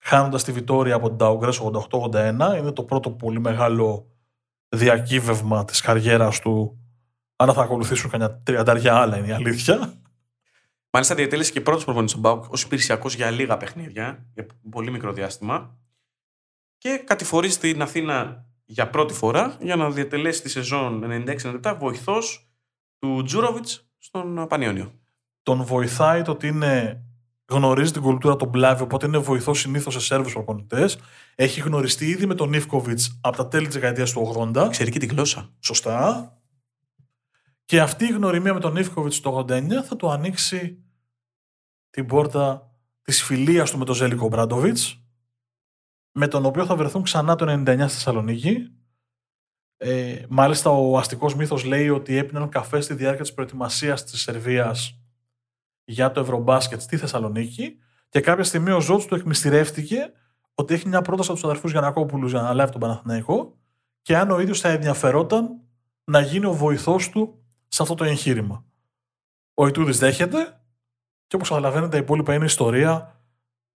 χάνοντας 0.00 0.44
τη 0.44 0.52
Βιτόρια 0.52 0.94
από 0.94 1.08
την 1.08 1.16
Ταουγκρέ 1.16 1.50
88-81. 2.10 2.56
Είναι 2.58 2.72
το 2.72 2.84
πρώτο 2.84 3.10
πολύ 3.10 3.40
μεγάλο 3.40 4.10
διακύβευμα 4.68 5.64
της 5.64 5.80
καριέρας 5.80 6.40
του. 6.40 6.78
Αν 7.36 7.52
θα 7.52 7.62
ακολουθήσουν 7.62 8.10
κανένα 8.10 8.40
τριαντάρια 8.42 8.94
άλλα, 8.94 9.16
είναι 9.16 9.26
η 9.26 9.32
αλήθεια. 9.32 10.02
Μάλιστα, 10.90 11.14
διατέλεσε 11.14 11.52
και 11.52 11.60
πρώτος 11.60 11.84
προπονητής 11.84 12.16
στον 12.16 12.22
Μπάουκ 12.22 12.52
ως 12.52 12.62
υπηρεσιακός 12.62 13.14
για 13.14 13.30
λίγα 13.30 13.56
παιχνίδια, 13.56 14.26
για 14.34 14.46
πολύ 14.70 14.90
μικρό 14.90 15.12
διάστημα. 15.12 15.78
Και 16.78 17.02
κατηφορεί 17.06 17.48
στην 17.48 17.82
Αθήνα 17.82 18.44
για 18.64 18.90
πρώτη 18.90 19.14
φορά 19.14 19.56
για 19.60 19.76
να 19.76 19.90
διατελέσει 19.90 20.42
τη 20.42 20.48
σεζόν 20.48 21.04
96-97 21.62 21.76
βοηθός 21.78 22.49
του 23.00 23.22
Τζούροβιτς 23.22 23.88
στον 23.98 24.46
Πανιόνιο. 24.48 24.92
Τον 25.42 25.64
βοηθάει 25.64 26.22
το 26.22 26.30
ότι 26.30 26.46
είναι 26.46 27.04
γνωρίζει 27.50 27.92
την 27.92 28.02
κουλτούρα 28.02 28.36
των 28.36 28.48
Μπλάβη, 28.48 28.82
οπότε 28.82 29.06
είναι 29.06 29.18
βοηθός 29.18 29.60
συνήθως 29.60 29.92
σε 29.92 30.00
Σέρβους 30.00 30.32
προπονητές. 30.32 30.98
Έχει 31.34 31.60
γνωριστεί 31.60 32.06
ήδη 32.06 32.26
με 32.26 32.34
τον 32.34 32.48
Νίφκοβιτ 32.48 33.00
από 33.20 33.36
τα 33.36 33.48
τέλη 33.48 33.66
της 33.66 33.74
δεκαετίας 33.74 34.12
του 34.12 34.32
80. 34.54 34.68
Ξέρει 34.70 34.90
και 34.90 34.98
τη 34.98 35.06
γλώσσα. 35.06 35.50
Σωστά. 35.60 36.34
Και 37.64 37.80
αυτή 37.80 38.04
η 38.04 38.12
γνωριμία 38.12 38.54
με 38.54 38.60
τον 38.60 38.72
Νίφκοβιτ 38.72 39.14
το 39.22 39.46
89 39.48 39.68
θα 39.84 39.96
του 39.96 40.10
ανοίξει 40.10 40.84
την 41.90 42.06
πόρτα 42.06 42.70
της 43.02 43.22
φιλίας 43.22 43.70
του 43.70 43.78
με 43.78 43.84
τον 43.84 43.94
Ζέλικο 43.94 44.28
Μπράντοβιτς, 44.28 45.04
με 46.12 46.28
τον 46.28 46.44
οποίο 46.44 46.66
θα 46.66 46.76
βρεθούν 46.76 47.02
ξανά 47.02 47.36
το 47.36 47.44
99 47.48 47.64
στη 47.64 47.76
Θεσσαλονίκη. 47.76 48.79
Ε, 49.82 50.24
μάλιστα, 50.28 50.70
ο 50.70 50.98
αστικός 50.98 51.34
μύθος 51.34 51.64
λέει 51.64 51.88
ότι 51.88 52.16
έπιναν 52.16 52.48
καφέ 52.48 52.80
στη 52.80 52.94
διάρκεια 52.94 53.22
της 53.22 53.34
προετοιμασίας 53.34 54.04
της 54.04 54.20
Σερβίας 54.20 55.00
για 55.84 56.12
το 56.12 56.20
Ευρωμπάσκετ 56.20 56.80
στη 56.80 56.96
Θεσσαλονίκη 56.96 57.76
και 58.08 58.20
κάποια 58.20 58.44
στιγμή 58.44 58.70
ο 58.70 58.80
Ζώτς 58.80 59.06
του 59.06 59.14
εκμυστηρεύτηκε 59.14 60.12
ότι 60.54 60.74
έχει 60.74 60.88
μια 60.88 61.02
πρόταση 61.02 61.30
από 61.30 61.40
τους 61.40 61.48
αδερφούς 61.48 61.70
Γιανακόπουλους 61.70 62.30
για 62.30 62.40
να 62.40 62.54
λάβει 62.54 62.70
τον 62.72 62.80
Παναθηναϊκό 62.80 63.58
και 64.02 64.16
αν 64.16 64.30
ο 64.30 64.40
ίδιος 64.40 64.60
θα 64.60 64.68
ενδιαφερόταν 64.68 65.48
να 66.04 66.20
γίνει 66.20 66.46
ο 66.46 66.52
βοηθός 66.52 67.10
του 67.10 67.44
σε 67.68 67.82
αυτό 67.82 67.94
το 67.94 68.04
εγχείρημα. 68.04 68.64
Ο 69.54 69.66
Ιτούδης 69.66 69.98
δέχεται 69.98 70.60
και 71.26 71.36
όπως 71.36 71.48
καταλαβαίνετε, 71.48 71.96
η 71.96 72.00
υπόλοιπα 72.00 72.34
είναι 72.34 72.44
ιστορία 72.44 73.20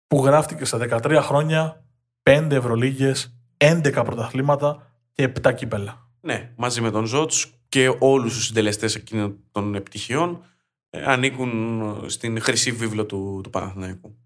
που 0.08 0.26
γράφτηκε 0.26 0.66
σε 0.66 0.78
13 0.78 1.20
χρόνια, 1.22 1.84
5 2.24 2.48
Ευρωλίγε, 2.52 3.12
11 3.58 4.02
πρωταθλήματα 4.06 4.91
και 5.12 5.32
7 5.44 5.54
κύπελα. 5.56 6.10
Ναι, 6.22 6.54
μαζί 6.56 6.82
με 6.82 6.92
τον 6.92 7.06
Ζώτς 7.06 7.54
και 7.70 7.96
όλους 8.00 8.34
τους 8.34 8.46
συντελεστές 8.46 8.96
εκείνων 8.96 9.38
των 9.52 9.76
επιτυχιών 9.76 10.44
ε, 10.90 11.04
ανήκουν 11.04 12.04
στην 12.10 12.42
χρυσή 12.42 12.72
βίβλο 12.72 13.06
του, 13.06 13.40
του 13.44 13.50
Παναθηναϊκού. 13.50 14.18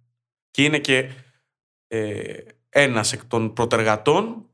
Και 0.52 0.64
είναι 0.64 0.80
και 0.80 1.10
ε, 1.88 2.34
ένας 2.70 3.14
εκ 3.14 3.26
των 3.26 3.54
προτεργατών 3.54 4.46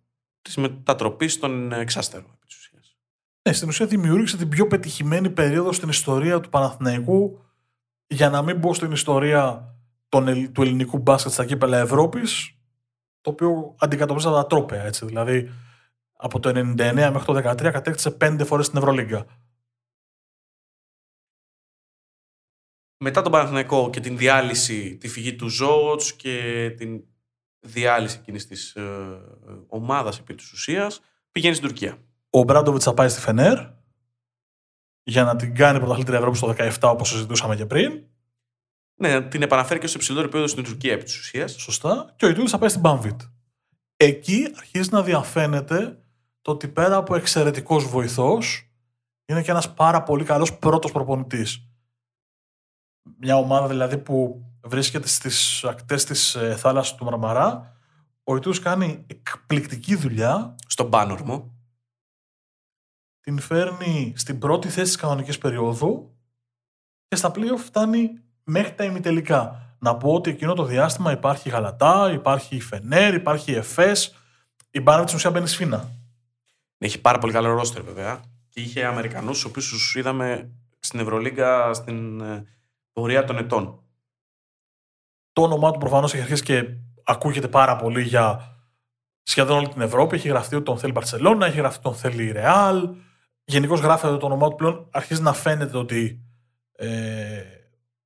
της 0.41 0.55
μετατροπής 0.57 1.39
των 1.39 1.71
εξάστερων. 1.71 2.39
Ναι, 3.49 3.53
στην 3.53 3.67
ουσία 3.67 3.85
δημιούργησε 3.85 4.37
την 4.37 4.49
πιο 4.49 4.67
πετυχημένη 4.67 5.29
περίοδο 5.29 5.71
στην 5.71 5.89
ιστορία 5.89 6.39
του 6.39 6.49
Παναθηναϊκού 6.49 7.39
για 8.07 8.29
να 8.29 8.41
μην 8.41 8.57
μπω 8.57 8.73
στην 8.73 8.91
ιστορία 8.91 9.75
των, 10.09 10.51
του 10.51 10.61
ελληνικού 10.61 10.97
μπάσκετ 10.97 11.31
στα 11.31 11.45
κύπελα 11.45 11.77
Ευρώπης 11.77 12.57
το 13.21 13.29
οποίο 13.29 13.75
αντικατοπτρίζει 13.79 14.33
τα 14.33 14.47
τρόπαια, 14.47 14.83
έτσι. 14.83 15.05
Δηλαδή, 15.05 15.51
από 16.21 16.39
το 16.39 16.49
1999 16.49 16.93
μέχρι 16.93 17.25
το 17.25 17.49
2013 17.49 17.71
κατέκτησε 17.71 18.11
πέντε 18.11 18.43
φορές 18.43 18.65
στην 18.65 18.77
Ευρωλίγκα. 18.77 19.25
μετά 23.01 23.21
τον 23.21 23.31
Παναθηναϊκό 23.31 23.89
και 23.89 23.99
την 23.99 24.17
διάλυση, 24.17 24.97
τη 24.97 25.07
φυγή 25.07 25.35
του 25.35 25.47
Ζώτς 25.47 26.13
και 26.13 26.69
την 26.77 27.03
διάλυση 27.59 28.17
εκείνης 28.19 28.47
της 28.47 28.75
ε, 28.75 28.81
ομάδας 29.67 30.19
επί 30.19 30.35
της 30.35 30.51
ουσίας, 30.51 31.01
πηγαίνει 31.31 31.55
στην 31.55 31.67
Τουρκία. 31.67 31.97
Ο 32.29 32.43
Μπράντοβιτς 32.43 32.83
θα 32.83 32.93
πάει 32.93 33.09
στη 33.09 33.19
Φενέρ 33.19 33.57
για 35.03 35.23
να 35.23 35.35
την 35.35 35.55
κάνει 35.55 35.79
πρωταθλήτρια 35.79 36.17
Ευρώπης 36.17 36.39
στο 36.39 36.55
17 36.57 36.71
όπως 36.81 37.09
συζητούσαμε 37.09 37.55
και 37.55 37.65
πριν. 37.65 38.03
Ναι, 38.95 39.21
την 39.21 39.41
επαναφέρει 39.41 39.79
και 39.79 39.87
στο 39.87 39.97
υψηλότερο 39.97 40.27
επίπεδο 40.27 40.47
στην 40.47 40.63
Τουρκία 40.63 40.93
επί 40.93 41.03
της 41.03 41.19
ουσίας. 41.19 41.51
Σωστά. 41.51 42.13
Και 42.15 42.25
ο 42.25 42.29
Ιτούδη 42.29 42.49
θα 42.49 42.57
πάει 42.57 42.69
στην 42.69 42.81
Banvit. 42.85 43.17
Εκεί 43.97 44.47
αρχίζει 44.57 44.89
να 44.91 45.03
διαφαίνεται 45.03 46.00
το 46.41 46.51
ότι 46.51 46.67
πέρα 46.67 46.95
από 46.95 47.15
εξαιρετικός 47.15 47.85
βοηθός, 47.85 48.71
είναι 49.25 49.41
και 49.41 49.51
ένας 49.51 49.73
πάρα 49.73 50.03
πολύ 50.03 50.23
καλός 50.23 50.57
πρώτος 50.57 50.91
προπονητής. 50.91 51.65
Μια 53.17 53.35
ομάδα 53.37 53.67
δηλαδή 53.67 53.97
που 53.97 54.45
βρίσκεται 54.63 55.07
στις 55.07 55.63
ακτές 55.63 56.03
της 56.05 56.35
ε, 56.35 56.55
θάλασσας 56.55 56.97
του 56.97 57.05
Μαρμαρά. 57.05 57.75
Ο 58.23 58.35
Ιτούδη 58.35 58.59
κάνει 58.59 59.05
εκπληκτική 59.07 59.95
δουλειά. 59.95 60.55
Στον 60.67 60.89
Πάνορμο. 60.89 61.53
Την 63.19 63.39
φέρνει 63.39 64.13
στην 64.15 64.39
πρώτη 64.39 64.67
θέση 64.69 64.85
της 64.85 64.95
κανονικής 64.95 65.37
περίοδου 65.37 66.15
και 67.07 67.15
στα 67.15 67.31
πλοία 67.31 67.57
φτάνει 67.57 68.19
μέχρι 68.43 68.73
τα 68.73 68.83
ημιτελικά. 68.83 69.75
Να 69.79 69.97
πω 69.97 70.13
ότι 70.13 70.29
εκείνο 70.29 70.53
το 70.53 70.65
διάστημα 70.65 71.11
υπάρχει 71.11 71.47
η 71.47 71.51
Γαλατά, 71.51 72.11
υπάρχει 72.11 72.55
η 72.55 72.61
Φενέρ, 72.61 73.13
υπάρχει 73.13 73.51
η 73.51 73.55
Εφές. 73.55 74.15
Η 74.71 74.79
μπάρα 74.81 75.03
της 75.03 75.13
ουσία 75.13 75.31
μπαίνει 75.31 75.47
σφίνα. 75.47 75.89
Έχει 76.83 77.01
πάρα 77.01 77.17
πολύ 77.17 77.33
καλό 77.33 77.53
ρόστερ 77.53 77.83
βέβαια. 77.83 78.21
Και 78.49 78.61
είχε 78.61 78.85
Αμερικανούς, 78.85 79.39
του 79.41 79.47
οποίους 79.49 79.69
τους 79.69 79.95
είδαμε 79.95 80.51
στην 80.79 80.99
Ευρωλίγκα 80.99 81.73
στην 81.73 82.21
ε, 82.21 82.45
πορεία 82.93 83.23
των 83.23 83.37
ετών. 83.37 83.83
Το 85.33 85.41
όνομά 85.41 85.71
του 85.71 85.79
προφανώς 85.79 86.13
έχει 86.13 86.21
αρχίσει 86.21 86.43
και 86.43 86.63
ακούγεται 87.03 87.47
πάρα 87.47 87.75
πολύ 87.75 88.01
για 88.01 88.57
σχεδόν 89.23 89.57
όλη 89.57 89.67
την 89.67 89.81
Ευρώπη. 89.81 90.15
Έχει 90.15 90.27
γραφτεί 90.27 90.55
ότι 90.55 90.63
τον 90.63 90.77
θέλει 90.77 90.89
η 90.89 90.93
Μπαρσελόνα, 90.95 91.45
έχει 91.45 91.57
γραφτεί 91.57 91.79
ότι 91.87 91.87
τον 91.87 92.11
θέλει 92.11 92.25
η 92.25 92.31
Ρεάλ. 92.31 92.89
Γενικώς 93.43 93.79
γράφεται 93.79 94.17
το 94.17 94.25
όνομά 94.25 94.49
του 94.49 94.55
πλέον. 94.55 94.87
Αρχίζει 94.91 95.21
να 95.21 95.33
φαίνεται 95.33 95.77
ότι 95.77 96.21
ε, 96.75 97.43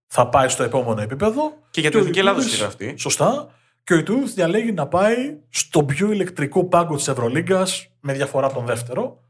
θα 0.08 0.30
πάει 0.30 0.50
στο 0.50 0.64
επόμενο 0.64 1.02
επίπεδο. 1.02 1.58
Και 1.70 1.82
για 1.82 1.90
την 1.90 2.00
Εθνική 2.00 2.20
Ελλάδα 2.20 2.42
έχει 2.42 2.58
γραφτεί. 2.58 2.96
Σωστά. 2.98 3.50
Και 3.86 3.94
ο 3.94 3.98
Ιτούδη 3.98 4.32
διαλέγει 4.32 4.72
να 4.72 4.88
πάει 4.88 5.40
στον 5.50 5.86
πιο 5.86 6.12
ηλεκτρικό 6.12 6.66
πάγκο 6.66 6.96
της 6.96 7.08
Ευρωλίγκας 7.08 7.92
με 8.00 8.14
διαφορά 8.14 8.46
από 8.46 8.56
τον 8.56 8.66
δεύτερο. 8.66 9.24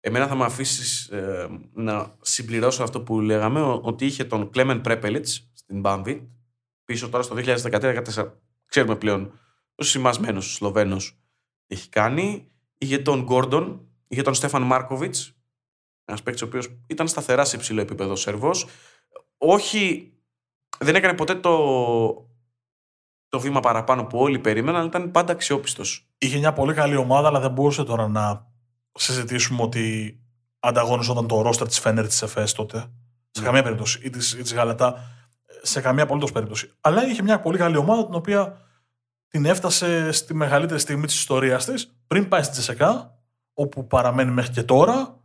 Εμένα 0.00 0.26
θα 0.26 0.34
με 0.34 0.44
αφήσεις 0.44 1.08
ε, 1.08 1.48
να 1.72 2.16
συμπληρώσω 2.20 2.82
αυτό 2.82 3.02
που 3.02 3.20
λέγαμε, 3.20 3.60
ότι 3.60 4.06
είχε 4.06 4.24
τον 4.24 4.50
Κλέμεν 4.50 4.80
Πρέπελιτ 4.80 5.26
στην 5.52 5.80
Μπάμβιτ, 5.80 6.22
πίσω 6.84 7.08
τώρα 7.08 7.22
στο 7.22 7.36
2013-2014. 7.38 8.32
Ξέρουμε 8.66 8.96
πλέον 8.96 9.38
ο 9.74 9.82
σημασμένος 9.82 10.54
Σλοβαίνος 10.54 11.18
έχει 11.66 11.88
κάνει. 11.88 12.50
Είχε 12.78 12.98
τον 12.98 13.22
Γκόρντον, 13.22 13.88
είχε 14.08 14.22
τον 14.22 14.34
Στέφαν 14.34 14.62
Μάρκοβιτ, 14.62 15.14
ένας 16.04 16.22
παίκτης 16.22 16.42
ο 16.42 16.46
οποίος 16.46 16.78
ήταν 16.86 17.08
σταθεράς 17.08 17.48
σε 17.48 17.56
υψηλό 17.56 17.80
επίπεδο 17.80 18.16
Σερβός. 18.16 18.66
Όχι, 19.38 20.12
δεν 20.78 20.94
έκανε 20.94 21.14
ποτέ 21.14 21.34
το, 21.34 22.31
το 23.32 23.40
βήμα 23.40 23.60
παραπάνω 23.60 24.04
που 24.04 24.18
όλοι 24.18 24.38
περίμεναν, 24.38 24.80
αλλά 24.80 24.88
ήταν 24.88 25.10
πάντα 25.10 25.32
αξιόπιστος. 25.32 26.08
Είχε 26.18 26.38
μια 26.38 26.52
πολύ 26.52 26.74
καλή 26.74 26.96
ομάδα, 26.96 27.28
αλλά 27.28 27.40
δεν 27.40 27.50
μπορούσε 27.50 27.84
τώρα 27.84 28.08
να 28.08 28.46
συζητήσουμε 28.92 29.62
ότι 29.62 30.16
ανταγωνιζόταν 30.60 31.26
το 31.26 31.42
ρόστερ 31.42 31.66
της 31.66 31.78
Φένερ 31.78 32.06
της 32.06 32.22
ΕΦΕΣ 32.22 32.52
τότε. 32.52 32.78
Σε 33.30 33.40
ναι. 33.40 33.46
καμία 33.46 33.62
περίπτωση. 33.62 34.00
Ή 34.02 34.10
της 34.10 34.54
Γαλατά. 34.54 34.94
Σε 35.62 35.80
καμία 35.80 36.02
απολύτως 36.02 36.32
περίπτωση. 36.32 36.70
Αλλά 36.80 37.06
είχε 37.06 37.22
μια 37.22 37.40
πολύ 37.40 37.58
καλή 37.58 37.76
ομάδα 37.76 38.04
την 38.04 38.14
οποία 38.14 38.60
την 39.28 39.44
έφτασε 39.44 40.12
στη 40.12 40.34
μεγαλύτερη 40.34 40.80
στιγμή 40.80 41.06
της 41.06 41.14
ιστορίας 41.14 41.64
της 41.64 41.96
πριν 42.06 42.28
πάει 42.28 42.42
στην 42.42 42.52
Τζεσεκά, 42.52 43.18
όπου 43.54 43.86
παραμένει 43.86 44.30
μέχρι 44.30 44.52
και 44.52 44.62
τώρα. 44.62 45.20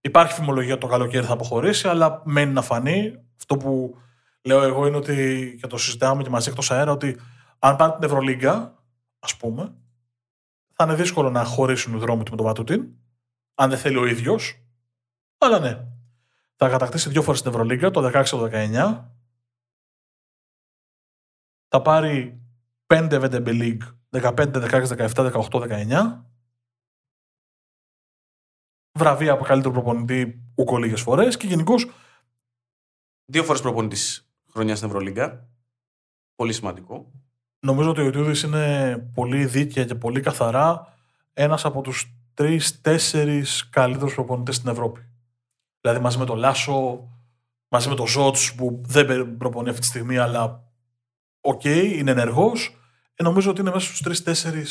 Υπάρχει 0.00 0.34
φημολογία 0.34 0.72
ότι 0.72 0.82
το 0.82 0.86
καλοκαίρι 0.86 1.26
θα 1.26 1.32
αποχωρήσει, 1.32 1.88
αλλά 1.88 2.22
μένει 2.24 2.52
να 2.52 2.62
φανεί. 2.62 3.24
Αυτό 3.38 3.56
που 3.56 3.96
λέω 4.42 4.62
εγώ 4.62 4.86
είναι 4.86 4.96
ότι, 4.96 5.56
και 5.60 5.66
το 5.66 5.76
συζητάμε 5.76 6.22
και 6.22 6.30
μαζί 6.30 6.48
εκτός 6.48 6.70
αέρα, 6.70 6.92
ότι 6.92 7.20
αν 7.58 7.76
πάρει 7.76 7.92
την 7.92 8.02
Ευρωλίγκα, 8.02 8.84
ας 9.18 9.36
πούμε, 9.36 9.74
θα 10.72 10.84
είναι 10.84 10.94
δύσκολο 10.94 11.30
να 11.30 11.44
χωρίσουν 11.44 11.94
οι 11.94 11.98
δρόμοι 11.98 12.22
του 12.22 12.30
με 12.30 12.36
τον 12.36 12.46
Πατούτιν, 12.46 12.94
αν 13.54 13.70
δεν 13.70 13.78
θέλει 13.78 13.96
ο 13.96 14.06
ίδιος. 14.06 14.64
Αλλά 15.38 15.58
ναι. 15.58 15.86
Θα 16.56 16.68
κατακτήσει 16.68 17.08
δύο 17.08 17.22
φορές 17.22 17.42
την 17.42 17.50
Ευρωλίγκα, 17.50 17.90
το 17.90 18.10
16 18.14 18.24
το 18.24 18.48
19. 18.52 19.04
Θα 21.68 21.82
πάρει 21.82 22.42
5 22.86 23.08
VDB 23.10 23.46
League, 23.46 23.96
15, 24.10 24.70
16, 24.70 24.86
17, 24.86 25.32
18, 25.32 25.60
19. 25.88 26.24
Βραβεία 28.98 29.32
από 29.32 29.44
καλύτερο 29.44 29.72
προπονητή 29.72 30.42
ούκο 30.54 30.78
λίγε 30.78 30.96
φορές 30.96 31.36
και 31.36 31.46
γενικώς. 31.46 31.90
Δύο 33.24 33.44
φορές 33.44 33.60
προπονητής 33.60 34.31
χρονιάς 34.52 34.78
στην 34.78 34.90
Ευρωλίγκα. 34.90 35.48
Πολύ 36.34 36.52
σημαντικό. 36.52 37.12
Νομίζω 37.58 37.90
ότι 37.90 38.00
ο 38.00 38.06
Ιτούδη 38.06 38.46
είναι 38.46 38.96
πολύ 39.14 39.46
δίκαια 39.46 39.84
και 39.84 39.94
πολύ 39.94 40.20
καθαρά 40.20 40.96
ένας 41.32 41.64
από 41.64 41.80
τους 41.80 42.16
τρει-τέσσερι 42.34 43.44
καλύτερους 43.70 44.14
προπονητές 44.14 44.56
στην 44.56 44.70
Ευρώπη. 44.70 45.08
Δηλαδή 45.80 46.00
μαζί 46.00 46.18
με 46.18 46.24
τον 46.24 46.38
Λάσο, 46.38 47.08
μαζί 47.68 47.88
με 47.88 47.94
τον 47.94 48.06
Ζότ 48.06 48.36
που 48.56 48.82
δεν 48.86 49.36
προπονεί 49.36 49.68
αυτή 49.68 49.80
τη 49.80 49.86
στιγμή, 49.86 50.18
αλλά 50.18 50.72
ok, 51.40 51.60
okay, 51.64 51.92
είναι 51.94 52.10
ενεργός. 52.10 52.76
Ε, 53.14 53.22
νομίζω 53.22 53.50
ότι 53.50 53.60
είναι 53.60 53.70
μέσα 53.70 53.86
στους 53.86 54.02
τρει-τέσσερι 54.02 54.64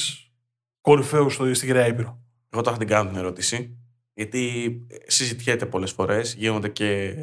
κορυφαίους 0.82 1.34
στην 1.34 1.54
Γηραιά 1.54 1.88
Ήπειρο. 1.88 2.20
Εγώ 2.50 2.64
θα 2.64 2.78
την 2.78 2.88
κάνω 2.88 3.10
την 3.10 3.18
ερώτηση. 3.18 3.78
Γιατί 4.14 4.74
συζητιέται 5.08 5.66
πολλές 5.66 5.92
φορές, 5.92 6.34
γίνονται 6.34 6.70
και 6.70 7.16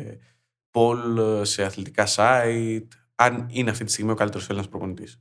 poll 0.78 1.40
σε 1.42 1.64
αθλητικά 1.64 2.06
site, 2.08 2.88
αν 3.14 3.46
είναι 3.50 3.70
αυτή 3.70 3.84
τη 3.84 3.92
στιγμή 3.92 4.10
ο 4.10 4.14
καλύτερος 4.14 4.48
Έλληνας 4.48 4.68
προπονητής. 4.68 5.20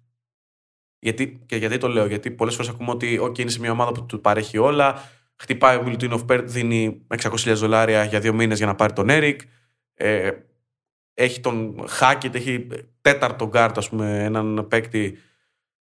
Γιατί, 0.99 1.43
και 1.45 1.55
γιατί 1.55 1.77
το 1.77 1.87
λέω, 1.87 2.05
Γιατί 2.05 2.31
πολλές 2.31 2.55
φορές 2.55 2.71
ακούμε 2.71 2.91
ότι 2.91 3.19
okay, 3.21 3.39
είναι 3.39 3.49
σε 3.49 3.59
μια 3.59 3.71
ομάδα 3.71 3.91
που 3.91 4.05
του 4.05 4.21
παρέχει 4.21 4.57
όλα. 4.57 4.95
Χτυπάει 5.35 5.77
ο 5.77 5.83
Μιλουτίνοφ 5.83 6.23
Πέρτ, 6.23 6.49
δίνει 6.49 7.05
600.000 7.07 7.53
δολάρια 7.55 8.03
για 8.03 8.19
δύο 8.19 8.33
μήνες 8.33 8.57
για 8.57 8.67
να 8.67 8.75
πάρει 8.75 8.93
τον 8.93 9.09
Έρικ. 9.09 9.41
Ε, 9.93 10.31
έχει 11.13 11.39
τον 11.39 11.87
Χάκετ, 11.87 12.35
έχει 12.35 12.67
τέταρτο 13.01 13.47
γκαρντ, 13.47 13.77
ας 13.77 13.89
πούμε, 13.89 14.23
έναν 14.23 14.67
παίκτη, 14.67 15.17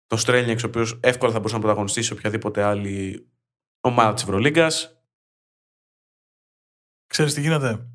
τον 0.07 0.19
Στρέλνιεξ, 0.19 0.65
ο 0.65 0.67
οποίος 0.67 0.99
εύκολα 1.03 1.31
θα 1.33 1.37
μπορούσε 1.37 1.55
να 1.55 1.61
πρωταγωνιστήσει 1.61 2.07
σε 2.07 2.13
οποιαδήποτε 2.13 2.63
άλλη 2.63 3.29
ομάδα 3.81 4.15
της 4.15 4.23
Ευρωλίγκας. 4.23 5.03
Ξέρεις 7.07 7.35
τι 7.35 7.41
γίνεται; 7.41 7.87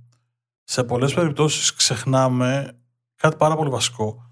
Σε 0.64 0.84
πολλές 0.84 1.14
περιπτώσεις 1.14 1.74
ξεχνάμε 1.74 2.80
κάτι 3.16 3.36
πάρα 3.36 3.55
πολύ 3.55 3.70
βασικό 3.70 4.32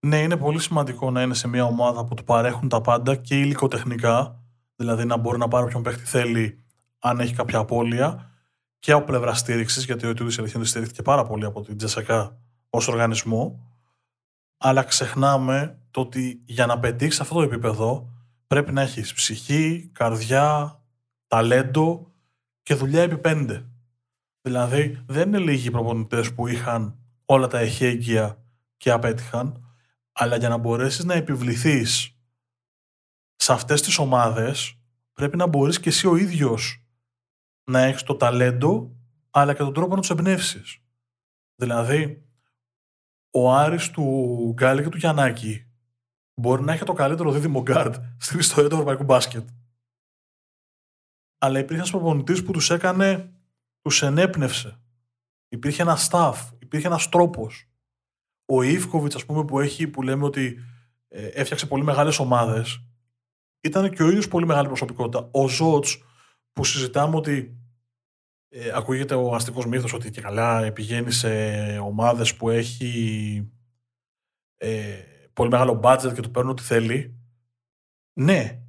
ναι, 0.00 0.18
είναι 0.18 0.36
πολύ 0.36 0.60
σημαντικό 0.60 1.10
να 1.10 1.22
είναι 1.22 1.34
σε 1.34 1.48
μια 1.48 1.64
ομάδα 1.64 2.04
που 2.04 2.14
του 2.14 2.24
παρέχουν 2.24 2.68
τα 2.68 2.80
πάντα 2.80 3.16
και 3.16 3.40
υλικοτεχνικά, 3.40 4.42
δηλαδή 4.76 5.04
να 5.04 5.16
μπορεί 5.16 5.38
να 5.38 5.48
πάρει 5.48 5.64
όποιον 5.64 5.82
παίχτη 5.82 6.04
θέλει 6.04 6.64
αν 6.98 7.20
έχει 7.20 7.34
κάποια 7.34 7.58
απώλεια 7.58 8.30
και 8.78 8.92
από 8.92 9.04
πλευρά 9.04 9.34
στήριξης, 9.34 9.84
γιατί 9.84 10.06
ο 10.06 10.14
Τιούδη 10.14 10.34
Ελευθερίνη 10.38 10.66
στηρίχθηκε 10.68 11.02
πάρα 11.02 11.24
πολύ 11.24 11.44
από 11.44 11.62
την 11.62 11.76
Τζεσακά 11.76 12.38
ως 12.70 12.88
οργανισμό. 12.88 13.66
Αλλά 14.58 14.82
ξεχνάμε 14.82 15.78
το 15.90 16.00
ότι 16.00 16.42
για 16.44 16.66
να 16.66 16.78
πετύχεις 16.78 17.20
αυτό 17.20 17.34
το 17.34 17.42
επίπεδο 17.42 18.08
πρέπει 18.46 18.72
να 18.72 18.82
έχεις 18.82 19.12
ψυχή, 19.12 19.90
καρδιά, 19.92 20.80
ταλέντο 21.26 22.12
και 22.62 22.74
δουλειά 22.74 23.02
επί 23.02 23.18
πέντε. 23.18 23.67
Δηλαδή, 24.48 25.02
δεν 25.06 25.28
είναι 25.28 25.38
λίγοι 25.38 25.70
προπονητές 25.70 26.34
που 26.34 26.46
είχαν 26.46 26.98
όλα 27.24 27.46
τα 27.46 27.58
εχέγγυα 27.58 28.44
και 28.76 28.90
απέτυχαν. 28.90 29.64
Αλλά 30.12 30.36
για 30.36 30.48
να 30.48 30.56
μπορέσεις 30.56 31.04
να 31.04 31.14
επιβληθείς 31.14 32.16
σε 33.36 33.52
αυτές 33.52 33.82
τις 33.82 33.98
ομάδες, 33.98 34.78
πρέπει 35.12 35.36
να 35.36 35.46
μπορείς 35.46 35.80
και 35.80 35.88
εσύ 35.88 36.06
ο 36.06 36.16
ίδιος 36.16 36.84
να 37.64 37.80
έχεις 37.80 38.02
το 38.02 38.16
ταλέντο, 38.16 38.96
αλλά 39.30 39.52
και 39.52 39.58
τον 39.58 39.74
τρόπο 39.74 39.94
να 39.94 40.00
τους 40.00 40.10
εμπνεύσεις. 40.10 40.78
Δηλαδή, 41.54 42.28
ο 43.30 43.52
Άρης 43.52 43.90
του 43.90 44.04
Γκάλη 44.54 44.82
και 44.82 44.88
του 44.88 44.98
Γιαννάκη 44.98 45.66
μπορεί 46.34 46.62
να 46.62 46.72
έχει 46.72 46.84
το 46.84 46.92
καλύτερο 46.92 47.32
δίδυμο 47.32 47.62
γκαρντ 47.62 47.94
στην 48.18 48.38
ιστορία 48.38 48.68
του 48.68 48.74
ευρωπαϊκού 48.74 49.04
μπάσκετ. 49.04 49.48
Αλλά 51.38 51.58
υπήρχε 51.58 51.82
ένα 51.82 51.90
προπονητή 51.90 52.42
που 52.42 52.52
τους 52.52 52.70
έκανε, 52.70 53.32
τους 53.88 54.02
ενέπνευσε. 54.02 54.80
Υπήρχε 55.48 55.82
ένας 55.82 56.08
staff, 56.10 56.34
υπήρχε 56.58 56.86
ένας 56.86 57.08
τρόπος. 57.08 57.70
Ο 58.44 58.62
Ιβκοβιτς, 58.62 59.14
ας 59.14 59.26
πούμε, 59.26 59.44
που, 59.44 59.60
έχει, 59.60 59.88
που 59.88 60.02
λέμε 60.02 60.24
ότι 60.24 60.58
ε, 61.08 61.26
έφτιαξε 61.26 61.66
πολύ 61.66 61.84
μεγάλες 61.84 62.18
ομάδες, 62.18 62.84
ήταν 63.60 63.90
και 63.90 64.02
ο 64.02 64.08
ίδιος 64.08 64.28
πολύ 64.28 64.46
μεγάλη 64.46 64.66
προσωπικότητα. 64.66 65.28
Ο 65.32 65.48
Ζότς, 65.48 66.02
που 66.52 66.64
συζητάμε 66.64 67.16
ότι 67.16 67.58
ε, 68.48 68.70
ακούγεται 68.74 69.14
ο 69.14 69.34
αστικός 69.34 69.66
μύθος 69.66 69.92
ότι 69.92 70.10
και 70.10 70.20
καλά 70.20 70.72
πηγαίνει 70.72 71.10
σε 71.10 71.28
ομάδες 71.78 72.36
που 72.36 72.48
έχει 72.48 73.52
ε, 74.56 75.02
πολύ 75.32 75.50
μεγάλο 75.50 75.80
budget 75.82 76.12
και 76.14 76.20
του 76.20 76.30
παίρνουν 76.30 76.52
ό,τι 76.52 76.62
θέλει. 76.62 77.18
Ναι, 78.20 78.62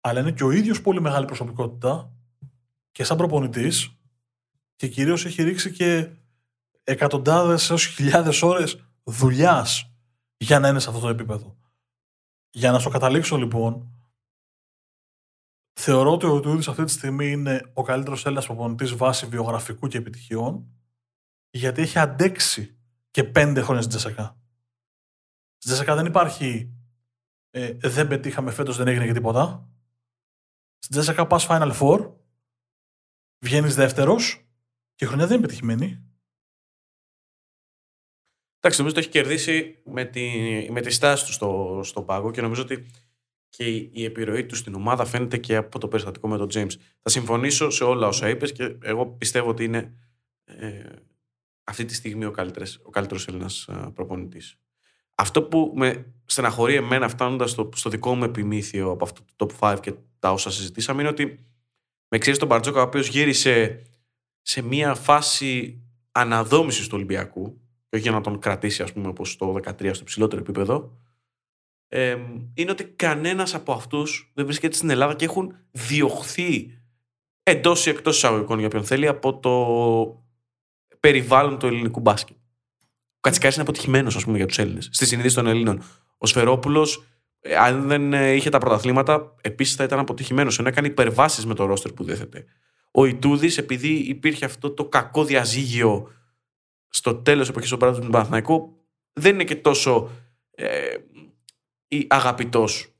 αλλά 0.00 0.20
είναι 0.20 0.32
και 0.32 0.44
ο 0.44 0.50
ίδιος 0.50 0.80
πολύ 0.82 1.00
μεγάλη 1.00 1.26
προσωπικότητα 1.26 2.12
και 2.90 3.04
σαν 3.04 3.16
προπονητής 3.16 3.95
και 4.76 4.88
κυρίως 4.88 5.24
έχει 5.24 5.42
ρίξει 5.42 5.72
και 5.72 6.16
εκατοντάδες 6.84 7.70
έως 7.70 7.86
χιλιάδες 7.86 8.42
ώρες 8.42 8.90
δουλειάς 9.04 9.90
για 10.36 10.58
να 10.58 10.68
είναι 10.68 10.78
σε 10.78 10.88
αυτό 10.88 11.00
το 11.00 11.08
επίπεδο. 11.08 11.56
Για 12.50 12.70
να 12.70 12.78
σου 12.78 12.90
καταλήξω 12.90 13.36
λοιπόν, 13.36 13.90
θεωρώ 15.80 16.12
ότι 16.12 16.26
ο 16.26 16.40
Τούδης 16.40 16.68
αυτή 16.68 16.84
τη 16.84 16.90
στιγμή 16.90 17.30
είναι 17.30 17.70
ο 17.74 17.82
καλύτερος 17.82 18.24
Έλληνας 18.24 18.46
προπονητής 18.46 18.94
βάση 18.94 19.26
βιογραφικού 19.26 19.88
και 19.88 19.98
επιτυχιών 19.98 20.70
γιατί 21.50 21.82
έχει 21.82 21.98
αντέξει 21.98 22.78
και 23.10 23.24
πέντε 23.24 23.60
χρόνια 23.60 23.82
στην 23.82 23.96
Τζεσακά. 23.96 24.40
Στην 25.56 25.70
Τζεσακά 25.70 25.94
δεν 25.94 26.06
υπάρχει 26.06 26.76
ε, 27.50 27.72
δεν 27.72 28.08
πετύχαμε 28.08 28.50
φέτος, 28.50 28.76
δεν 28.76 28.88
έγινε 28.88 29.06
και 29.06 29.12
τίποτα. 29.12 29.68
Στην 30.78 30.90
Τζέσσακα 30.90 31.26
πας 31.26 31.46
Final 31.48 31.72
Four, 31.80 32.12
βγαίνεις 33.44 33.74
δεύτερος 33.74 34.45
και 34.96 35.04
η 35.04 35.06
χρονιά 35.06 35.26
δεν 35.26 35.36
είναι 35.36 35.46
πετυχημένη. 35.46 36.02
Εντάξει, 38.58 38.80
νομίζω 38.80 38.96
ότι 38.96 38.98
έχει 38.98 39.08
κερδίσει 39.08 39.82
με 39.84 40.04
τη, 40.04 40.30
με 40.70 40.80
τη 40.80 40.90
στάση 40.90 41.24
του 41.24 41.32
στο, 41.32 41.80
στο 41.84 42.02
πάγκο 42.02 42.30
και 42.30 42.40
νομίζω 42.40 42.62
ότι 42.62 42.86
και 43.48 43.64
η, 43.92 44.04
επιρροή 44.04 44.46
του 44.46 44.56
στην 44.56 44.74
ομάδα 44.74 45.04
φαίνεται 45.04 45.38
και 45.38 45.56
από 45.56 45.78
το 45.78 45.88
περιστατικό 45.88 46.28
με 46.28 46.36
τον 46.36 46.48
James. 46.52 46.72
Θα 47.02 47.10
συμφωνήσω 47.10 47.70
σε 47.70 47.84
όλα 47.84 48.06
όσα 48.06 48.28
είπες 48.28 48.52
και 48.52 48.76
εγώ 48.82 49.06
πιστεύω 49.06 49.48
ότι 49.48 49.64
είναι 49.64 49.94
ε, 50.44 50.84
αυτή 51.64 51.84
τη 51.84 51.94
στιγμή 51.94 52.24
ο 52.24 52.30
καλύτερος, 52.30 52.80
ο 52.82 52.90
καλύτερος 52.90 53.28
Έλληνας 53.28 53.68
ε, 53.68 53.90
προπονητής. 53.94 54.58
Αυτό 55.14 55.42
που 55.42 55.72
με 55.76 56.12
στεναχωρεί 56.24 56.74
εμένα 56.74 57.08
φτάνοντας 57.08 57.50
στο, 57.50 57.68
στο 57.74 57.90
δικό 57.90 58.14
μου 58.14 58.24
επιμήθειο 58.24 58.90
από 58.90 59.04
αυτό 59.04 59.20
το 59.36 59.48
top 59.60 59.74
5 59.74 59.78
και 59.80 59.94
τα 60.18 60.32
όσα 60.32 60.50
συζητήσαμε 60.50 61.00
είναι 61.00 61.10
ότι 61.10 61.46
με 62.08 62.18
ξέρει 62.18 62.36
τον 62.36 62.48
Μπαρτζόκα 62.48 62.80
ο 62.80 62.84
οποίος 62.84 63.08
γύρισε 63.08 63.82
σε 64.48 64.62
μια 64.62 64.94
φάση 64.94 65.80
αναδόμησης 66.12 66.86
του 66.86 66.92
Ολυμπιακού 66.96 67.60
και 67.88 67.96
όχι 67.96 68.02
για 68.02 68.12
να 68.12 68.20
τον 68.20 68.38
κρατήσει 68.38 68.82
ας 68.82 68.92
πούμε 68.92 69.08
όπως 69.08 69.36
το 69.36 69.60
13 69.80 69.90
στο 69.92 70.04
ψηλότερο 70.04 70.40
επίπεδο 70.40 70.98
ε, 71.88 72.16
είναι 72.54 72.70
ότι 72.70 72.84
κανένας 72.84 73.54
από 73.54 73.72
αυτούς 73.72 74.30
δεν 74.34 74.44
βρίσκεται 74.44 74.76
στην 74.76 74.90
Ελλάδα 74.90 75.14
και 75.14 75.24
έχουν 75.24 75.56
διωχθεί 75.70 76.78
εντός 77.42 77.86
ή 77.86 77.90
εκτός 77.90 78.16
εισαγωγικών 78.16 78.58
για 78.58 78.68
ποιον 78.68 78.84
θέλει 78.84 79.06
από 79.06 79.38
το 79.38 79.54
περιβάλλον 81.00 81.58
του 81.58 81.66
ελληνικού 81.66 82.00
μπάσκετ. 82.00 82.36
Κατσικάρης 83.20 83.56
είναι 83.56 83.64
αποτυχημένος, 83.64 84.16
ας 84.16 84.24
πούμε, 84.24 84.36
για 84.36 84.46
τους 84.46 84.58
Έλληνες. 84.58 84.88
Στη 84.92 85.06
συνείδηση 85.06 85.34
των 85.34 85.46
Ελλήνων. 85.46 85.82
Ο 86.18 86.26
Σφερόπουλος, 86.26 87.04
ε, 87.40 87.56
αν 87.56 87.86
δεν 87.86 88.12
ε, 88.12 88.32
είχε 88.32 88.48
τα 88.48 88.58
πρωταθλήματα, 88.58 89.34
επίσης 89.40 89.74
θα 89.74 89.84
ήταν 89.84 89.98
αποτυχημένος. 89.98 90.58
Ενώ 90.58 90.68
έκανε 90.68 90.86
υπερβάσεις 90.86 91.46
με 91.46 91.54
το 91.54 91.64
ρόστερ 91.64 91.92
που 91.92 92.04
δέθεται. 92.04 92.44
Ο 92.96 93.06
Ιτούδης, 93.06 93.58
επειδή 93.58 93.88
υπήρχε 93.88 94.44
αυτό 94.44 94.70
το 94.70 94.88
κακό 94.88 95.24
διαζύγιο 95.24 96.12
στο 96.88 97.14
τέλος 97.14 97.48
εποχής 97.48 97.70
του 97.70 97.76
πράγματο 97.76 98.04
του 98.04 98.10
Παναθηναϊκού, 98.10 98.76
δεν 99.12 99.34
είναι 99.34 99.44
και 99.44 99.56
τόσο 99.56 100.10
ε, 100.50 100.96
αγαπητός. 102.08 102.94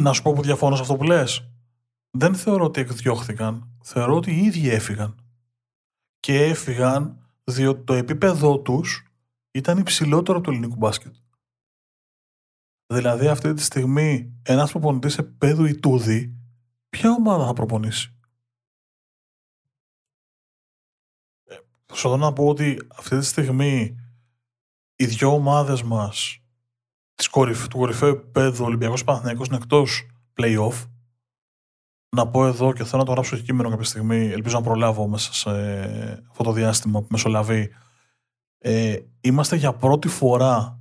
Να 0.00 0.12
σου 0.12 0.22
πω 0.22 0.32
που 0.32 0.42
διαφωνώ 0.42 0.76
σε 0.76 0.82
αυτό 0.82 0.96
που 0.96 1.04
λες. 1.04 1.50
Δεν 2.10 2.34
θεωρώ 2.34 2.64
ότι 2.64 2.80
εκδιώχθηκαν. 2.80 3.78
Θεωρώ 3.82 4.16
ότι 4.16 4.30
οι 4.30 4.44
ίδιοι 4.44 4.68
έφυγαν. 4.68 5.14
Και 6.20 6.44
έφυγαν 6.44 7.30
διότι 7.44 7.84
το 7.84 7.94
επίπεδό 7.94 8.58
τους 8.60 9.12
ήταν 9.50 9.78
υψηλότερο 9.78 10.40
του 10.40 10.50
ελληνικού 10.50 10.76
μπάσκετ. 10.76 11.14
Δηλαδή 12.86 13.28
αυτή 13.28 13.52
τη 13.52 13.62
στιγμή 13.62 14.40
ένας 14.42 14.70
προπονητής 14.70 15.18
επίπεδου 15.18 15.64
Ιτούδη 15.64 16.39
ποια 16.90 17.10
ομάδα 17.10 17.46
θα 17.46 17.52
προπονήσει; 17.52 18.14
Ε, 21.44 21.56
θα 21.86 22.16
να 22.16 22.32
πω 22.32 22.48
ότι 22.48 22.86
αυτή 22.96 23.18
τη 23.18 23.24
στιγμή 23.24 23.96
οι 24.96 25.06
δυο 25.06 25.32
ομάδες 25.34 25.82
μας 25.82 26.38
της 27.14 27.28
κορυφ, 27.28 27.68
του 27.68 27.78
κορυφαίου 27.78 28.08
επίπεδου 28.08 28.64
Ολυμπιακός 28.64 29.04
Παναθηναϊκός 29.04 29.46
είναι 29.46 29.56
εκτός 29.56 30.06
play-off 30.34 30.90
να 32.16 32.28
πω 32.28 32.46
εδώ 32.46 32.72
και 32.72 32.84
θέλω 32.84 32.98
να 32.98 33.04
το 33.04 33.12
γράψω 33.12 33.36
και 33.36 33.42
κείμενο 33.42 33.68
κάποια 33.68 33.84
στιγμή, 33.84 34.26
ελπίζω 34.26 34.56
να 34.58 34.64
προλάβω 34.64 35.08
μέσα 35.08 35.32
σε 35.32 35.50
αυτό 36.30 36.42
το 36.42 36.52
διάστημα 36.52 37.00
που 37.00 37.06
μεσολαβεί. 37.10 37.70
Ε, 38.58 38.98
είμαστε 39.20 39.56
για 39.56 39.72
πρώτη 39.72 40.08
φορά 40.08 40.80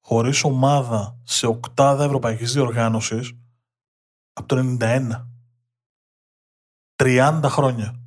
χωρίς 0.00 0.44
ομάδα 0.44 1.20
σε 1.22 1.46
οκτάδα 1.46 2.04
ευρωπαϊκής 2.04 2.52
διοργάνωσης 2.52 3.32
από 4.32 4.48
το 4.48 4.76
91. 4.80 5.26
30 6.96 7.40
χρόνια. 7.44 8.00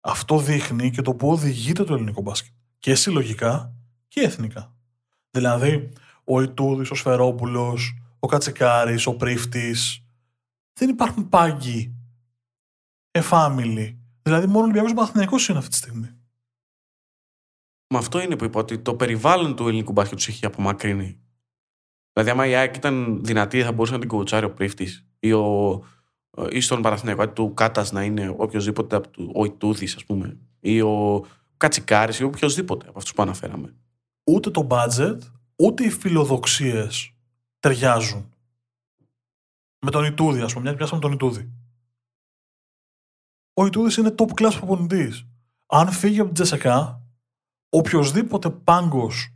Αυτό 0.00 0.38
δείχνει 0.38 0.90
και 0.90 1.02
το 1.02 1.14
που 1.14 1.30
οδηγείται 1.30 1.84
το 1.84 1.94
ελληνικό 1.94 2.20
μπάσκετ. 2.20 2.52
Και 2.78 2.94
συλλογικά 2.94 3.72
και 4.08 4.20
εθνικά. 4.20 4.76
Δηλαδή, 5.30 5.92
ο 6.24 6.42
Ιτούδης, 6.42 6.90
ο 6.90 6.94
Σφερόπουλος, 6.94 7.98
ο 8.18 8.26
Κατσικάρης, 8.26 9.06
ο 9.06 9.16
Πρίφτης, 9.16 10.04
δεν 10.72 10.88
υπάρχουν 10.88 11.28
πάγκοι 11.28 11.94
εφάμιλοι. 13.10 14.00
Δηλαδή, 14.22 14.46
μόνο 14.46 14.58
ο 14.58 14.62
Ολυμπιακός 14.62 14.94
Παναθυνιακό 14.94 15.36
είναι 15.48 15.58
αυτή 15.58 15.70
τη 15.70 15.76
στιγμή. 15.76 16.10
Με 17.88 17.98
αυτό 17.98 18.20
είναι 18.20 18.36
που 18.36 18.44
είπα 18.44 18.60
ότι 18.60 18.78
το 18.78 18.94
περιβάλλον 18.94 19.56
του 19.56 19.68
ελληνικού 19.68 19.92
μπάσκετ 19.92 20.16
τους 20.16 20.28
έχει 20.28 20.46
απομακρύνει. 20.46 21.20
Δηλαδή, 22.12 22.30
άμα 22.30 22.46
η 22.46 22.54
ΑΕΚ 22.54 22.76
ήταν 22.76 23.24
δυνατή, 23.24 23.62
θα 23.62 23.72
μπορούσε 23.72 23.92
να 23.92 23.98
την 23.98 24.08
κουβουτσάρει 24.08 24.44
ο 24.46 24.52
πρίφτης 24.52 25.05
ή, 25.18 25.32
ο, 25.32 25.82
ή 26.50 26.60
στον 26.60 26.82
Παναθηναϊκό 26.82 27.28
του 27.28 27.54
Κάτας 27.54 27.92
να 27.92 28.02
είναι 28.02 28.34
οποιοδήποτε 28.36 28.96
από 28.96 29.08
του, 29.08 29.32
ο 29.34 29.44
Ιτούδης, 29.44 29.94
ας 29.96 30.04
πούμε, 30.04 30.36
ή 30.60 30.80
ο 30.80 31.24
Κατσικάρης 31.56 32.18
ή 32.18 32.24
οποιοδήποτε 32.24 32.88
από 32.88 32.98
αυτούς 32.98 33.12
που 33.14 33.22
αναφέραμε. 33.22 33.74
Ούτε 34.24 34.50
το 34.50 34.66
budget, 34.70 35.18
ούτε 35.56 35.84
οι 35.84 35.90
φιλοδοξίες 35.90 37.14
ταιριάζουν 37.58 38.34
με 39.84 39.90
τον 39.90 40.04
Ιτούδη, 40.04 40.40
ας 40.40 40.52
πούμε. 40.52 40.64
Μια 40.64 40.76
πιάσαμε 40.76 41.00
τον 41.00 41.12
Ιτούδη. 41.12 41.52
Ο 43.52 43.66
Ιτούδης 43.66 43.96
είναι 43.96 44.14
top 44.18 44.42
class 44.42 44.52
προπονητής. 44.56 45.26
Αν 45.66 45.90
φύγει 45.90 46.18
από 46.20 46.32
την 46.32 46.34
Τζεσεκά, 46.34 47.02
οποιοδήποτε 47.68 48.50
πάγκος 48.50 49.34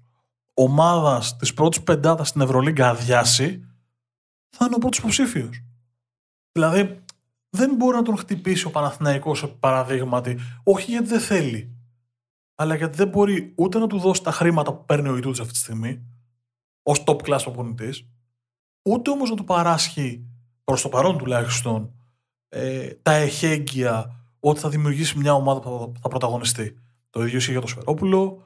ομάδας 0.55 1.37
της 1.37 1.55
πρώτης 1.55 1.83
πεντάδας 1.83 2.29
στην 2.29 2.41
Ευρωλίγκα 2.41 2.89
αδειάσει, 2.89 3.65
θα 4.49 4.65
είναι 4.65 4.75
ο 4.75 4.79
πρώτος 4.79 4.99
υποψήφιος. 4.99 5.65
Δηλαδή, 6.53 7.05
δεν 7.51 7.75
μπορεί 7.75 7.97
να 7.97 8.03
τον 8.03 8.17
χτυπήσει 8.17 8.67
ο 8.67 8.71
Παναθηναϊκός 8.71 9.57
παραδείγματι, 9.61 10.39
όχι 10.65 10.91
γιατί 10.91 11.07
δεν 11.07 11.21
θέλει, 11.21 11.77
αλλά 12.55 12.75
γιατί 12.75 12.97
δεν 12.97 13.09
μπορεί 13.09 13.53
ούτε 13.57 13.79
να 13.79 13.87
του 13.87 13.99
δώσει 13.99 14.23
τα 14.23 14.33
χρήματα 14.33 14.73
που 14.73 14.85
παίρνει 14.85 15.09
ο 15.09 15.17
Ιτούδη 15.17 15.41
αυτή 15.41 15.53
τη 15.53 15.59
στιγμή, 15.59 16.03
ως 16.83 17.05
top 17.07 17.17
class 17.17 17.41
προπονητής, 17.43 18.07
ούτε 18.83 19.11
όμως 19.11 19.31
να 19.31 19.37
του 19.37 19.45
παράσχει 19.45 20.25
προς 20.65 20.83
το 20.83 20.89
παρόν 20.89 21.19
τουλάχιστον, 21.19 21.95
ε, 22.49 22.89
τα 23.03 23.13
εχέγγυα 23.13 24.21
ότι 24.41 24.61
θα 24.61 24.69
δημιουργήσει 24.69 25.19
μια 25.19 25.33
ομάδα 25.33 25.61
που 25.61 25.93
θα, 26.01 26.09
πρωταγωνιστεί. 26.09 26.79
Το 27.11 27.23
ίδιο 27.23 27.37
ισχύει 27.37 27.51
για 27.51 27.61
τον 27.61 27.69
Σφερόπουλο. 27.69 28.45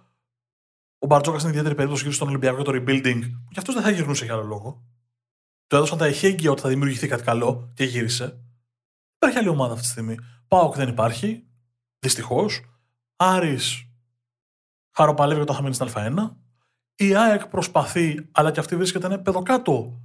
Ο 0.99 1.07
Μπαρτζόκας 1.07 1.41
είναι 1.41 1.51
ιδιαίτερη 1.51 1.75
περίπτωση 1.75 2.03
γύρω 2.03 2.15
στον 2.15 2.29
Ολυμπιακό 2.29 2.57
για 2.57 2.65
το 2.65 2.73
rebuilding, 2.75 3.21
που 3.45 3.51
κι 3.53 3.59
αυτός 3.59 3.75
δεν 3.75 3.83
θα 3.83 3.91
γυρνούσε 3.91 4.25
για 4.25 4.35
άλλο 4.35 4.43
λόγο. 4.43 4.83
Του 5.67 5.77
έδωσαν 5.77 5.99
τα 5.99 6.07
εχέγγυα 6.07 6.51
ότι 6.51 6.61
θα 6.61 6.69
δημιουργηθεί 6.69 7.07
κάτι 7.09 7.23
καλό 7.23 7.73
και 7.75 7.85
γύρισε. 7.85 8.41
Υπάρχει 9.17 9.39
άλλη 9.39 9.49
ομάδα 9.49 9.73
αυτή 9.73 9.85
τη 9.85 9.91
στιγμή. 9.91 10.17
Πάοκ 10.49 10.75
δεν 10.77 10.89
υπάρχει. 10.89 11.47
Δυστυχώς. 11.99 12.61
Άρης 13.17 13.89
χαροπαλεύει 14.97 15.41
όταν 15.41 15.57
θα 15.57 15.63
μείνει 15.63 15.75
στην 15.75 15.89
Α1. 15.95 16.31
Η 16.95 17.15
ΑΕΚ 17.15 17.47
προσπαθεί, 17.47 18.29
αλλά 18.33 18.51
και 18.51 18.61
αυτή 18.61 18.77
βρίσκεται 18.77 19.07
ένα 19.07 19.21
παιδοκάτω 19.21 20.01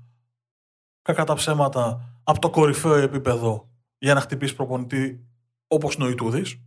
κακά 1.02 1.24
τα 1.24 1.34
ψέματα 1.34 2.14
από 2.24 2.40
το 2.40 2.50
κορυφαίο 2.50 2.96
επίπεδο 2.96 3.70
για 3.98 4.14
να 4.14 4.20
χτυπήσει 4.20 4.56
προπονητή 4.56 5.28
όπως 5.68 5.96
είναι 5.96 6.06
ο 6.06 6.10
Ιτούδης. 6.10 6.62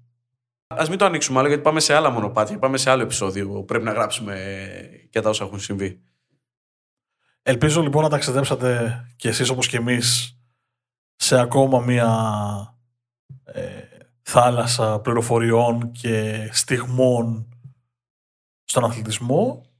Α 0.66 0.84
μην 0.88 0.98
το 0.98 1.04
ανοίξουμε 1.04 1.38
άλλο, 1.38 1.48
γιατί 1.48 1.62
πάμε 1.62 1.80
σε 1.80 1.94
άλλα 1.94 2.10
μονοπάτια. 2.10 2.58
Πάμε 2.58 2.76
σε 2.76 2.90
άλλο 2.90 3.02
επεισόδιο. 3.02 3.62
Πρέπει 3.62 3.84
να 3.84 3.92
γράψουμε 3.92 4.36
και 5.10 5.20
τα 5.20 5.28
όσα 5.28 5.44
έχουν 5.44 5.60
συμβεί. 5.60 6.02
Ελπίζω 7.42 7.82
λοιπόν 7.82 8.02
να 8.02 8.08
ταξιδέψατε 8.08 9.00
κι 9.16 9.28
εσείς 9.28 9.48
όπως 9.48 9.68
και 9.68 9.76
εμείς 9.76 10.38
σε 11.16 11.40
ακόμα 11.40 11.80
μία 11.80 12.10
ε, 13.44 13.82
θάλασσα 14.22 15.00
πληροφοριών 15.00 15.92
και 15.92 16.48
στιγμών 16.52 17.48
στον 18.64 18.84
αθλητισμό 18.84 19.72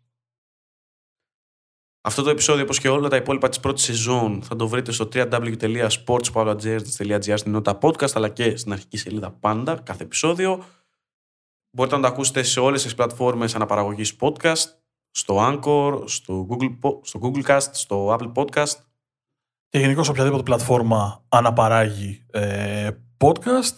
αυτό 2.05 2.23
το 2.23 2.31
επεισόδιο, 2.31 2.63
όπως 2.63 2.79
και 2.79 2.89
όλα 2.89 3.09
τα 3.09 3.17
υπόλοιπα 3.17 3.49
της 3.49 3.61
πρώτης 3.61 3.85
σεζόν, 3.85 4.43
θα 4.43 4.57
το 4.57 4.69
βρείτε 4.69 4.93
στο 4.93 5.09
www.sportspavlagers.gr 5.13 7.35
στην 7.35 7.53
νότα 7.53 7.79
podcast, 7.83 8.13
αλλά 8.15 8.29
και 8.29 8.57
στην 8.57 8.73
αρχική 8.73 8.97
σελίδα 8.97 9.31
πάντα, 9.31 9.75
κάθε 9.75 10.03
επεισόδιο. 10.03 10.65
Μπορείτε 11.71 11.97
να 11.97 12.03
το 12.03 12.09
ακούσετε 12.09 12.43
σε 12.43 12.61
όλες 12.61 12.83
τις 12.83 12.95
πλατφόρμες 12.95 13.55
αναπαραγωγής 13.55 14.17
podcast, 14.21 14.65
στο 15.13 15.37
Anchor, 15.41 16.03
στο 16.05 16.47
Google, 16.51 16.99
στο 17.03 17.21
Google 17.23 17.45
Cast, 17.45 17.69
στο 17.73 18.17
Apple 18.19 18.33
Podcast. 18.33 18.77
Και 19.69 19.79
γενικώς 19.79 20.09
οποιαδήποτε 20.09 20.43
πλατφόρμα 20.43 21.25
αναπαράγει 21.29 22.27
ε, 22.31 22.91
podcast. 23.19 23.77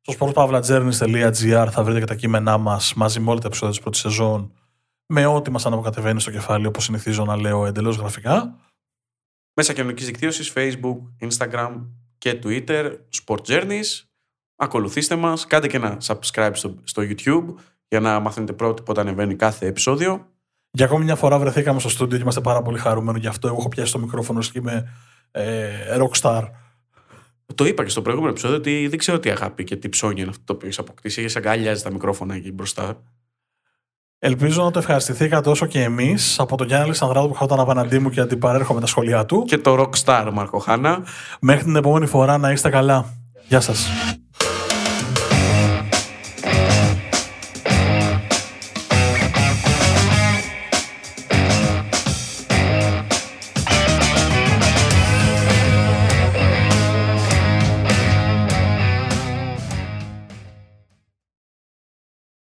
Στο 0.00 0.12
Στο 0.12 0.32
sportpavlajourneys.gr 0.34 1.68
θα 1.70 1.82
βρείτε 1.82 1.98
και 1.98 2.04
τα 2.06 2.14
κείμενά 2.14 2.58
μας 2.58 2.94
μαζί 2.94 3.20
με 3.20 3.30
όλα 3.30 3.40
τα 3.40 3.46
επεισόδια 3.46 3.70
της 3.70 3.80
πρώτης 3.80 4.00
σεζόν 4.00 4.52
με 5.06 5.26
ό,τι 5.26 5.50
μας 5.50 5.66
αναποκατεβαίνει 5.66 6.20
στο 6.20 6.30
κεφάλι, 6.30 6.66
όπως 6.66 6.84
συνηθίζω 6.84 7.24
να 7.24 7.36
λέω 7.36 7.66
εντελώς 7.66 7.96
γραφικά. 7.96 8.56
Μέσα 9.54 9.72
κοινωνικής 9.72 10.06
δικτύωσης, 10.06 10.52
Facebook, 10.54 10.98
Instagram 11.20 11.86
και 12.18 12.40
Twitter, 12.44 12.98
Sport 13.24 13.40
Journeys. 13.46 14.04
Ακολουθήστε 14.56 15.16
μας, 15.16 15.46
κάντε 15.46 15.66
και 15.66 15.76
ένα 15.76 15.98
subscribe 16.02 16.50
στο, 16.52 16.80
στο 16.84 17.02
YouTube 17.02 17.54
για 17.88 18.00
να 18.00 18.20
μαθαίνετε 18.20 18.52
πρώτοι 18.52 18.82
πότε 18.82 19.00
ανεβαίνει 19.00 19.36
κάθε 19.36 19.66
επεισόδιο. 19.66 20.29
Για 20.70 20.84
ακόμη 20.84 21.04
μια 21.04 21.16
φορά 21.16 21.38
βρεθήκαμε 21.38 21.80
στο 21.80 21.88
στούντιο 21.88 22.16
και 22.16 22.22
είμαστε 22.22 22.40
πάρα 22.40 22.62
πολύ 22.62 22.78
χαρούμενοι 22.78 23.18
γι' 23.18 23.26
αυτό. 23.26 23.48
Εγώ 23.48 23.56
έχω 23.58 23.68
πιάσει 23.68 23.92
το 23.92 23.98
μικρόφωνο 23.98 24.40
και 24.40 24.52
είμαι 24.54 24.92
ε, 25.30 25.68
rockstar. 25.98 26.42
Το 27.54 27.64
είπα 27.64 27.84
και 27.84 27.90
στο 27.90 28.02
προηγούμενο 28.02 28.32
επεισόδιο 28.32 28.56
ότι 28.56 28.88
δεν 28.88 28.98
ξέρω 28.98 29.18
τι 29.18 29.30
αγάπη 29.30 29.64
και 29.64 29.76
τι 29.76 29.88
ψώνια 29.88 30.22
είναι 30.22 30.30
αυτό 30.30 30.44
το 30.44 30.52
οποίο 30.52 30.68
έχει 30.68 30.80
αποκτήσει. 30.80 31.20
Έχεις 31.20 31.36
αγκαλιάζει 31.36 31.82
τα 31.82 31.92
μικρόφωνα 31.92 32.34
εκεί 32.34 32.52
μπροστά. 32.52 33.02
Ελπίζω 34.18 34.64
να 34.64 34.70
το 34.70 34.78
ευχαριστηθήκατε 34.78 35.50
όσο 35.50 35.66
και 35.66 35.82
εμείς 35.82 36.38
από 36.38 36.56
τον 36.56 36.66
Γιάννη 36.66 36.84
Αλεξανδράτο 36.84 37.28
που 37.28 37.34
είχα 37.34 37.60
απέναντί 37.60 37.98
μου 37.98 38.10
και 38.10 38.20
αντιπαρέρχομαι 38.20 38.74
με 38.74 38.80
τα 38.80 38.86
σχόλιά 38.90 39.26
του. 39.26 39.44
Και 39.46 39.58
το 39.58 39.82
Rockstar 39.82 40.30
Μαρκο 40.32 40.58
Χάνα. 40.58 41.04
Μέχρι 41.40 41.64
την 41.64 41.76
επόμενη 41.76 42.06
φορά 42.06 42.38
να 42.38 42.50
είστε 42.50 42.68
καλά. 42.68 43.14
Γεια 43.48 43.60
σας. 43.60 43.88